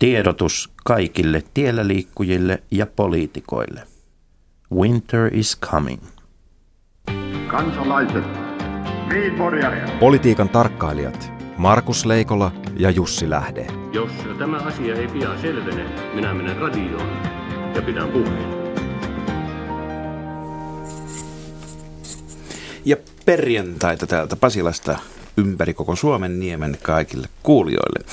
Tiedotus 0.00 0.70
kaikille 0.84 1.42
tiellä 1.54 1.86
liikkujille 1.86 2.62
ja 2.70 2.86
poliitikoille. 2.86 3.82
Winter 4.74 5.36
is 5.36 5.60
coming. 5.60 6.02
Kansalaiset, 7.46 8.24
Politiikan 10.00 10.48
tarkkailijat 10.48 11.32
Markus 11.56 12.06
Leikola 12.06 12.52
ja 12.76 12.90
Jussi 12.90 13.30
Lähde. 13.30 13.66
Jos 13.92 14.10
tämä 14.38 14.56
asia 14.56 14.94
ei 14.94 15.08
pian 15.08 15.40
selvene, 15.40 15.84
minä 16.14 16.34
menen 16.34 16.56
radioon 16.56 17.08
ja 17.74 17.82
pidän 17.82 18.08
puheen. 18.08 18.60
Ja 22.84 22.96
perjantaita 23.24 24.06
täältä 24.06 24.36
Pasilasta 24.36 24.98
ympäri 25.36 25.74
koko 25.74 25.96
Suomen 25.96 26.40
niemen 26.40 26.78
kaikille 26.82 27.28
kuulijoille. 27.42 28.04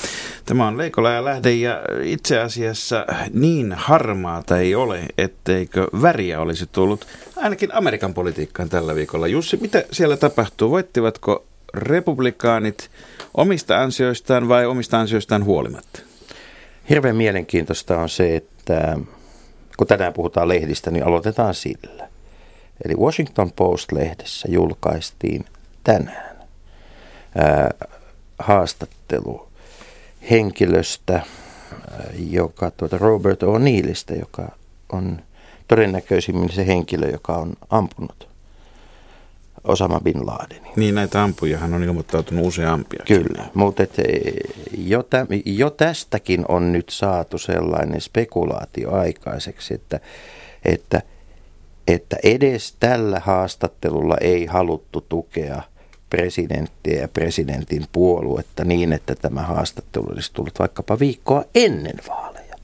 Tämä 0.48 0.66
on 0.66 0.78
Leikola 0.78 1.10
ja 1.10 1.24
Lähde 1.24 1.52
ja 1.52 1.82
itse 2.02 2.40
asiassa 2.40 3.06
niin 3.32 3.72
harmaata 3.72 4.58
ei 4.58 4.74
ole, 4.74 5.00
etteikö 5.18 5.86
väriä 6.02 6.40
olisi 6.40 6.66
tullut 6.72 7.06
ainakin 7.36 7.74
Amerikan 7.74 8.14
politiikkaan 8.14 8.68
tällä 8.68 8.94
viikolla. 8.94 9.26
Jussi, 9.26 9.56
mitä 9.56 9.84
siellä 9.92 10.16
tapahtuu? 10.16 10.70
Voittivatko 10.70 11.44
republikaanit 11.74 12.90
omista 13.34 13.82
ansioistaan 13.82 14.48
vai 14.48 14.66
omista 14.66 15.00
ansioistaan 15.00 15.44
huolimatta? 15.44 16.00
Hirveän 16.90 17.16
mielenkiintoista 17.16 17.98
on 17.98 18.08
se, 18.08 18.36
että 18.36 18.98
kun 19.76 19.86
tänään 19.86 20.12
puhutaan 20.12 20.48
lehdistä, 20.48 20.90
niin 20.90 21.06
aloitetaan 21.06 21.54
sillä. 21.54 22.08
Eli 22.84 22.94
Washington 22.94 23.52
Post-lehdessä 23.52 24.48
julkaistiin 24.50 25.44
tänään 25.84 26.36
ää, 27.36 27.70
haastattelu 28.38 29.47
henkilöstä, 30.30 31.22
joka 32.30 32.70
tuota 32.70 32.98
Robert 32.98 33.42
O'Neillistä, 33.42 34.18
joka 34.18 34.48
on 34.92 35.22
todennäköisimmin 35.68 36.52
se 36.52 36.66
henkilö, 36.66 37.10
joka 37.10 37.32
on 37.32 37.52
ampunut 37.70 38.28
Osama 39.64 40.00
Bin 40.00 40.26
Ladenin. 40.26 40.72
Niin 40.76 40.94
näitä 40.94 41.22
ampujahan 41.22 41.74
on 41.74 41.82
ilmoittautunut 41.82 42.46
useampia. 42.46 43.02
Kyllä, 43.06 43.44
mutta 43.54 43.82
et, 43.82 43.96
jo, 44.78 45.02
tä, 45.02 45.26
jo 45.44 45.70
tästäkin 45.70 46.44
on 46.48 46.72
nyt 46.72 46.88
saatu 46.88 47.38
sellainen 47.38 48.00
spekulaatio 48.00 48.92
aikaiseksi, 48.92 49.74
että, 49.74 50.00
että, 50.64 51.02
että 51.88 52.16
edes 52.22 52.76
tällä 52.80 53.20
haastattelulla 53.20 54.16
ei 54.20 54.46
haluttu 54.46 55.00
tukea 55.00 55.62
presidenttiä 56.10 57.00
ja 57.00 57.08
presidentin 57.08 57.86
puoluetta 57.92 58.64
niin, 58.64 58.92
että 58.92 59.14
tämä 59.14 59.42
haastattelu 59.42 60.06
olisi 60.12 60.32
tullut 60.32 60.58
vaikkapa 60.58 60.98
viikkoa 60.98 61.44
ennen 61.54 61.96
vaaleja. 62.08 62.54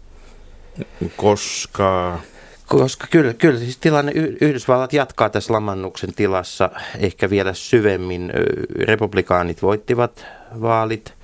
Koska 1.16 2.18
koska 2.66 3.06
kyllä, 3.10 3.34
kyllä 3.34 3.58
siis 3.58 3.76
tilanne 3.76 4.12
Yhdysvallat 4.40 4.92
jatkaa 4.92 5.28
tässä 5.30 5.52
lamannuksen 5.52 6.14
tilassa 6.14 6.70
ehkä 6.98 7.30
vielä 7.30 7.54
syvemmin. 7.54 8.32
Republikaanit 8.78 9.62
voittivat 9.62 10.26
vaalit. 10.60 11.14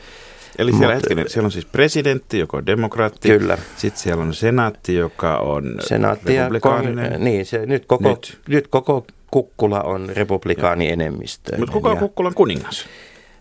Eli 0.58 0.72
siellä, 0.72 0.86
Mut, 0.86 1.02
hetkinen, 1.02 1.30
siellä 1.30 1.46
on 1.46 1.52
siis 1.52 1.66
presidentti, 1.66 2.38
joka 2.38 2.56
on 2.56 2.66
demokraatti. 2.66 3.28
Kyllä. 3.28 3.58
Sitten 3.76 4.02
siellä 4.02 4.24
on 4.24 4.34
senaatti, 4.34 4.94
joka 4.94 5.36
on 5.36 5.74
senaatti 5.80 6.36
republikaaninen. 6.36 7.12
Kon, 7.12 7.24
niin, 7.24 7.46
se, 7.46 7.66
nyt, 7.66 7.86
koko, 7.86 8.08
nyt. 8.08 8.38
nyt 8.48 8.68
koko 8.68 9.06
kukkula 9.30 9.80
on 9.80 10.08
republikaanienemmistö. 10.08 11.58
Mutta 11.58 11.72
kuka 11.72 11.90
on 11.90 11.98
kukkulan 11.98 12.34
kuningas? 12.34 12.86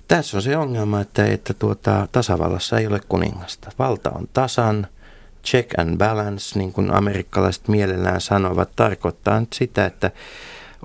Tässä 0.07 0.37
on 0.37 0.41
se 0.41 0.57
ongelma, 0.57 1.01
että, 1.01 1.25
että 1.25 1.53
tuota, 1.53 2.07
tasavallassa 2.11 2.79
ei 2.79 2.87
ole 2.87 2.99
kuningasta. 3.09 3.71
Valta 3.79 4.09
on 4.09 4.27
tasan– 4.33 4.87
check 5.45 5.79
and 5.79 5.97
balance, 5.97 6.59
niin 6.59 6.73
kuin 6.73 6.93
amerikkalaiset 6.93 7.67
mielellään 7.67 8.21
sanovat, 8.21 8.69
tarkoittaa 8.75 9.39
nyt 9.39 9.53
sitä, 9.53 9.85
että 9.85 10.11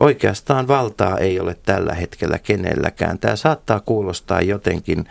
oikeastaan 0.00 0.68
valtaa 0.68 1.18
ei 1.18 1.40
ole 1.40 1.56
tällä 1.66 1.94
hetkellä 1.94 2.38
kenelläkään. 2.38 3.18
Tämä 3.18 3.36
saattaa 3.36 3.80
kuulostaa 3.80 4.40
jotenkin 4.40 5.08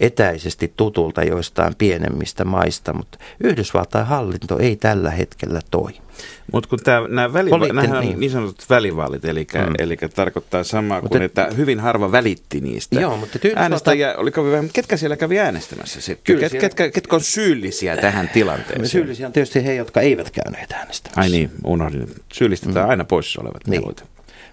etäisesti 0.00 0.72
tutulta 0.76 1.24
joistain 1.24 1.74
pienemmistä 1.78 2.44
maista, 2.44 2.92
mutta 2.92 3.18
Yhdysvaltain 3.40 4.06
hallinto 4.06 4.58
ei 4.58 4.76
tällä 4.76 5.10
hetkellä 5.10 5.60
toimi. 5.70 6.04
Mutta 6.52 6.68
kun 6.68 6.78
tämä, 6.84 7.08
nämä 7.08 7.32
väliva- 7.32 7.72
nämä 7.72 8.00
niin. 8.00 8.20
niin 8.20 8.30
sanotut 8.30 8.64
välivaalit, 8.70 9.24
eli, 9.24 9.46
mm. 9.54 9.74
eli 9.78 9.96
tarkoittaa 10.14 10.64
samaa 10.64 11.02
kuin, 11.02 11.22
että 11.22 11.48
hyvin 11.56 11.80
harva 11.80 12.12
välitti 12.12 12.60
niistä. 12.60 13.00
Joo, 13.00 13.16
mutta. 13.16 13.38
Äänestäjä, 13.56 14.14
oliko 14.16 14.44
vähän, 14.44 14.70
ketkä 14.72 14.96
siellä 14.96 15.16
kävi 15.16 15.38
äänestämässä 15.38 16.00
sitten? 16.00 16.24
Kyllä 16.24 16.40
Ket, 16.40 16.50
siellä... 16.50 16.68
ketkä, 16.68 16.90
ketkä 16.90 17.16
on 17.16 17.22
syyllisiä 17.22 17.96
tähän 17.96 18.28
tilanteeseen? 18.28 18.88
Syyllisiä 18.88 19.26
on 19.26 19.32
tietysti 19.32 19.64
he, 19.64 19.74
jotka 19.74 20.00
eivät 20.00 20.30
käyneet 20.30 20.72
äänestämässä. 20.72 21.20
Ai 21.20 21.28
niin, 21.28 21.50
unohdin. 21.64 22.08
Syyllistetään 22.32 22.86
mm. 22.86 22.90
aina 22.90 23.04
poissa 23.04 23.40
olevat. 23.40 23.66
Niin. 23.66 23.82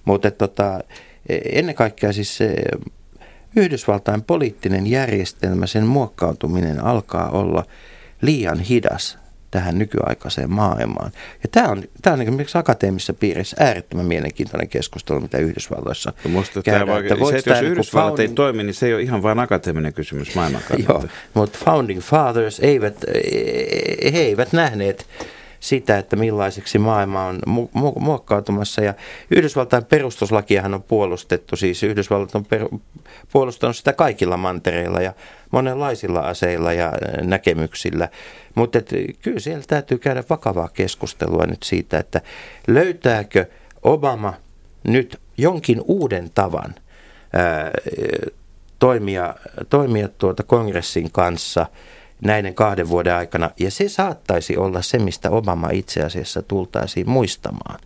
Mutta 0.06 0.32
tota, 0.32 0.80
ennen 1.52 1.76
kaikkea 1.76 2.14
siis 2.14 2.40
Yhdysvaltain 3.56 4.22
poliittinen 4.22 4.88
järjestelmä, 4.88 5.68
sen 5.68 5.86
muokkautuminen 5.86 6.84
alkaa 6.84 7.30
olla 7.30 7.66
liian 8.22 8.60
hidas 8.60 9.18
tähän 9.52 9.80
nykyaikaiseen 9.80 10.52
maailmaan. 10.52 11.12
Ja 11.44 11.50
tämä 11.52 11.68
on, 11.68 11.84
tämä 12.02 12.14
on 12.14 12.22
esimerkiksi 12.22 12.58
akateemisessa 12.58 13.14
piirissä 13.14 13.58
äärettömän 13.60 14.06
mielenkiintoinen 14.06 14.70
keskustelu, 14.70 15.20
mitä 15.20 15.38
Yhdysvalloissa 15.38 16.14
no 16.26 16.44
käydään. 16.64 16.88
Tämä 16.88 17.00
että 17.00 17.26
se, 17.26 17.38
että 17.38 17.50
jos 17.50 17.62
niin 17.62 17.72
Yhdysvallat 17.72 18.10
founding... 18.10 18.30
ei 18.30 18.36
toimi, 18.36 18.64
niin 18.64 18.74
se 18.74 18.86
ei 18.86 18.94
ole 18.94 19.02
ihan 19.02 19.24
vain 19.24 19.40
akateeminen 19.40 19.94
kysymys 19.94 20.36
maailman 20.36 20.62
kannalta. 20.68 20.94
Joo, 20.94 21.04
mutta 21.34 21.60
founding 21.66 22.02
fathers 22.02 22.60
eivät, 22.60 22.96
he 24.14 24.20
eivät 24.20 24.54
nähneet 24.54 25.06
sitä, 25.62 25.98
että 25.98 26.16
millaiseksi 26.16 26.78
maailma 26.78 27.26
on 27.26 27.40
mu- 27.48 27.80
mu- 27.80 28.00
muokkautumassa. 28.00 28.82
Ja 28.82 28.94
Yhdysvaltain 29.32 29.86
perustuslakiahan 29.86 30.74
on 30.74 30.84
puolustettu, 30.84 31.56
siis 31.56 31.84
Yhdysvallat 31.84 32.36
on 32.36 32.46
per- 32.46 32.68
puolustanut 33.32 33.76
sitä 33.76 33.94
kaikilla 33.94 34.38
mantereilla 34.38 35.02
ja 35.02 35.14
monenlaisilla 35.52 36.20
aseilla 36.20 36.74
ja 36.74 36.94
näkemyksillä. 37.22 38.10
Mutta 38.56 38.80
kyllä 39.22 39.40
siellä 39.40 39.64
täytyy 39.68 39.98
käydä 39.98 40.24
vakavaa 40.30 40.70
keskustelua 40.74 41.46
nyt 41.46 41.64
siitä, 41.64 42.00
että 42.00 42.22
löytääkö 42.68 43.46
Obama 43.84 44.34
nyt 44.84 45.20
jonkin 45.38 45.82
uuden 45.86 46.30
tavan 46.36 46.76
ää, 47.34 47.72
toimia, 48.80 49.36
toimia 49.70 50.08
tuota 50.08 50.44
kongressin 50.44 51.12
kanssa– 51.12 51.66
näiden 52.22 52.56
kahden 52.56 52.90
vuoden 52.90 53.14
aikana. 53.16 53.52
Ja 53.60 53.72
se 53.72 53.90
saattaisi 53.90 54.58
olla 54.58 54.82
se, 54.82 55.00
mistä 55.00 55.30
Obama 55.30 55.70
itse 55.70 56.04
asiassa 56.04 56.42
tultaisiin 56.42 57.10
muistamaan. 57.10 57.80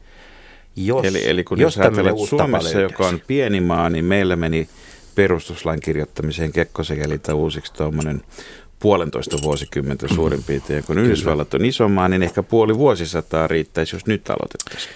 Jos, 0.75 1.05
eli, 1.05 1.29
eli 1.29 1.43
kun 1.43 1.59
jos 1.59 1.77
ajatellaan 1.77 2.27
Suomessa, 2.27 2.79
joka 2.79 3.07
on 3.07 3.21
pieni 3.27 3.61
maa, 3.61 3.89
niin 3.89 4.05
meillä 4.05 4.35
meni 4.35 4.69
perustuslain 5.15 5.79
kirjoittamiseen 5.79 6.51
kekkosekelitä 6.51 7.35
uusiksi 7.35 7.73
tuommoinen 7.73 8.21
puolentoista 8.79 9.37
vuosikymmentä 9.41 10.07
suurin 10.07 10.43
piirtein. 10.43 10.83
Kun 10.83 10.97
Yhdysvallat 10.97 11.53
on 11.53 11.65
iso 11.65 11.89
maa, 11.89 12.09
niin 12.09 12.23
ehkä 12.23 12.43
puoli 12.43 12.77
vuosisataa 12.77 13.47
riittäisi, 13.47 13.95
jos 13.95 14.05
nyt 14.05 14.29
aloitettaisiin. 14.29 14.93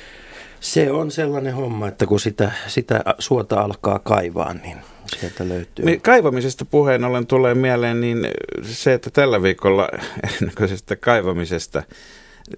Se 0.59 0.91
on 0.91 1.11
sellainen 1.11 1.53
homma, 1.53 1.87
että 1.87 2.05
kun 2.05 2.19
sitä, 2.19 2.51
sitä 2.67 3.03
suota 3.19 3.61
alkaa 3.61 3.99
kaivaa, 3.99 4.53
niin 4.53 4.77
sieltä 5.19 5.49
löytyy. 5.49 5.85
Niin, 5.85 6.01
kaivamisesta 6.01 6.65
puheen 6.65 7.03
ollen 7.03 7.27
tulee 7.27 7.55
mieleen 7.55 8.01
niin 8.01 8.27
se, 8.61 8.93
että 8.93 9.09
tällä 9.09 9.41
viikolla 9.41 9.89
erinäköisestä 10.33 10.95
kaivamisesta 10.95 11.83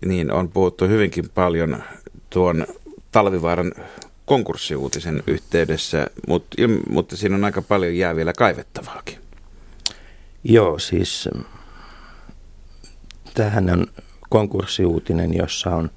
niin 0.06 0.32
on 0.32 0.50
puhuttu 0.50 0.88
hyvinkin 0.88 1.30
paljon 1.30 1.84
tuon 2.30 2.68
talvivaaran 3.12 3.72
konkurssiuutisen 4.26 5.24
yhteydessä, 5.28 6.08
mutta, 6.28 6.58
mutta 6.90 7.18
siinä 7.18 7.36
on 7.36 7.46
aika 7.46 7.62
paljon 7.62 7.98
jää 7.98 8.16
vielä 8.16 8.34
kaivettavaakin. 8.34 9.18
Joo, 10.44 10.80
siis 10.80 11.30
tähän 13.34 13.70
on 13.70 13.88
konkurssiuutinen, 14.30 15.38
jossa 15.38 15.70
on 15.70 15.90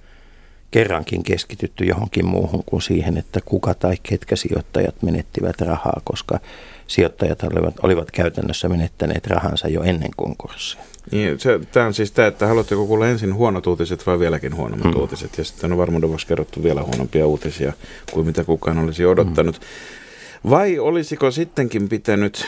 kerrankin 0.75 1.23
keskitytty 1.23 1.85
johonkin 1.85 2.27
muuhun 2.27 2.63
kuin 2.67 2.83
siihen, 2.83 3.17
että 3.17 3.41
kuka 3.45 3.75
tai 3.75 3.95
ketkä 4.03 4.37
sijoittajat 4.37 5.03
menettivät 5.03 5.61
rahaa, 5.61 6.01
koska 6.05 6.39
sijoittajat 6.87 7.43
olivat, 7.43 7.75
olivat 7.83 8.11
käytännössä 8.11 8.69
menettäneet 8.69 9.27
rahansa 9.27 9.69
jo 9.69 9.83
ennen 9.83 10.11
konkurssia. 10.17 10.83
Niin, 11.11 11.41
se, 11.41 11.61
tämä 11.73 11.87
on 11.87 11.95
siis 11.95 12.13
tämä, 12.13 12.29
että 12.29 12.47
haluatteko 12.47 12.87
kuulla 12.87 13.09
ensin 13.09 13.35
huonot 13.35 13.67
uutiset 13.67 14.07
vai 14.07 14.19
vieläkin 14.19 14.57
huonommat 14.57 14.95
mm. 14.95 15.01
uutiset. 15.01 15.39
Ja 15.39 15.45
sitten 15.45 15.73
on 15.73 15.79
varmuuden 15.79 16.09
vuoksi 16.09 16.27
kerrottu 16.27 16.63
vielä 16.63 16.83
huonompia 16.83 17.27
uutisia 17.27 17.73
kuin 18.13 18.27
mitä 18.27 18.45
kukaan 18.45 18.79
olisi 18.79 19.07
odottanut. 19.07 19.61
Mm. 19.61 20.51
Vai 20.51 20.79
olisiko 20.79 21.31
sittenkin 21.31 21.89
pitänyt 21.89 22.47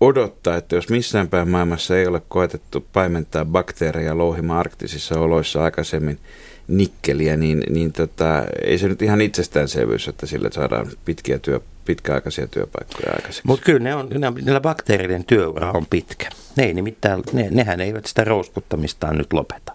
odottaa, 0.00 0.56
että 0.56 0.76
jos 0.76 0.88
missään 0.88 1.28
päin 1.28 1.48
maailmassa 1.48 1.98
ei 1.98 2.06
ole 2.06 2.22
koetettu 2.28 2.86
paimentaa 2.92 3.44
bakteereja 3.44 4.18
louhimaan 4.18 4.60
arktisissa 4.60 5.20
oloissa 5.20 5.64
aikaisemmin– 5.64 6.18
nikkeliä, 6.70 7.36
niin, 7.36 7.62
niin 7.70 7.92
tota, 7.92 8.44
ei 8.64 8.78
se 8.78 8.88
nyt 8.88 9.02
ihan 9.02 9.20
itsestäänselvyys, 9.20 10.08
että 10.08 10.26
sillä 10.26 10.48
saadaan 10.52 10.86
pitkiä 11.04 11.38
työ, 11.38 11.60
pitkäaikaisia 11.84 12.46
työpaikkoja 12.46 13.12
aikaiseksi. 13.12 13.42
Mutta 13.44 13.64
kyllä 13.64 13.78
ne 13.78 13.94
on, 13.94 14.08
ne, 14.18 14.30
niillä 14.30 14.60
bakteereiden 14.60 15.24
työura 15.24 15.70
on 15.70 15.86
pitkä. 15.90 16.28
Ne 16.56 16.64
ei 16.64 16.74
nimittäin, 16.74 17.22
ne, 17.32 17.48
nehän 17.50 17.80
eivät 17.80 18.06
sitä 18.06 18.24
rouskuttamistaan 18.24 19.18
nyt 19.18 19.32
lopeta. 19.32 19.72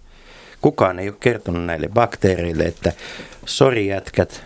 Kukaan 0.61 0.99
ei 0.99 1.09
ole 1.09 1.17
kertonut 1.19 1.65
näille 1.65 1.87
bakteereille, 1.87 2.63
että 2.63 2.93
sori 3.45 3.87
jätkät, 3.87 4.43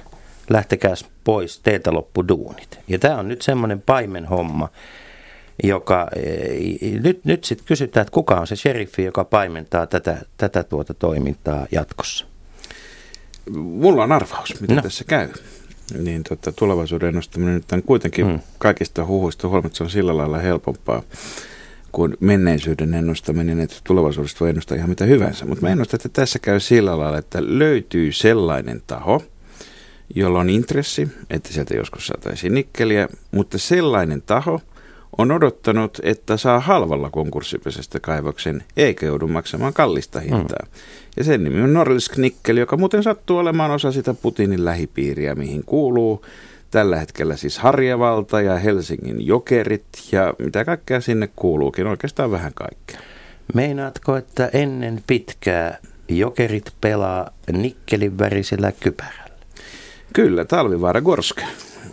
lähtekääs 0.50 1.06
pois, 1.24 1.60
teiltä 1.60 1.94
loppu 1.94 2.28
duunit. 2.28 2.80
Ja 2.88 3.00
tämä 3.00 3.18
on 3.18 3.28
nyt 3.28 3.42
semmoinen 3.42 3.82
paimen 3.82 4.26
homma, 4.26 4.70
joka, 5.64 6.08
eh, 6.16 7.00
nyt, 7.02 7.26
nyt 7.26 7.44
sitten 7.44 7.68
kysytään, 7.68 8.02
että 8.02 8.12
kuka 8.12 8.36
on 8.36 8.48
se 8.48 8.56
sheriffi, 8.56 9.04
joka 9.04 9.24
paimentaa 9.24 9.88
tätä, 9.88 10.18
tätä 10.38 10.64
tuota 10.64 10.94
toimintaa 10.94 11.68
jatkossa. 11.72 12.29
Mulla 13.56 14.04
on 14.04 14.12
arvaus, 14.12 14.62
mitä 14.62 14.76
No. 14.76 14.82
tässä 14.82 15.04
käy. 15.04 15.30
Niin 16.04 16.24
tota, 16.24 16.52
tulevaisuuden 16.52 17.08
ennustaminen 17.10 17.54
nyt 17.54 17.72
on 17.72 17.84
kuitenkin 17.84 18.28
Mm. 18.28 18.40
kaikista 18.58 19.06
huhuista 19.06 19.48
huolimatta 19.48 19.78
se 19.78 19.84
on 19.84 19.90
sillä 19.90 20.18
lailla 20.18 20.38
helpompaa 20.38 21.04
kuin 21.92 22.18
menneisyyden 22.20 22.94
ennustaminen, 22.94 23.60
että 23.60 23.76
tulevaisuudesta 23.84 24.40
voi 24.40 24.50
ennustaa 24.50 24.78
ihan 24.78 24.90
mitä 24.90 25.06
hyvänsä. 25.06 25.46
Mutta 25.46 25.66
mä 25.66 25.72
ennustan, 25.72 25.98
että 25.98 26.10
tässä 26.10 26.40
käy 26.40 26.60
sillä 26.60 27.00
lailla, 27.00 27.18
että 27.18 27.40
löytyy 27.42 28.12
sellainen 28.12 28.82
taho, 28.88 29.24
jolla 30.16 30.40
on 30.40 30.50
intressi, 30.50 31.08
että 31.30 31.54
sieltä 31.54 31.76
joskus 31.76 32.08
saataisiin 32.08 32.54
nikkeliä, 32.54 33.08
mutta 33.32 33.58
sellainen 33.58 34.22
taho 34.22 34.62
on 35.18 35.32
odottanut, 35.32 36.00
että 36.04 36.38
saa 36.38 36.60
halvalla 36.60 37.10
konkurssipesästä 37.10 38.00
kaivoksen, 38.00 38.64
eikä 38.78 39.06
joudu 39.06 39.28
maksamaan 39.28 39.74
kallista 39.74 40.20
hintaa. 40.20 40.66
Mm. 40.66 40.72
Ja 41.18 41.24
sen 41.24 41.44
nimi 41.44 41.62
on 41.62 41.74
Norilsk 41.74 42.18
Nikkeli, 42.18 42.60
joka 42.60 42.78
muuten 42.78 43.04
sattuu 43.04 43.38
olemaan 43.38 43.72
osa 43.72 43.92
sitä 43.92 44.14
Putinin 44.14 44.66
lähipiiriä, 44.66 45.36
mihin 45.36 45.64
kuuluu 45.66 46.26
tällä 46.72 46.98
hetkellä 46.98 47.36
siis 47.36 47.60
Harjavalta 47.60 48.42
ja 48.42 48.58
Helsingin 48.58 49.28
jokerit 49.28 49.88
ja 50.12 50.34
mitä 50.40 50.66
kaikkea 50.66 51.02
sinne 51.02 51.30
kuuluukin, 51.36 51.88
oikeastaan 51.88 52.32
vähän 52.32 52.54
kaikkea. 52.54 53.00
Meinaatko, 53.54 54.18
että 54.18 54.50
ennen 54.54 55.04
pitkää 55.08 55.78
jokerit 56.10 56.74
pelaa 56.82 57.32
nikkelin 57.52 58.20
värisellä 58.20 58.72
kypärällä? 58.72 59.30
Kyllä, 60.14 60.46
Talvivaara 60.46 61.02
Gorsk 61.02 61.42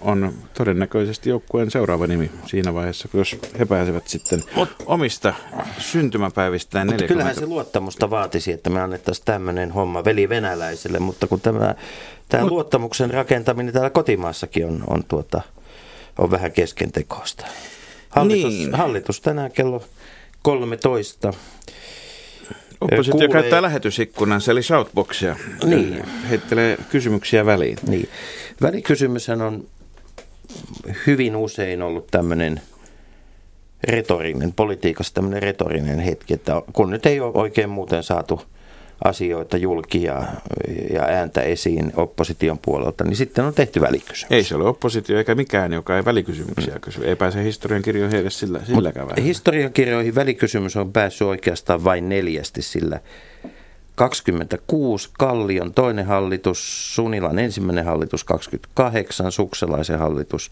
on 0.06 0.32
todennäköisesti 0.54 1.28
joukkueen 1.30 1.70
seuraava 1.70 2.06
nimi 2.06 2.30
siinä 2.46 2.74
vaiheessa, 2.74 3.08
jos 3.14 3.36
he 3.58 3.64
pääsevät 3.64 4.08
sitten 4.08 4.42
omista 4.86 5.34
syntymäpäivistään 5.78 6.86
Mutta 6.86 7.02
40. 7.02 7.14
kyllähän 7.14 7.34
se 7.34 7.46
luottamusta 7.46 8.10
vaatisi, 8.10 8.52
että 8.52 8.70
me 8.70 8.80
annettaisiin 8.80 9.24
tämmöinen 9.24 9.70
homma 9.72 10.04
veli 10.04 10.28
venäläiselle, 10.28 10.98
mutta 10.98 11.26
kun 11.26 11.40
tämä, 11.40 11.74
tämä 12.28 12.42
Mut- 12.44 12.50
luottamuksen 12.50 13.10
rakentaminen 13.10 13.72
täällä 13.72 13.90
kotimaassakin 13.90 14.66
on, 14.66 14.84
on, 14.86 15.04
tuota, 15.04 15.40
on 16.18 16.30
vähän 16.30 16.52
keskentekoista. 16.52 17.46
Hallitus, 18.08 18.52
Niin. 18.52 18.74
hallitus 18.74 19.20
tänään 19.20 19.52
kello 19.52 19.82
13. 20.42 21.32
Oppositio 22.80 23.12
kuulee- 23.12 23.28
käyttää 23.28 23.62
lähetysikkunansa 23.62 24.52
eli 24.52 24.62
shoutboxia. 24.62 25.36
Niin. 25.64 26.04
Heittelee 26.30 26.78
kysymyksiä 26.90 27.46
väliin. 27.46 27.78
Niin. 27.88 28.08
Välikysymyshän 28.62 29.42
on 29.42 29.64
hyvin 31.06 31.36
usein 31.36 31.82
ollut 31.82 32.06
tämmöinen 32.10 32.60
retorinen, 33.84 34.52
politiikassa 34.52 35.14
tämmöinen 35.14 35.42
retorinen 35.42 35.98
hetki, 35.98 36.34
että 36.34 36.62
kun 36.72 36.90
nyt 36.90 37.06
ei 37.06 37.20
ole 37.20 37.32
oikein 37.34 37.70
muuten 37.70 38.02
saatu 38.02 38.42
asioita 39.04 39.56
julki 39.56 40.02
ja, 40.02 40.22
ja 40.92 41.02
ääntä 41.02 41.40
esiin 41.40 41.92
opposition 41.96 42.58
puolelta, 42.58 43.04
niin 43.04 43.16
sitten 43.16 43.44
on 43.44 43.54
tehty 43.54 43.80
välikysymys. 43.80 44.32
Ei 44.32 44.44
se 44.44 44.54
ole 44.54 44.68
oppositio 44.68 45.18
eikä 45.18 45.34
mikään, 45.34 45.72
joka 45.72 45.96
ei 45.96 46.04
välikysymyksiä 46.04 46.78
kysy. 46.80 47.04
Ei 47.04 47.16
pääse 47.16 47.44
historian 47.44 47.82
kirjoihin 47.82 48.20
edes 48.20 48.38
sillä, 48.38 48.60
silläkään 48.64 49.08
vähän. 49.08 49.24
Historiankirjoihin 49.24 50.14
välikysymys 50.14 50.76
on 50.76 50.92
päässyt 50.92 51.28
oikeastaan 51.28 51.84
vain 51.84 52.08
neljästi, 52.08 52.62
sillä 52.62 53.00
26 53.96 55.10
Kallion 55.18 55.74
toinen 55.74 56.06
hallitus, 56.06 56.94
Sunilan 56.94 57.38
ensimmäinen 57.38 57.84
hallitus 57.84 58.24
28, 58.24 59.32
Sukselaisen 59.32 59.98
hallitus 59.98 60.50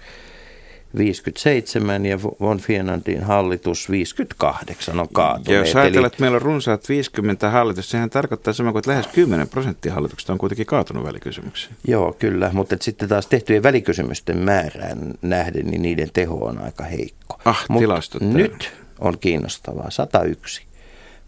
57 0.96 2.06
ja 2.06 2.22
Von 2.22 2.58
Fienandin 2.58 3.22
hallitus 3.24 3.90
58 3.90 5.00
on 5.00 5.04
Ja 5.04 5.08
kaatuneet. 5.12 5.66
jos 5.66 5.76
ajatellaan, 5.76 6.06
että 6.06 6.20
meillä 6.20 6.36
on 6.36 6.42
runsaat 6.42 6.88
50 6.88 7.50
hallitusta, 7.50 7.90
sehän 7.90 8.10
tarkoittaa 8.10 8.52
sama 8.52 8.72
kuin, 8.72 8.80
että 8.80 8.90
lähes 8.90 9.06
10 9.06 9.48
prosenttia 9.48 9.94
hallituksesta 9.94 10.32
on 10.32 10.38
kuitenkin 10.38 10.66
kaatunut 10.66 11.04
välikysymyksiin. 11.04 11.76
Joo, 11.88 12.12
kyllä, 12.18 12.50
mutta 12.52 12.76
sitten 12.80 13.08
taas 13.08 13.26
tehtyjen 13.26 13.62
välikysymysten 13.62 14.38
määrään 14.38 15.14
nähden, 15.22 15.66
niin 15.66 15.82
niiden 15.82 16.10
teho 16.12 16.34
on 16.44 16.58
aika 16.58 16.84
heikko. 16.84 17.40
Ah, 17.44 17.64
Mut 17.68 17.80
tilastot 17.80 18.22
nyt 18.22 18.72
on 18.98 19.18
kiinnostavaa, 19.18 19.90
101. 19.90 20.62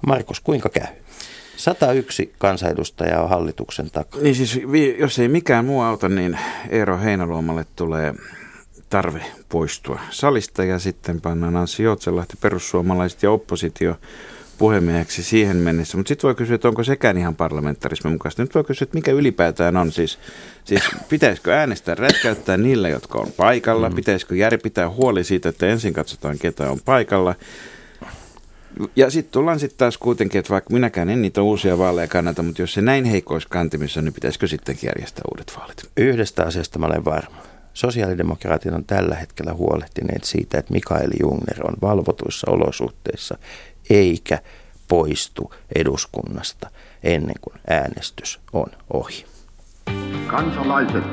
Markus, 0.06 0.40
kuinka 0.40 0.68
käy? 0.68 0.86
101 1.56 2.32
kansanedustajaa 2.38 3.22
on 3.22 3.28
hallituksen 3.28 3.90
takana. 3.90 4.22
Niin 4.22 4.34
siis, 4.34 4.60
jos 4.98 5.18
ei 5.18 5.28
mikään 5.28 5.64
muu 5.64 5.80
auta, 5.80 6.08
niin 6.08 6.38
Eero 6.68 6.98
Heinaluomalle 6.98 7.66
tulee 7.76 8.14
tarve 8.88 9.22
poistua 9.48 10.00
salista 10.10 10.64
ja 10.64 10.78
sitten 10.78 11.20
pannaan 11.20 11.56
Anssi 11.56 11.82
Joutsenlahti 11.82 12.34
perussuomalaiset 12.40 13.22
ja 13.22 13.30
oppositio 13.30 13.96
puhemieheksi 14.58 15.22
siihen 15.22 15.56
mennessä. 15.56 15.96
Mutta 15.96 16.08
sitten 16.08 16.28
voi 16.28 16.34
kysyä, 16.34 16.54
että 16.54 16.68
onko 16.68 16.84
sekään 16.84 17.18
ihan 17.18 17.36
parlamentarismin 17.36 18.12
mukaista. 18.12 18.42
Nyt 18.42 18.54
voi 18.54 18.64
kysyä, 18.64 18.84
että 18.84 18.94
mikä 18.94 19.12
ylipäätään 19.12 19.76
on. 19.76 19.92
Siis, 19.92 20.18
siis 20.64 20.82
pitäisikö 21.08 21.54
äänestää 21.54 21.94
rätkäyttää 21.94 22.56
niillä, 22.56 22.88
jotka 22.88 23.18
on 23.18 23.32
paikalla? 23.36 23.88
Mm. 23.88 23.94
Pitäisikö 23.94 24.36
Jari 24.36 24.58
pitää 24.58 24.90
huoli 24.90 25.24
siitä, 25.24 25.48
että 25.48 25.66
ensin 25.66 25.92
katsotaan, 25.92 26.38
ketä 26.38 26.70
on 26.70 26.80
paikalla? 26.84 27.34
Ja 28.96 29.10
sitten 29.10 29.32
tullaan 29.32 29.60
sitten 29.60 29.78
taas 29.78 29.98
kuitenkin, 29.98 30.38
että 30.38 30.50
vaikka 30.50 30.72
minäkään 30.72 31.10
en 31.10 31.22
niitä 31.22 31.42
uusia 31.42 31.78
vaaleja 31.78 32.08
kannata, 32.08 32.42
mutta 32.42 32.62
jos 32.62 32.74
se 32.74 32.82
näin 32.82 33.04
heikoissa 33.04 33.48
kantimissa 33.48 34.00
on, 34.00 34.04
niin 34.04 34.14
pitäisikö 34.14 34.46
sittenkin 34.46 34.88
järjestää 34.88 35.22
uudet 35.30 35.52
vaalit? 35.58 35.90
Yhdestä 35.96 36.42
asiasta 36.42 36.78
mä 36.78 36.86
olen 36.86 37.04
varma. 37.04 37.36
Sosiaalidemokraatit 37.74 38.72
on 38.72 38.84
tällä 38.84 39.14
hetkellä 39.14 39.54
huolehtineet 39.54 40.24
siitä, 40.24 40.58
että 40.58 40.72
Mikael 40.72 41.10
Jungner 41.20 41.66
on 41.66 41.74
valvotuissa 41.82 42.50
olosuhteissa 42.50 43.38
eikä 43.90 44.38
poistu 44.88 45.54
eduskunnasta 45.74 46.70
ennen 47.02 47.36
kuin 47.40 47.60
äänestys 47.70 48.40
on 48.52 48.66
ohi. 48.92 49.24
Kansalaiset, 50.26 51.04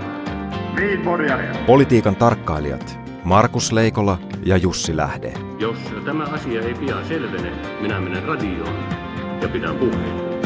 Politiikan 1.66 2.16
tarkkailijat 2.16 3.00
Markus 3.24 3.72
Leikola 3.72 4.20
ja 4.46 4.58
Jussi 4.58 4.98
Lähde. 4.98 5.53
Jos 5.64 5.78
tämä 6.06 6.24
asia 6.24 6.62
ei 6.62 6.74
pian 6.74 7.08
selvene, 7.08 7.52
minä 7.82 8.00
menen 8.00 8.24
radioon 8.24 8.76
ja 9.42 9.50
pidän 9.50 9.76
puheen. 9.76 10.44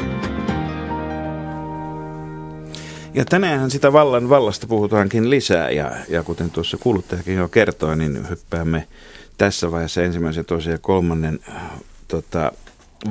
Ja 3.13 3.25
tänään 3.25 3.71
sitä 3.71 3.93
vallan 3.93 4.29
vallasta 4.29 4.67
puhutaankin 4.67 5.29
lisää 5.29 5.71
ja, 5.71 5.91
ja 6.09 6.23
kuten 6.23 6.51
tuossa 6.51 6.77
kuuluttajakin 6.77 7.35
jo 7.35 7.47
kertoi, 7.47 7.97
niin 7.97 8.29
hyppäämme 8.29 8.87
tässä 9.37 9.71
vaiheessa 9.71 10.03
ensimmäisen, 10.03 10.45
toisen 10.45 10.71
ja 10.71 10.77
kolmannen 10.77 11.39
äh, 11.49 11.61
tota, 12.07 12.51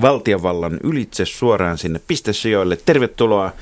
valtiovallan 0.00 0.78
ylitse 0.84 1.24
suoraan 1.24 1.78
sinne 1.78 2.00
pistesijoille. 2.08 2.78
Tervetuloa 2.84 3.52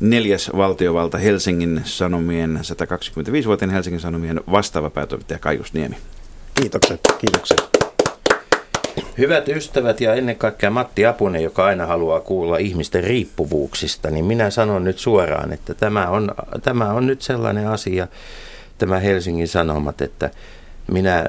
neljäs 0.00 0.50
valtiovalta 0.56 1.18
Helsingin 1.18 1.82
Sanomien, 1.84 2.60
125-vuotiaan 2.62 3.72
Helsingin 3.72 4.00
Sanomien 4.00 4.40
vastaava 4.50 4.90
päätoimittaja 4.90 5.38
Kaius 5.38 5.72
Niemi. 5.72 5.96
Kiitokset, 6.54 7.00
kiitokset. 7.18 7.79
Hyvät 9.20 9.48
ystävät 9.48 10.00
ja 10.00 10.14
ennen 10.14 10.36
kaikkea 10.36 10.70
Matti 10.70 11.06
Apunen, 11.06 11.42
joka 11.42 11.64
aina 11.64 11.86
haluaa 11.86 12.20
kuulla 12.20 12.56
ihmisten 12.56 13.04
riippuvuuksista, 13.04 14.10
niin 14.10 14.24
minä 14.24 14.50
sanon 14.50 14.84
nyt 14.84 14.98
suoraan, 14.98 15.52
että 15.52 15.74
tämä 15.74 16.08
on, 16.08 16.34
tämä 16.62 16.92
on 16.92 17.06
nyt 17.06 17.22
sellainen 17.22 17.68
asia, 17.68 18.08
tämä 18.78 18.98
Helsingin 18.98 19.48
Sanomat, 19.48 20.00
että 20.00 20.30
minä, 20.92 21.24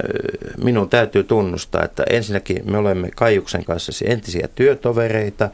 minun 0.63 0.89
täytyy 0.89 1.23
tunnustaa, 1.23 1.85
että 1.85 2.03
ensinnäkin 2.09 2.71
me 2.71 2.77
olemme 2.77 3.09
Kaiuksen 3.15 3.65
kanssa 3.65 4.05
entisiä 4.05 4.47
työtovereita. 4.55 5.49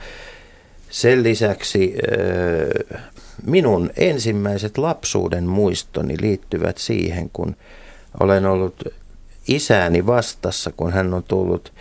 Sen 0.89 1.23
lisäksi 1.23 1.95
minun 3.45 3.89
ensimmäiset 3.97 4.77
lapsuuden 4.77 5.43
muistoni 5.43 6.15
liittyvät 6.21 6.77
siihen, 6.77 7.29
kun 7.33 7.55
olen 8.19 8.45
ollut 8.45 8.83
isääni 9.47 10.05
vastassa, 10.05 10.71
kun 10.77 10.93
hän 10.93 11.13
on 11.13 11.23
tullut 11.23 11.73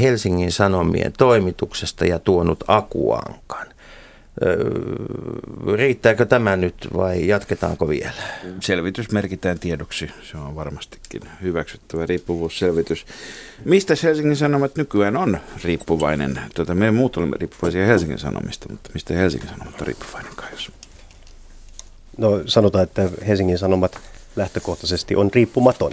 Helsingin 0.00 0.52
Sanomien 0.52 1.12
toimituksesta 1.18 2.04
ja 2.04 2.18
tuonut 2.18 2.64
akuankan. 2.68 3.66
Öö, 4.42 5.76
riittääkö 5.76 6.26
tämä 6.26 6.56
nyt 6.56 6.74
vai 6.96 7.28
jatketaanko 7.28 7.88
vielä? 7.88 8.22
Selvitys 8.60 9.10
merkitään 9.10 9.58
tiedoksi. 9.58 10.10
Se 10.30 10.36
on 10.36 10.54
varmastikin 10.54 11.22
hyväksyttävä 11.42 12.06
riippuvuusselvitys. 12.06 13.06
Mistä 13.64 13.94
Helsingin 14.02 14.36
Sanomat 14.36 14.76
nykyään 14.76 15.16
on 15.16 15.38
riippuvainen? 15.64 16.40
Tota, 16.54 16.74
me 16.74 16.90
muut 16.90 17.16
olemme 17.16 17.36
riippuvaisia 17.40 17.86
Helsingin 17.86 18.18
Sanomista, 18.18 18.66
mutta 18.70 18.90
mistä 18.94 19.14
Helsingin 19.14 19.48
Sanomat 19.48 19.80
on 19.80 19.86
riippuvainen, 19.86 20.32
Kaius? 20.36 20.72
No 22.16 22.40
sanotaan, 22.46 22.84
että 22.84 23.08
Helsingin 23.26 23.58
Sanomat 23.58 23.98
lähtökohtaisesti 24.36 25.16
on 25.16 25.30
riippumaton. 25.34 25.92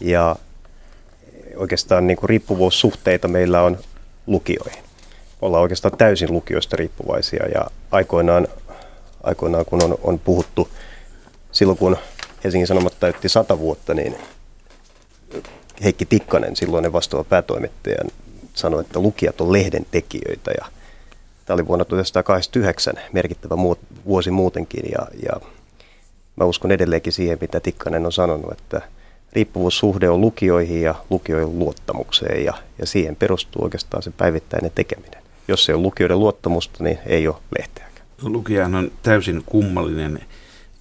Ja 0.00 0.36
oikeastaan 1.58 2.06
niin 2.06 2.16
kuin 2.16 2.28
riippuvuussuhteita 2.28 3.28
meillä 3.28 3.62
on 3.62 3.78
lukioihin. 4.26 4.84
Ollaan 5.42 5.62
oikeastaan 5.62 5.98
täysin 5.98 6.32
lukioista 6.32 6.76
riippuvaisia 6.76 7.46
ja 7.54 7.66
aikoinaan, 7.90 8.48
aikoinaan 9.22 9.64
kun 9.64 9.84
on, 9.84 9.98
on 10.02 10.18
puhuttu, 10.18 10.68
silloin 11.52 11.78
kun 11.78 11.96
Helsingin 12.44 12.66
Sanomat 12.66 13.00
täytti 13.00 13.28
sata 13.28 13.58
vuotta, 13.58 13.94
niin 13.94 14.14
Heikki 15.84 16.06
Tikkanen, 16.06 16.56
silloinen 16.56 16.92
vastaava 16.92 17.24
päätoimittaja, 17.24 18.04
sanoi, 18.54 18.80
että 18.80 19.00
lukijat 19.00 19.40
on 19.40 19.52
lehden 19.52 19.86
tekijöitä 19.90 20.50
ja 20.50 20.66
tämä 21.44 21.54
oli 21.54 21.66
vuonna 21.66 21.84
1989 21.84 22.94
merkittävä 23.12 23.54
vuosi 24.06 24.30
muutenkin 24.30 24.84
ja, 24.92 25.06
ja 25.22 25.40
mä 26.36 26.44
uskon 26.44 26.72
edelleenkin 26.72 27.12
siihen, 27.12 27.38
mitä 27.40 27.60
Tikkanen 27.60 28.06
on 28.06 28.12
sanonut, 28.12 28.52
että 28.52 28.82
riippuvuussuhde 29.32 30.10
on 30.10 30.20
lukioihin 30.20 30.82
ja 30.82 30.94
lukioiden 31.10 31.58
luottamukseen 31.58 32.44
ja, 32.44 32.54
ja 32.78 32.86
siihen 32.86 33.16
perustuu 33.16 33.64
oikeastaan 33.64 34.02
se 34.02 34.10
päivittäinen 34.10 34.70
tekeminen. 34.74 35.22
Jos 35.48 35.68
ei 35.68 35.74
ole 35.74 35.82
lukijoiden 35.82 36.18
luottamusta, 36.18 36.84
niin 36.84 36.98
ei 37.06 37.28
ole 37.28 37.36
lehteäkään. 37.58 38.06
No, 38.22 38.30
lukijahan 38.30 38.74
on 38.74 38.92
täysin 39.02 39.42
kummallinen, 39.46 40.20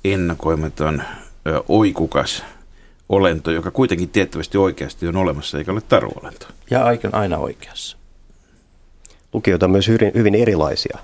ennakoimaton, 0.05 1.03
ö, 1.47 1.63
oikukas 1.67 2.43
olento, 3.09 3.51
joka 3.51 3.71
kuitenkin 3.71 4.09
tiettävästi 4.09 4.57
oikeasti 4.57 5.07
on 5.07 5.15
olemassa 5.15 5.57
eikä 5.57 5.71
ole 5.71 5.81
taruolento. 5.81 6.47
Ja 6.69 6.85
aina 7.11 7.37
oikeassa. 7.37 7.97
Lukijoita 9.33 9.65
on 9.65 9.71
myös 9.71 9.87
hyvin, 9.87 10.11
hyvin 10.13 10.35
erilaisia 10.35 10.97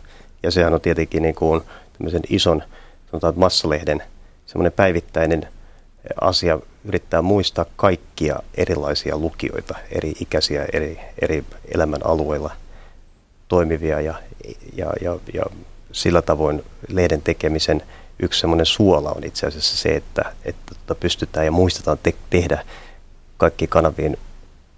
ja 0.44 0.52
sehän 0.52 0.74
on 0.74 0.82
tietenkin 0.82 1.22
niin 1.22 1.36
kuin 1.36 1.62
ison 2.30 2.64
sanotaan, 3.12 3.34
massalehden 3.36 4.04
semmoinen 4.46 4.72
päivittäinen 4.72 5.48
asia 6.22 6.60
yrittää 6.86 7.22
muistaa 7.22 7.66
kaikkia 7.76 8.40
erilaisia 8.56 9.18
lukijoita, 9.18 9.76
eri 9.92 10.14
ikäisiä, 10.20 10.66
eri, 10.74 11.00
eri 11.22 11.44
elämän 11.74 12.06
alueilla 12.06 12.52
toimivia 13.48 14.02
ja, 14.02 14.16
ja, 14.76 14.94
ja, 15.02 15.20
ja 15.34 15.44
sillä 15.92 16.22
tavoin 16.22 16.64
lehden 16.88 17.22
tekemisen 17.22 17.82
yksi 18.20 18.40
semmoinen 18.40 18.66
suola 18.66 19.12
on 19.12 19.24
itse 19.24 19.48
asiassa 19.48 19.78
se, 19.78 19.90
että, 19.90 20.34
että 20.46 20.96
pystytään 20.96 21.46
ja 21.46 21.52
muistetaan 21.52 21.98
te- 22.04 22.16
tehdä 22.30 22.66
kaikki 23.38 23.68
kanaviin 23.68 24.18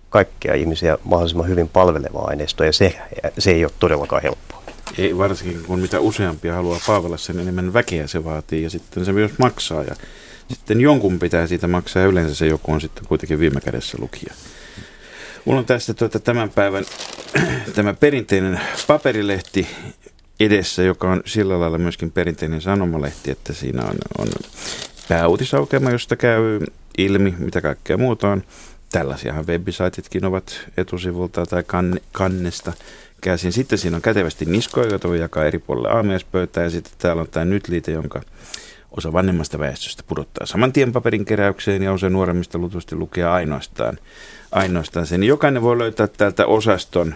kaikkia 0.09 0.53
ihmisiä 0.53 0.97
mahdollisimman 1.03 1.47
hyvin 1.47 1.69
palvelevaa 1.69 2.27
aineistoa 2.27 2.65
ja 2.65 2.73
se, 2.73 2.99
se 3.39 3.51
ei 3.51 3.65
ole 3.65 3.71
todellakaan 3.79 4.21
helppoa. 4.21 4.63
Ei 4.97 5.17
varsinkin, 5.17 5.63
kun 5.63 5.79
mitä 5.79 5.99
useampia 5.99 6.55
haluaa 6.55 6.79
palvella, 6.87 7.17
sen 7.17 7.39
enemmän 7.39 7.73
väkeä 7.73 8.07
se 8.07 8.23
vaatii 8.23 8.63
ja 8.63 8.69
sitten 8.69 9.05
se 9.05 9.13
myös 9.13 9.31
maksaa 9.39 9.83
ja 9.83 9.95
sitten 10.49 10.81
jonkun 10.81 11.19
pitää 11.19 11.47
siitä 11.47 11.67
maksaa 11.67 12.01
ja 12.01 12.09
yleensä 12.09 12.35
se 12.35 12.47
joku 12.47 12.71
on 12.71 12.81
sitten 12.81 13.05
kuitenkin 13.07 13.39
viime 13.39 13.61
kädessä 13.61 13.97
lukija. 14.01 14.33
Mulla 15.45 15.59
on 15.59 15.65
tässä 15.65 15.93
tuota 15.93 16.19
tämän 16.19 16.49
päivän 16.49 16.85
tämä 17.75 17.93
perinteinen 17.93 18.59
paperilehti 18.87 19.67
edessä, 20.39 20.83
joka 20.83 21.11
on 21.11 21.21
sillä 21.25 21.59
lailla 21.59 21.77
myöskin 21.77 22.11
perinteinen 22.11 22.61
sanomalehti, 22.61 23.31
että 23.31 23.53
siinä 23.53 23.81
on, 23.83 23.95
on 24.17 24.27
pääuutisaukema, 25.09 25.91
josta 25.91 26.15
käy 26.15 26.59
ilmi, 26.97 27.35
mitä 27.37 27.61
kaikkea 27.61 27.97
muuta 27.97 28.29
on. 28.29 28.43
Tällaisiahan 28.91 29.47
webisaititkin 29.47 30.25
ovat 30.25 30.59
etusivulta 30.77 31.45
tai 31.45 31.63
kanne, 31.63 32.01
kannesta 32.11 32.73
käsin. 33.21 33.51
Sitten 33.51 33.77
siinä 33.77 33.95
on 33.95 34.01
kätevästi 34.01 34.45
niskoja, 34.45 34.89
joita 34.89 35.07
voi 35.07 35.19
jakaa 35.19 35.45
eri 35.45 35.59
puolille 35.59 35.89
aamiaispöytää. 35.89 36.63
Ja 36.63 36.69
sitten 36.69 36.93
täällä 36.97 37.21
on 37.21 37.27
tämä 37.31 37.45
nyt-liite, 37.45 37.91
jonka 37.91 38.21
osa 38.97 39.13
vanhemmasta 39.13 39.59
väestöstä 39.59 40.03
pudottaa 40.07 40.45
saman 40.45 40.73
tien 40.73 40.91
paperin 40.91 41.25
keräykseen 41.25 41.83
ja 41.83 41.91
osa 41.91 42.09
nuoremmista 42.09 42.57
lutusti 42.57 42.95
lukee 42.95 43.25
ainoastaan, 43.25 43.97
ainoastaan 44.51 45.07
sen. 45.07 45.23
Jokainen 45.23 45.61
voi 45.61 45.77
löytää 45.77 46.07
täältä 46.07 46.45
osaston 46.45 47.15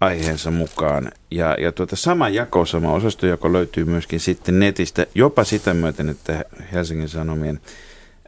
aiheensa 0.00 0.50
mukaan. 0.50 1.12
Ja, 1.30 1.56
ja 1.60 1.72
tuota 1.72 1.96
sama 1.96 2.28
jako, 2.28 2.66
sama 2.66 2.92
osastojako 2.92 3.52
löytyy 3.52 3.84
myöskin 3.84 4.20
sitten 4.20 4.60
netistä, 4.60 5.06
jopa 5.14 5.44
sitä 5.44 5.74
myöten, 5.74 6.08
että 6.08 6.44
Helsingin 6.72 7.08
Sanomien, 7.08 7.60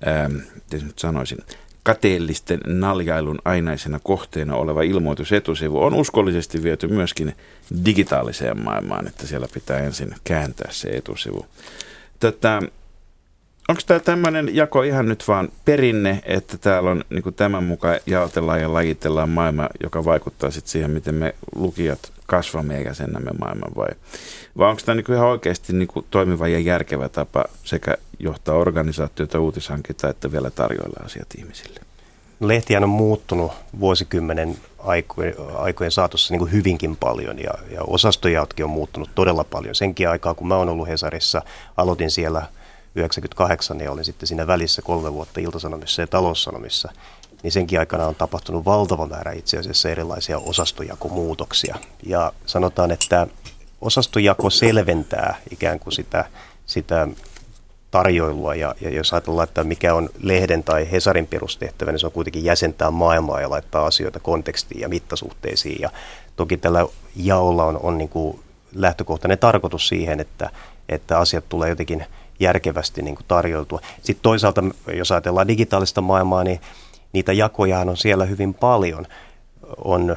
ää, 0.05 0.31
nyt 0.73 0.99
sanoisin, 0.99 1.39
kateellisten 1.83 2.61
naljailun 2.67 3.39
ainaisena 3.45 4.01
kohteena 4.03 4.57
oleva 4.57 4.83
ilmoitusetusivu 4.83 5.83
on 5.83 5.95
uskollisesti 5.95 6.63
viety 6.63 6.89
myöskin 6.89 7.37
digitaaliseen 7.85 8.63
maailmaan, 8.63 9.07
että 9.07 9.27
siellä 9.27 9.49
pitää 9.55 9.79
ensin 9.79 10.15
kääntää 10.25 10.69
se 10.73 10.89
etusivu. 10.89 11.47
Tätä, 12.21 12.63
onko 13.69 13.83
tämä 13.87 14.01
tämmöinen 14.01 14.55
jako 14.55 14.83
ihan 14.83 15.07
nyt 15.09 15.29
vaan 15.29 15.49
perinne, 15.65 16.23
että 16.25 16.59
täällä 16.59 16.91
on 16.91 17.05
niin 17.11 17.35
tämän 17.35 17.65
mukaan 17.65 18.01
jaotellaan 18.07 18.61
ja 18.61 18.73
lajitellaan 18.73 19.29
maailma, 19.29 19.69
joka 19.83 20.05
vaikuttaa 20.05 20.51
sitten 20.51 20.71
siihen, 20.71 20.91
miten 20.91 21.15
me 21.15 21.35
lukijat 21.55 22.13
kasvamme 22.27 22.79
eikä 22.79 22.95
sennämme 22.95 23.31
maailman 23.39 23.73
vai, 23.77 23.89
vai 24.59 24.71
onko 24.71 24.83
tämä 24.85 24.97
niin 24.97 25.13
ihan 25.15 25.29
oikeasti 25.29 25.73
niin 25.73 25.89
toimiva 26.11 26.49
ja 26.49 26.59
järkevä 26.59 27.09
tapa 27.09 27.45
sekä 27.65 27.97
johtaa 28.19 28.55
organisaatiota, 28.55 29.41
uutishankintaa, 29.41 30.11
että 30.11 30.33
vielä 30.33 30.51
tarjoilla 30.51 31.05
asiat 31.05 31.29
ihmisille? 31.39 31.86
Lehtihän 32.41 32.85
on 32.85 32.91
muuttunut 32.91 33.53
vuosikymmenen 33.81 34.57
aikojen, 34.79 35.35
aikojen 35.55 35.91
saatossa 35.91 36.35
niin 36.35 36.39
kuin 36.39 36.53
hyvinkin 36.53 36.97
paljon 36.97 37.39
ja, 37.39 37.51
ja 37.71 37.83
osastojaotkin 37.87 38.65
on 38.65 38.71
muuttunut 38.71 39.11
todella 39.15 39.45
paljon. 39.45 39.75
Senkin 39.75 40.09
aikaa, 40.09 40.35
kun 40.35 40.49
mä 40.49 40.57
oon 40.57 40.69
ollut 40.69 40.89
Hesarissa, 40.89 41.43
aloitin 41.77 42.11
siellä 42.11 42.47
98 42.95 43.81
ja 43.81 43.93
olin 43.93 44.05
sitten 44.05 44.27
siinä 44.27 44.47
välissä 44.47 44.83
kolme 44.83 45.13
vuotta 45.13 45.41
Iltasanomissa 45.41 46.03
ja 46.03 46.07
Taloussanomissa, 46.07 46.93
niin 47.43 47.53
senkin 47.53 47.79
aikana 47.79 48.07
on 48.07 48.15
tapahtunut 48.15 48.65
valtava 48.65 49.07
määrä 49.07 49.33
itse 49.33 49.59
asiassa 49.59 49.89
erilaisia 49.89 50.39
osastojakomuutoksia. 50.39 51.77
Ja 52.03 52.33
sanotaan, 52.47 52.91
että 52.91 53.27
osastojako 53.81 54.51
selventää 54.51 55.37
ikään 55.51 55.79
kuin 55.79 55.93
sitä, 55.93 56.25
sitä 56.67 57.09
tarjoilua 57.97 58.55
ja, 58.55 58.75
ja 58.81 58.91
jos 58.91 59.13
ajatellaan, 59.13 59.49
että 59.49 59.65
mikä 59.65 59.95
on 59.95 60.09
lehden 60.23 60.65
tai 60.65 60.91
Hesarin 60.91 61.27
perustehtävä, 61.27 61.93
niin 61.93 61.99
se 61.99 62.07
on 62.07 62.13
kuitenkin 62.13 62.45
jäsentää 62.45 62.91
maailmaa 62.91 63.41
ja 63.41 63.51
laittaa 63.51 63.87
asioita 63.87 64.21
kontekstiin 64.21 64.81
ja 64.81 64.89
mittasuhteisiin 64.89 65.81
ja 65.81 65.91
toki 66.37 66.57
tällä 66.57 66.87
jaolla 67.17 67.65
on, 67.65 67.81
on 67.83 67.99
niin 67.99 68.09
kuin 68.09 68.41
lähtökohtainen 68.75 69.39
tarkoitus 69.39 69.89
siihen, 69.89 70.21
että, 70.21 70.51
että 70.89 71.19
asiat 71.19 71.49
tulee 71.49 71.69
jotenkin 71.69 72.05
järkevästi 72.41 73.03
niin 73.03 73.15
kuin 73.15 73.27
tarjoiltua. 73.29 73.81
Sitten 74.03 74.23
toisaalta, 74.23 74.65
jos 74.95 75.13
ajatellaan 75.13 75.49
digitaalista 75.49 76.01
maailmaa, 76.01 76.45
niin 76.45 76.61
niitä 77.13 77.33
jakoja 77.33 77.79
on 77.79 77.97
siellä 77.97 78.25
hyvin 78.25 78.55
paljon. 78.55 79.07
On, 79.85 80.17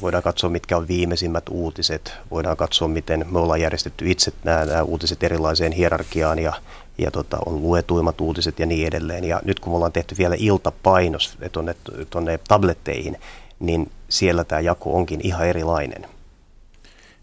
voidaan 0.00 0.22
katsoa, 0.22 0.50
mitkä 0.50 0.76
on 0.76 0.88
viimeisimmät 0.88 1.44
uutiset, 1.50 2.12
voidaan 2.30 2.56
katsoa, 2.56 2.88
miten 2.88 3.26
me 3.30 3.38
ollaan 3.38 3.60
järjestetty 3.60 4.10
itse 4.10 4.32
nämä, 4.44 4.64
nämä 4.64 4.82
uutiset 4.82 5.22
erilaiseen 5.22 5.72
hierarkiaan 5.72 6.38
ja, 6.38 6.52
ja 6.98 7.10
tota, 7.10 7.38
on 7.46 7.62
luetuimmat 7.62 8.20
uutiset 8.20 8.58
ja 8.58 8.66
niin 8.66 8.86
edelleen. 8.86 9.24
Ja 9.24 9.40
nyt 9.44 9.60
kun 9.60 9.72
me 9.72 9.76
ollaan 9.76 9.92
tehty 9.92 10.14
vielä 10.18 10.36
iltapainos 10.38 11.38
tuonne, 11.52 11.74
tuonne 12.10 12.38
tabletteihin, 12.48 13.16
niin 13.60 13.90
siellä 14.08 14.44
tämä 14.44 14.60
jako 14.60 14.92
onkin 14.92 15.20
ihan 15.22 15.46
erilainen. 15.46 16.06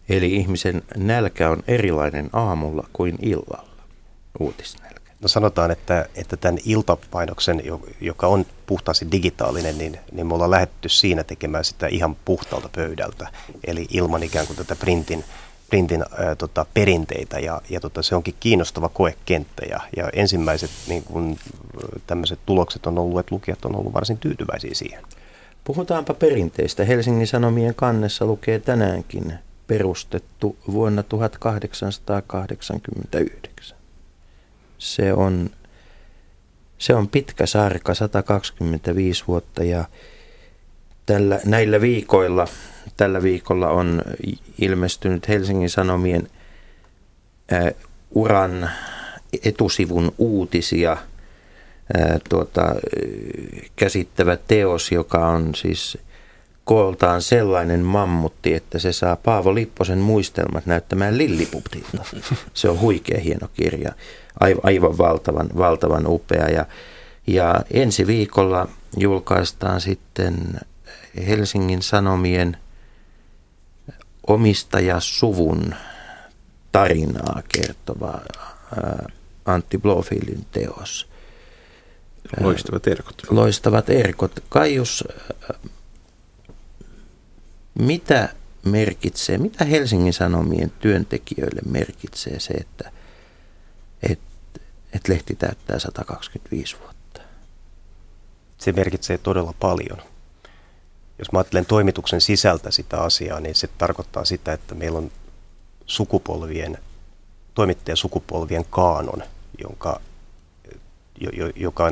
Eli 0.10 0.36
ihmisen 0.36 0.84
nälkä 0.98 1.50
on 1.50 1.63
erilainen 1.68 2.30
aamulla 2.34 2.88
kuin 2.94 3.18
illalla, 3.22 3.70
uutisnälkä. 4.39 4.94
No 5.22 5.27
sanotaan, 5.27 5.72
että, 5.72 6.06
että 6.15 6.38
tämän 6.38 6.58
iltapainoksen, 6.65 7.63
joka 8.01 8.27
on 8.27 8.46
puhtaasti 8.65 9.08
digitaalinen, 9.12 9.77
niin, 9.77 10.00
niin 10.12 10.27
me 10.27 10.34
ollaan 10.34 10.51
lähdetty 10.51 10.89
siinä 10.89 11.24
tekemään 11.24 11.65
sitä 11.65 11.88
ihan 11.88 12.15
puhtaalta 12.25 12.70
pöydältä, 12.75 13.27
eli 13.68 13.88
ilman 13.89 14.24
ikään 14.24 14.48
kuin 14.48 14.58
tätä 14.58 14.75
printin, 14.75 15.24
printin 15.74 16.06
ää, 16.18 16.36
tota, 16.36 16.65
perinteitä, 16.74 17.39
ja, 17.39 17.62
ja 17.70 17.80
tota, 17.80 18.01
se 18.01 18.15
onkin 18.15 18.36
kiinnostava 18.39 18.89
koekenttä, 18.89 19.65
ja, 19.70 19.80
ja 19.98 20.10
ensimmäiset 20.13 20.70
niin 20.88 21.03
kun, 21.03 21.38
tämmöiset 22.08 22.39
tulokset 22.46 22.88
on 22.88 22.98
ollut, 22.98 23.20
että 23.20 23.36
lukijat 23.36 23.65
on 23.65 23.75
ollut 23.75 23.94
varsin 23.94 24.18
tyytyväisiä 24.18 24.74
siihen. 24.74 25.03
Puhutaanpa 25.63 26.13
perinteistä. 26.13 26.86
Helsingin 26.86 27.27
Sanomien 27.27 27.75
kannessa 27.75 28.25
lukee 28.25 28.60
tänäänkin 28.60 29.34
perustettu 29.68 30.58
vuonna 30.72 31.03
1889. 31.03 33.77
Se 34.77 35.13
on, 35.13 35.50
se 36.77 36.96
on 36.96 37.08
pitkä 37.08 37.46
sarka, 37.46 37.94
125 37.94 39.24
vuotta 39.27 39.63
ja 39.63 39.86
tällä, 41.06 41.39
näillä 41.46 41.82
viikoilla, 41.82 42.48
tällä 42.97 43.23
viikolla 43.23 43.69
on 43.69 44.01
ilmestynyt 44.59 45.27
Helsingin 45.27 45.69
Sanomien 45.69 46.27
uran 48.12 48.69
etusivun 49.43 50.13
uutisia 50.17 50.97
tuota, 52.29 52.75
käsittävä 53.75 54.38
teos, 54.47 54.91
joka 54.91 55.27
on 55.27 55.55
siis 55.55 55.97
kooltaan 56.63 57.21
sellainen 57.21 57.79
mammutti, 57.79 58.53
että 58.53 58.79
se 58.79 58.93
saa 58.93 59.15
Paavo 59.15 59.55
Lipposen 59.55 59.97
muistelmat 59.97 60.65
näyttämään 60.65 61.17
Lilliputilta. 61.17 62.03
Se 62.53 62.69
on 62.69 62.79
huikea 62.79 63.19
hieno 63.19 63.47
kirja, 63.53 63.91
aivan 64.63 64.97
valtavan, 64.97 65.50
valtavan 65.57 66.07
upea. 66.07 66.50
Ja, 66.50 66.65
ja 67.27 67.62
ensi 67.71 68.07
viikolla 68.07 68.67
julkaistaan 68.97 69.81
sitten 69.81 70.35
Helsingin 71.27 71.81
Sanomien 71.81 72.57
omistajasuvun 74.27 75.75
tarinaa 76.72 77.42
kertova 77.50 78.22
Antti 79.46 79.77
Blofieldin 79.77 80.46
teos. 80.51 81.10
Loistavat 82.42 82.88
erkot. 82.88 83.22
Loistavat 83.30 83.89
erkot. 83.89 84.44
Kaius, 84.50 85.03
mitä 87.80 88.30
merkitsee, 88.65 89.38
mitä 89.38 89.65
Helsingin 89.65 90.13
Sanomien 90.13 90.70
työntekijöille 90.70 91.62
merkitsee 91.65 92.39
se, 92.39 92.53
että 92.53 92.92
et, 94.10 94.20
et 94.94 95.08
lehti 95.08 95.36
täyttää 95.36 95.80
125 95.80 96.75
vuotta? 96.80 97.22
Se 98.58 98.72
merkitsee 98.72 99.18
todella 99.18 99.53
paljon. 99.60 100.12
Jos 101.20 101.32
mä 101.32 101.39
ajattelen 101.39 101.65
toimituksen 101.65 102.22
sisältä 102.22 102.72
sitä 102.72 103.01
asiaa, 103.01 103.39
niin 103.39 103.55
se 103.55 103.67
tarkoittaa 103.77 104.25
sitä, 104.25 104.53
että 104.53 104.75
meillä 104.75 104.98
on 104.98 105.12
sukupolvien, 105.86 106.77
toimittajasukupolvien 107.53 108.65
kaanon, 108.70 109.24
jonka, 109.62 110.00
joka 111.55 111.91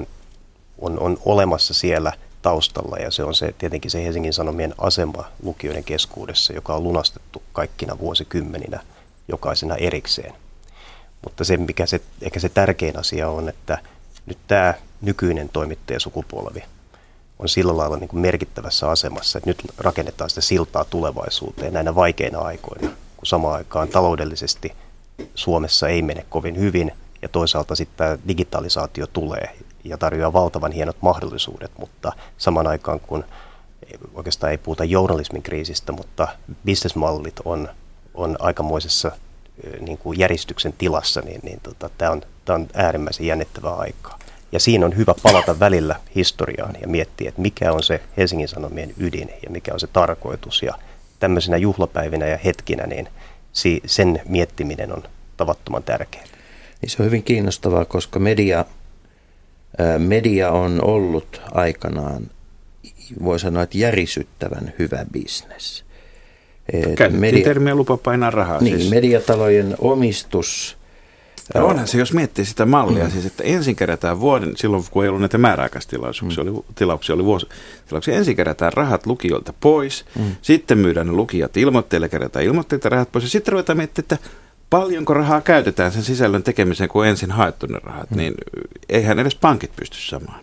on, 0.78 1.00
on 1.00 1.18
olemassa 1.26 1.74
siellä 1.74 2.14
taustalla 2.42 2.98
ja 2.98 3.12
se 3.12 3.24
on 3.24 3.36
se 3.36 3.56
tietenkin 3.58 3.92
se 3.92 4.04
Helsingin 4.04 4.34
Sanomien 4.34 4.74
asema 4.78 5.32
lukijoiden 5.44 5.84
keskuudessa, 5.84 6.54
joka 6.54 6.76
on 6.76 6.84
lunastettu 6.84 7.44
kaikkina 7.54 8.00
vuosikymmeninä 8.00 8.80
jokaisena 9.28 9.76
erikseen. 9.76 10.34
Mutta 11.24 11.44
se, 11.44 11.58
mikä 11.58 11.86
se, 11.86 12.02
ehkä 12.22 12.40
se 12.40 12.50
tärkein 12.50 13.00
asia 13.00 13.30
on, 13.30 13.50
että 13.50 13.78
nyt 14.26 14.38
tämä 14.48 14.74
nykyinen 15.02 15.50
toimittajasukupolvi 15.50 16.64
on 17.42 17.50
sillä 17.50 17.78
lailla 17.78 17.98
niin 17.98 18.08
kuin 18.08 18.20
merkittävässä 18.20 18.90
asemassa, 18.90 19.38
että 19.38 19.50
nyt 19.50 19.64
rakennetaan 19.78 20.30
sitä 20.30 20.42
siltaa 20.42 20.86
tulevaisuuteen 20.86 21.74
näinä 21.74 21.96
vaikeina 21.96 22.40
aikoina, 22.40 22.88
kun 23.18 23.26
samaan 23.26 23.56
aikaan 23.56 23.88
taloudellisesti 23.88 24.74
Suomessa 25.36 25.88
ei 25.88 26.02
mene 26.02 26.26
kovin 26.30 26.60
hyvin 26.60 26.92
ja 27.22 27.30
toisaalta 27.30 27.76
sitten 27.76 27.98
tämä 27.98 28.18
digitalisaatio 28.28 29.08
tulee 29.08 29.56
ja 29.84 29.98
tarjoaa 29.98 30.34
valtavan 30.34 30.72
hienot 30.72 30.98
mahdollisuudet, 31.02 31.72
mutta 31.78 32.12
saman 32.38 32.68
aikaan 32.68 33.00
kun 33.00 33.26
oikeastaan 34.14 34.52
ei 34.52 34.58
puhuta 34.58 34.84
journalismin 34.84 35.44
kriisistä, 35.44 35.92
mutta 35.92 36.28
bisnesmallit 36.66 37.40
on, 37.46 37.70
on 38.14 38.36
aikamoisessa 38.40 39.12
niin 39.80 39.98
kuin 39.98 40.20
järjestyksen 40.20 40.74
tilassa, 40.78 41.22
niin, 41.22 41.40
niin 41.44 41.60
tota, 41.64 41.90
tämä 41.98 42.12
on, 42.12 42.22
tämä 42.46 42.56
on 42.56 42.68
äärimmäisen 42.74 43.26
jännittävää 43.26 43.76
aikaa. 43.76 44.20
Ja 44.52 44.60
siinä 44.60 44.86
on 44.86 44.98
hyvä 44.98 45.14
palata 45.24 45.60
välillä 45.60 45.96
historiaan 46.16 46.76
ja 46.82 46.88
miettiä, 46.88 47.30
että 47.30 47.42
mikä 47.42 47.74
on 47.74 47.84
se 47.84 48.02
Helsingin 48.18 48.48
Sanomien 48.48 48.94
ydin 48.98 49.30
ja 49.44 49.50
mikä 49.50 49.74
on 49.74 49.80
se 49.80 49.88
tarkoitus. 49.88 50.64
Ja 50.64 50.74
tämmöisenä 51.20 51.58
juhlapäivinä 51.58 52.28
ja 52.28 52.38
hetkinä, 52.38 52.88
niin 52.88 53.08
sen 53.86 54.22
miettiminen 54.26 54.94
on 54.94 55.04
tavattoman 55.38 55.84
tärkeää. 55.84 56.26
Niin 56.82 56.90
se 56.90 56.98
on 57.00 57.06
hyvin 57.06 57.24
kiinnostavaa, 57.24 57.86
koska 57.86 58.20
media 58.20 58.66
media 59.98 60.52
on 60.52 60.80
ollut 60.84 61.42
aikanaan, 61.52 62.30
voi 63.24 63.40
sanoa, 63.40 63.64
että 63.64 63.78
järisyttävän 63.78 64.74
hyvä 64.80 65.06
bisnes. 65.12 65.86
Käytettiin 66.72 67.22
media, 67.22 67.44
termiä 67.44 67.76
lupa 67.76 67.98
painaa 67.98 68.32
rahaa. 68.32 68.62
Niin, 68.62 68.78
siis. 68.78 68.90
mediatalojen 68.90 69.76
omistus. 69.80 70.78
Ja 71.54 71.64
onhan 71.64 71.88
se, 71.88 71.98
jos 71.98 72.14
miettii 72.14 72.46
sitä 72.46 72.66
mallia, 72.66 73.04
mm. 73.04 73.12
siis 73.12 73.26
että 73.26 73.44
ensin 73.44 73.76
kerätään 73.76 74.20
vuoden, 74.20 74.58
silloin 74.58 74.84
kun 74.92 75.04
ei 75.04 75.10
ollut 75.10 75.22
näitä 75.22 75.38
määräaikaistilauksia, 75.38 76.30
mm. 76.30 76.36
oli, 76.38 76.64
tilauksia 76.76 77.16
oli 77.16 77.26
vuosi, 77.26 77.48
tilauksia, 77.88 78.16
ensin 78.16 78.36
kerätään 78.36 78.74
rahat 78.74 79.06
lukijoilta 79.06 79.54
pois, 79.60 80.06
mm. 80.20 80.36
sitten 80.42 80.78
myydään 80.78 81.08
ne 81.08 81.14
lukijat 81.14 81.58
ilmoitteille, 81.58 82.10
kerätään 82.10 82.46
ilmoitteita 82.46 82.90
rahat 82.90 83.12
pois, 83.12 83.24
ja 83.24 83.30
sitten 83.30 83.52
ruvetaan 83.52 83.78
miettimään, 83.78 84.06
että 84.06 84.30
paljonko 84.70 85.14
rahaa 85.14 85.42
käytetään 85.42 85.92
sen 85.92 86.04
sisällön 86.04 86.44
tekemiseen, 86.44 86.90
kun 86.90 87.08
ensin 87.08 87.32
haettu 87.32 87.66
ne 87.66 87.80
rahat, 87.84 88.10
hmm. 88.10 88.18
niin 88.18 88.34
eihän 88.90 89.20
edes 89.20 89.36
pankit 89.36 89.72
pysty 89.76 89.98
samaan. 89.98 90.40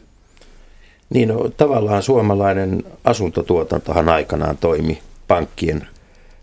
Niin, 1.11 1.29
no, 1.29 1.49
tavallaan 1.57 2.03
suomalainen 2.03 2.85
asuntotuotantohan 3.05 4.09
aikanaan 4.09 4.57
toimi 4.57 5.03
pankkien 5.29 5.89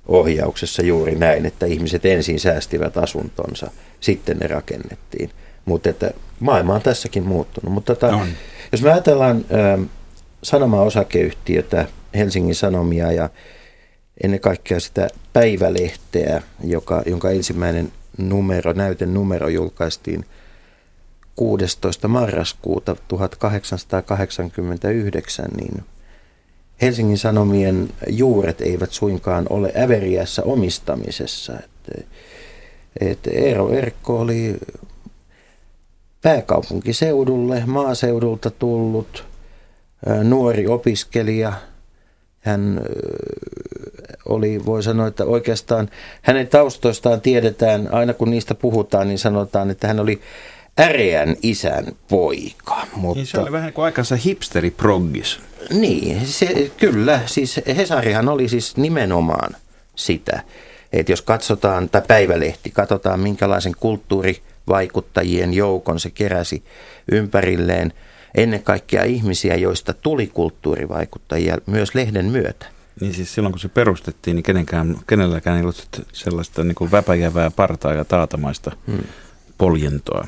ohjauksessa 0.07 0.81
juuri 0.81 1.15
näin, 1.15 1.45
että 1.45 1.65
ihmiset 1.65 2.05
ensin 2.05 2.39
säästivät 2.39 2.97
asuntonsa, 2.97 3.71
sitten 3.99 4.37
ne 4.37 4.47
rakennettiin. 4.47 5.29
Mutta 5.65 5.89
että 5.89 6.11
maailma 6.39 6.75
on 6.75 6.81
tässäkin 6.81 7.23
muuttunut. 7.23 7.73
Mutta 7.73 7.95
tota, 7.95 8.19
jos 8.71 8.81
me 8.81 8.91
ajatellaan 8.91 9.37
äh, 9.37 9.79
sanoma-osakeyhtiötä, 10.43 11.85
Helsingin 12.15 12.55
Sanomia 12.55 13.11
ja 13.11 13.29
ennen 14.23 14.39
kaikkea 14.39 14.79
sitä 14.79 15.07
päivälehteä, 15.33 16.41
joka, 16.63 17.03
jonka 17.05 17.31
ensimmäinen 17.31 17.91
numero, 18.17 18.73
näytenumero 18.73 19.47
julkaistiin 19.47 20.25
16. 21.35 22.07
marraskuuta 22.07 22.95
1889, 23.07 25.49
niin 25.57 25.83
Helsingin 26.81 27.17
Sanomien 27.17 27.89
juuret 28.09 28.61
eivät 28.61 28.91
suinkaan 28.91 29.45
ole 29.49 29.73
äveriässä 29.77 30.43
omistamisessa. 30.43 31.53
Että, 31.53 32.07
että 32.99 33.31
Eero 33.31 33.69
Erkko 33.69 34.19
oli 34.19 34.57
pääkaupunkiseudulle, 36.21 37.63
maaseudulta 37.65 38.51
tullut 38.51 39.25
nuori 40.23 40.67
opiskelija. 40.67 41.53
Hän 42.39 42.81
oli, 44.25 44.65
voi 44.65 44.83
sanoa, 44.83 45.07
että 45.07 45.25
oikeastaan 45.25 45.89
hänen 46.21 46.47
taustoistaan 46.47 47.21
tiedetään, 47.21 47.93
aina 47.93 48.13
kun 48.13 48.31
niistä 48.31 48.55
puhutaan, 48.55 49.07
niin 49.07 49.19
sanotaan, 49.19 49.69
että 49.71 49.87
hän 49.87 49.99
oli 49.99 50.21
äreän 50.79 51.35
isän 51.41 51.85
poika. 52.09 52.87
Mutta... 52.95 53.19
Niin 53.19 53.27
se 53.27 53.39
oli 53.39 53.51
vähän 53.51 53.73
kuin 53.73 53.85
aikansa 53.85 54.15
hipsteri-proggis. 54.15 55.39
Niin, 55.69 56.27
se, 56.27 56.71
kyllä. 56.77 57.19
Siis 57.25 57.61
Hesarihan 57.77 58.29
oli 58.29 58.49
siis 58.49 58.77
nimenomaan 58.77 59.55
sitä, 59.95 60.43
että 60.93 61.11
jos 61.11 61.21
katsotaan, 61.21 61.89
tai 61.89 62.01
päivälehti, 62.07 62.71
katsotaan 62.71 63.19
minkälaisen 63.19 63.73
kulttuurivaikuttajien 63.79 65.53
joukon 65.53 65.99
se 65.99 66.09
keräsi 66.09 66.63
ympärilleen 67.11 67.93
ennen 68.35 68.63
kaikkea 68.63 69.03
ihmisiä, 69.03 69.55
joista 69.55 69.93
tuli 69.93 70.27
kulttuurivaikuttajia 70.27 71.57
myös 71.65 71.95
lehden 71.95 72.25
myötä. 72.25 72.65
Niin 73.01 73.13
siis 73.13 73.33
silloin 73.33 73.53
kun 73.53 73.59
se 73.59 73.69
perustettiin, 73.69 74.35
niin 74.35 74.43
kenenkään, 74.43 74.97
kenelläkään 75.07 75.57
ei 75.57 75.61
ollut 75.61 76.05
sellaista 76.13 76.63
niin 76.63 76.75
kuin 76.75 76.91
väpäjävää 76.91 77.51
partaa 77.51 77.93
ja 77.93 78.05
taatamaista 78.05 78.71
hmm. 78.87 79.03
poljentoa. 79.57 80.27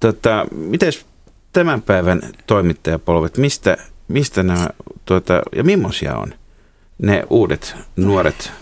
Tota, 0.00 0.46
Miten 0.52 0.92
tämän 1.52 1.82
päivän 1.82 2.20
toimittajapolvet, 2.46 3.36
mistä, 3.36 3.76
mistä 4.10 4.42
nämä, 4.42 4.68
tuota, 5.04 5.42
ja 5.56 5.64
millaisia 5.64 6.16
on 6.16 6.34
ne 6.98 7.24
uudet 7.30 7.74
nuoret 7.96 8.52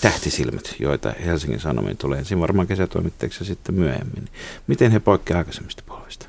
tähtisilmät, 0.00 0.74
joita 0.78 1.12
Helsingin 1.24 1.60
Sanomiin 1.60 1.96
tulee 1.96 2.18
ensin 2.18 2.40
varmaan 2.40 2.66
kesätoimittajiksi 2.66 3.44
sitten 3.44 3.74
myöhemmin. 3.74 4.28
Miten 4.66 4.92
he 4.92 5.00
poikkeavat 5.00 5.38
aikaisemmista 5.38 5.82
polvista? 5.86 6.26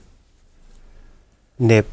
Ne 1.60 1.86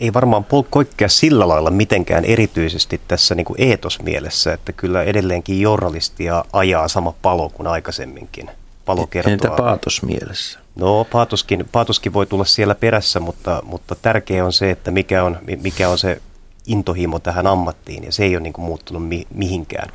ei 0.00 0.12
varmaan 0.12 0.46
koikkea 0.70 1.08
sillä 1.08 1.48
lailla 1.48 1.70
mitenkään 1.70 2.24
erityisesti 2.24 3.00
tässä 3.08 3.34
niin 3.34 3.44
kuin 3.44 3.60
eetosmielessä, 3.60 4.52
että 4.52 4.72
kyllä 4.72 5.02
edelleenkin 5.02 5.60
journalistia 5.60 6.44
ajaa 6.52 6.88
sama 6.88 7.14
palo 7.22 7.48
kuin 7.48 7.66
aikaisemminkin. 7.66 8.50
Palo 8.84 9.06
kertoo. 9.06 9.32
Entä 9.32 9.48
paatosmielessä? 9.48 10.58
No 10.74 11.04
paatoskin, 11.04 11.68
paatoskin 11.72 12.12
voi 12.12 12.26
tulla 12.26 12.44
siellä 12.44 12.74
perässä, 12.74 13.20
mutta, 13.20 13.62
mutta 13.64 13.94
tärkeää 13.94 14.44
on 14.44 14.52
se, 14.52 14.70
että 14.70 14.90
mikä 14.90 15.24
on, 15.24 15.38
mikä 15.62 15.88
on 15.88 15.98
se 15.98 16.20
intohimo 16.66 17.18
tähän 17.18 17.46
ammattiin 17.46 18.04
ja 18.04 18.12
se 18.12 18.24
ei 18.24 18.36
ole 18.36 18.42
niin 18.42 18.52
kuin 18.52 18.64
muuttunut 18.64 19.08
mi- 19.08 19.26
mihinkään. 19.34 19.92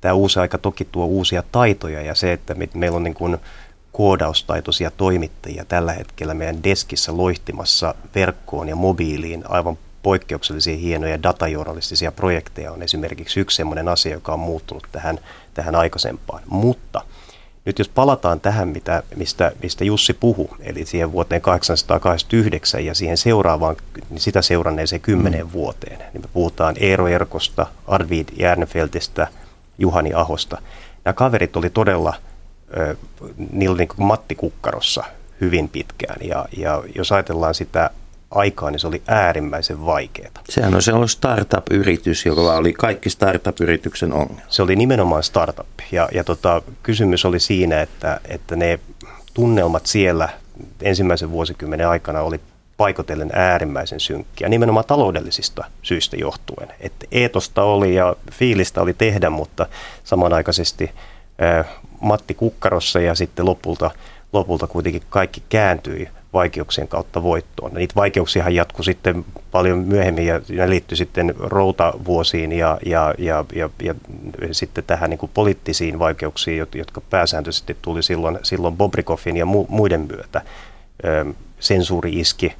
Tämä 0.00 0.14
uusi 0.14 0.40
aika 0.40 0.58
toki 0.58 0.84
tuo 0.84 1.04
uusia 1.06 1.42
taitoja 1.52 2.02
ja 2.02 2.14
se, 2.14 2.32
että 2.32 2.54
me, 2.54 2.68
meillä 2.74 2.96
on 2.96 3.04
niin 3.04 3.14
kuin 3.14 3.38
koodaustaitoisia 3.92 4.90
toimittajia 4.90 5.64
tällä 5.64 5.92
hetkellä 5.92 6.34
meidän 6.34 6.64
deskissä 6.64 7.16
loihtimassa 7.16 7.94
verkkoon 8.14 8.68
ja 8.68 8.76
mobiiliin 8.76 9.44
aivan 9.48 9.78
poikkeuksellisia 10.02 10.76
hienoja 10.76 11.22
datajournalistisia 11.22 12.12
projekteja 12.12 12.72
on 12.72 12.82
esimerkiksi 12.82 13.40
yksi 13.40 13.56
sellainen 13.56 13.88
asia, 13.88 14.12
joka 14.12 14.32
on 14.32 14.40
muuttunut 14.40 14.86
tähän, 14.92 15.18
tähän 15.54 15.74
aikaisempaan. 15.74 16.42
Mutta 16.46 17.00
nyt 17.64 17.78
jos 17.78 17.88
palataan 17.88 18.40
tähän, 18.40 18.68
mitä, 18.68 19.02
mistä, 19.16 19.52
mistä 19.62 19.84
Jussi 19.84 20.12
puhui, 20.12 20.48
eli 20.60 20.86
siihen 20.86 21.12
vuoteen 21.12 21.42
1889 21.42 22.84
ja 22.86 22.94
siihen 22.94 23.16
seuraavaan, 23.16 23.76
niin 24.10 24.20
sitä 24.20 24.42
seuranneeseen 24.42 25.00
kymmenen 25.00 25.46
mm. 25.46 25.52
vuoteen, 25.52 25.98
niin 25.98 26.22
me 26.22 26.28
puhutaan 26.32 26.74
Eero 26.80 27.08
Erkosta, 27.08 27.66
Arvid 27.86 28.28
Järnefeltistä, 28.36 29.28
Juhani 29.78 30.14
Ahosta. 30.14 30.62
Nämä 31.04 31.12
kaverit 31.12 31.56
oli 31.56 31.70
todella, 31.70 32.14
niillä 33.52 33.72
oli 33.72 33.78
niin 33.78 33.88
kuin 33.88 34.06
Matti 34.06 34.34
Kukkarossa 34.34 35.04
hyvin 35.40 35.68
pitkään, 35.68 36.16
ja, 36.28 36.46
ja 36.56 36.82
jos 36.94 37.12
ajatellaan 37.12 37.54
sitä 37.54 37.90
aikaa, 38.34 38.70
niin 38.70 38.80
se 38.80 38.86
oli 38.86 39.02
äärimmäisen 39.06 39.86
vaikeaa. 39.86 40.30
Sehän 40.48 40.74
on 40.74 40.82
sellainen 40.82 41.08
startup-yritys, 41.08 42.26
joka 42.26 42.40
oli 42.40 42.72
kaikki 42.72 43.10
startup-yrityksen 43.10 44.12
ongelma. 44.12 44.42
Se 44.48 44.62
oli 44.62 44.76
nimenomaan 44.76 45.22
startup. 45.22 45.66
Ja, 45.92 46.08
ja 46.14 46.24
tota, 46.24 46.62
kysymys 46.82 47.24
oli 47.24 47.40
siinä, 47.40 47.80
että, 47.80 48.20
että 48.28 48.56
ne 48.56 48.78
tunnelmat 49.34 49.86
siellä 49.86 50.28
ensimmäisen 50.82 51.30
vuosikymmenen 51.30 51.88
aikana 51.88 52.20
oli 52.20 52.40
paikotellen 52.76 53.30
äärimmäisen 53.34 54.00
synkkiä, 54.00 54.48
nimenomaan 54.48 54.84
taloudellisista 54.86 55.64
syistä 55.82 56.16
johtuen. 56.16 56.68
Että 56.80 57.06
eetosta 57.12 57.62
oli 57.62 57.94
ja 57.94 58.16
fiilistä 58.32 58.80
oli 58.82 58.94
tehdä, 58.94 59.30
mutta 59.30 59.66
samanaikaisesti 60.04 60.90
Matti 62.00 62.34
Kukkarossa 62.34 63.00
ja 63.00 63.14
sitten 63.14 63.46
lopulta, 63.46 63.90
lopulta 64.32 64.66
kuitenkin 64.66 65.02
kaikki 65.10 65.42
kääntyi 65.48 66.08
vaikeuksien 66.32 66.88
kautta 66.88 67.22
voittoon. 67.22 67.74
Niitä 67.74 67.94
vaikeuksia 67.94 68.50
jatkui 68.50 68.84
sitten 68.84 69.24
paljon 69.50 69.78
myöhemmin 69.78 70.26
ja 70.26 70.40
ne 70.48 70.70
liittyi 70.70 70.96
sitten 70.96 71.34
routavuosiin 71.38 72.52
ja, 72.52 72.78
ja, 72.86 73.14
ja, 73.18 73.44
ja, 73.54 73.70
ja 73.82 73.94
sitten 74.52 74.84
tähän 74.84 75.10
niin 75.10 75.18
kuin 75.18 75.30
poliittisiin 75.34 75.98
vaikeuksiin, 75.98 76.66
jotka 76.74 77.00
pääsääntöisesti 77.00 77.76
tuli 77.82 78.02
silloin, 78.02 78.38
silloin 78.42 78.76
Bobrikoffin 78.76 79.36
ja 79.36 79.46
mu, 79.46 79.66
muiden 79.68 80.00
myötä. 80.00 80.42
Sensuuri 81.60 82.20
iski 82.20 82.52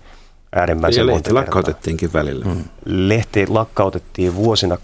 äärimmäisen 0.52 1.06
Ja 1.06 1.06
lehti 1.06 1.32
lakkautettiinkin 1.32 2.12
välillä. 2.12 2.44
Hmm. 2.44 2.64
Lehti 2.84 3.46
lakkautettiin 3.46 4.34
vuosina 4.34 4.78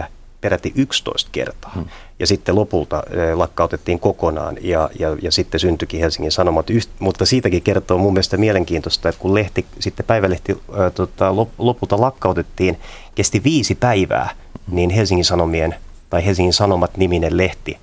899-1904 0.00 0.04
peräti 0.46 0.72
11 0.74 1.30
kertaa. 1.32 1.72
Hmm. 1.74 1.84
Ja 2.18 2.26
sitten 2.26 2.54
lopulta 2.54 3.02
lakkautettiin 3.34 4.00
kokonaan 4.00 4.56
ja, 4.60 4.90
ja, 4.98 5.16
ja 5.22 5.32
sitten 5.32 5.60
syntyikin 5.60 6.00
Helsingin 6.00 6.32
Sanomat. 6.32 6.66
Mutta 6.98 7.26
siitäkin 7.26 7.62
kertoo 7.62 7.98
mun 7.98 8.12
mielestä 8.12 8.36
mielenkiintoista, 8.36 9.08
että 9.08 9.20
kun 9.20 9.34
lehti, 9.34 9.66
sitten 9.80 10.06
päivälehti 10.06 10.62
ää, 10.78 10.90
tota, 10.90 11.34
lopulta 11.58 12.00
lakkautettiin, 12.00 12.78
kesti 13.14 13.44
viisi 13.44 13.74
päivää, 13.74 14.30
niin 14.70 14.90
Helsingin 14.90 15.24
Sanomien 15.24 15.74
tai 16.10 16.26
Helsingin 16.26 16.52
Sanomat 16.52 16.96
niminen 16.96 17.36
lehti 17.36 17.78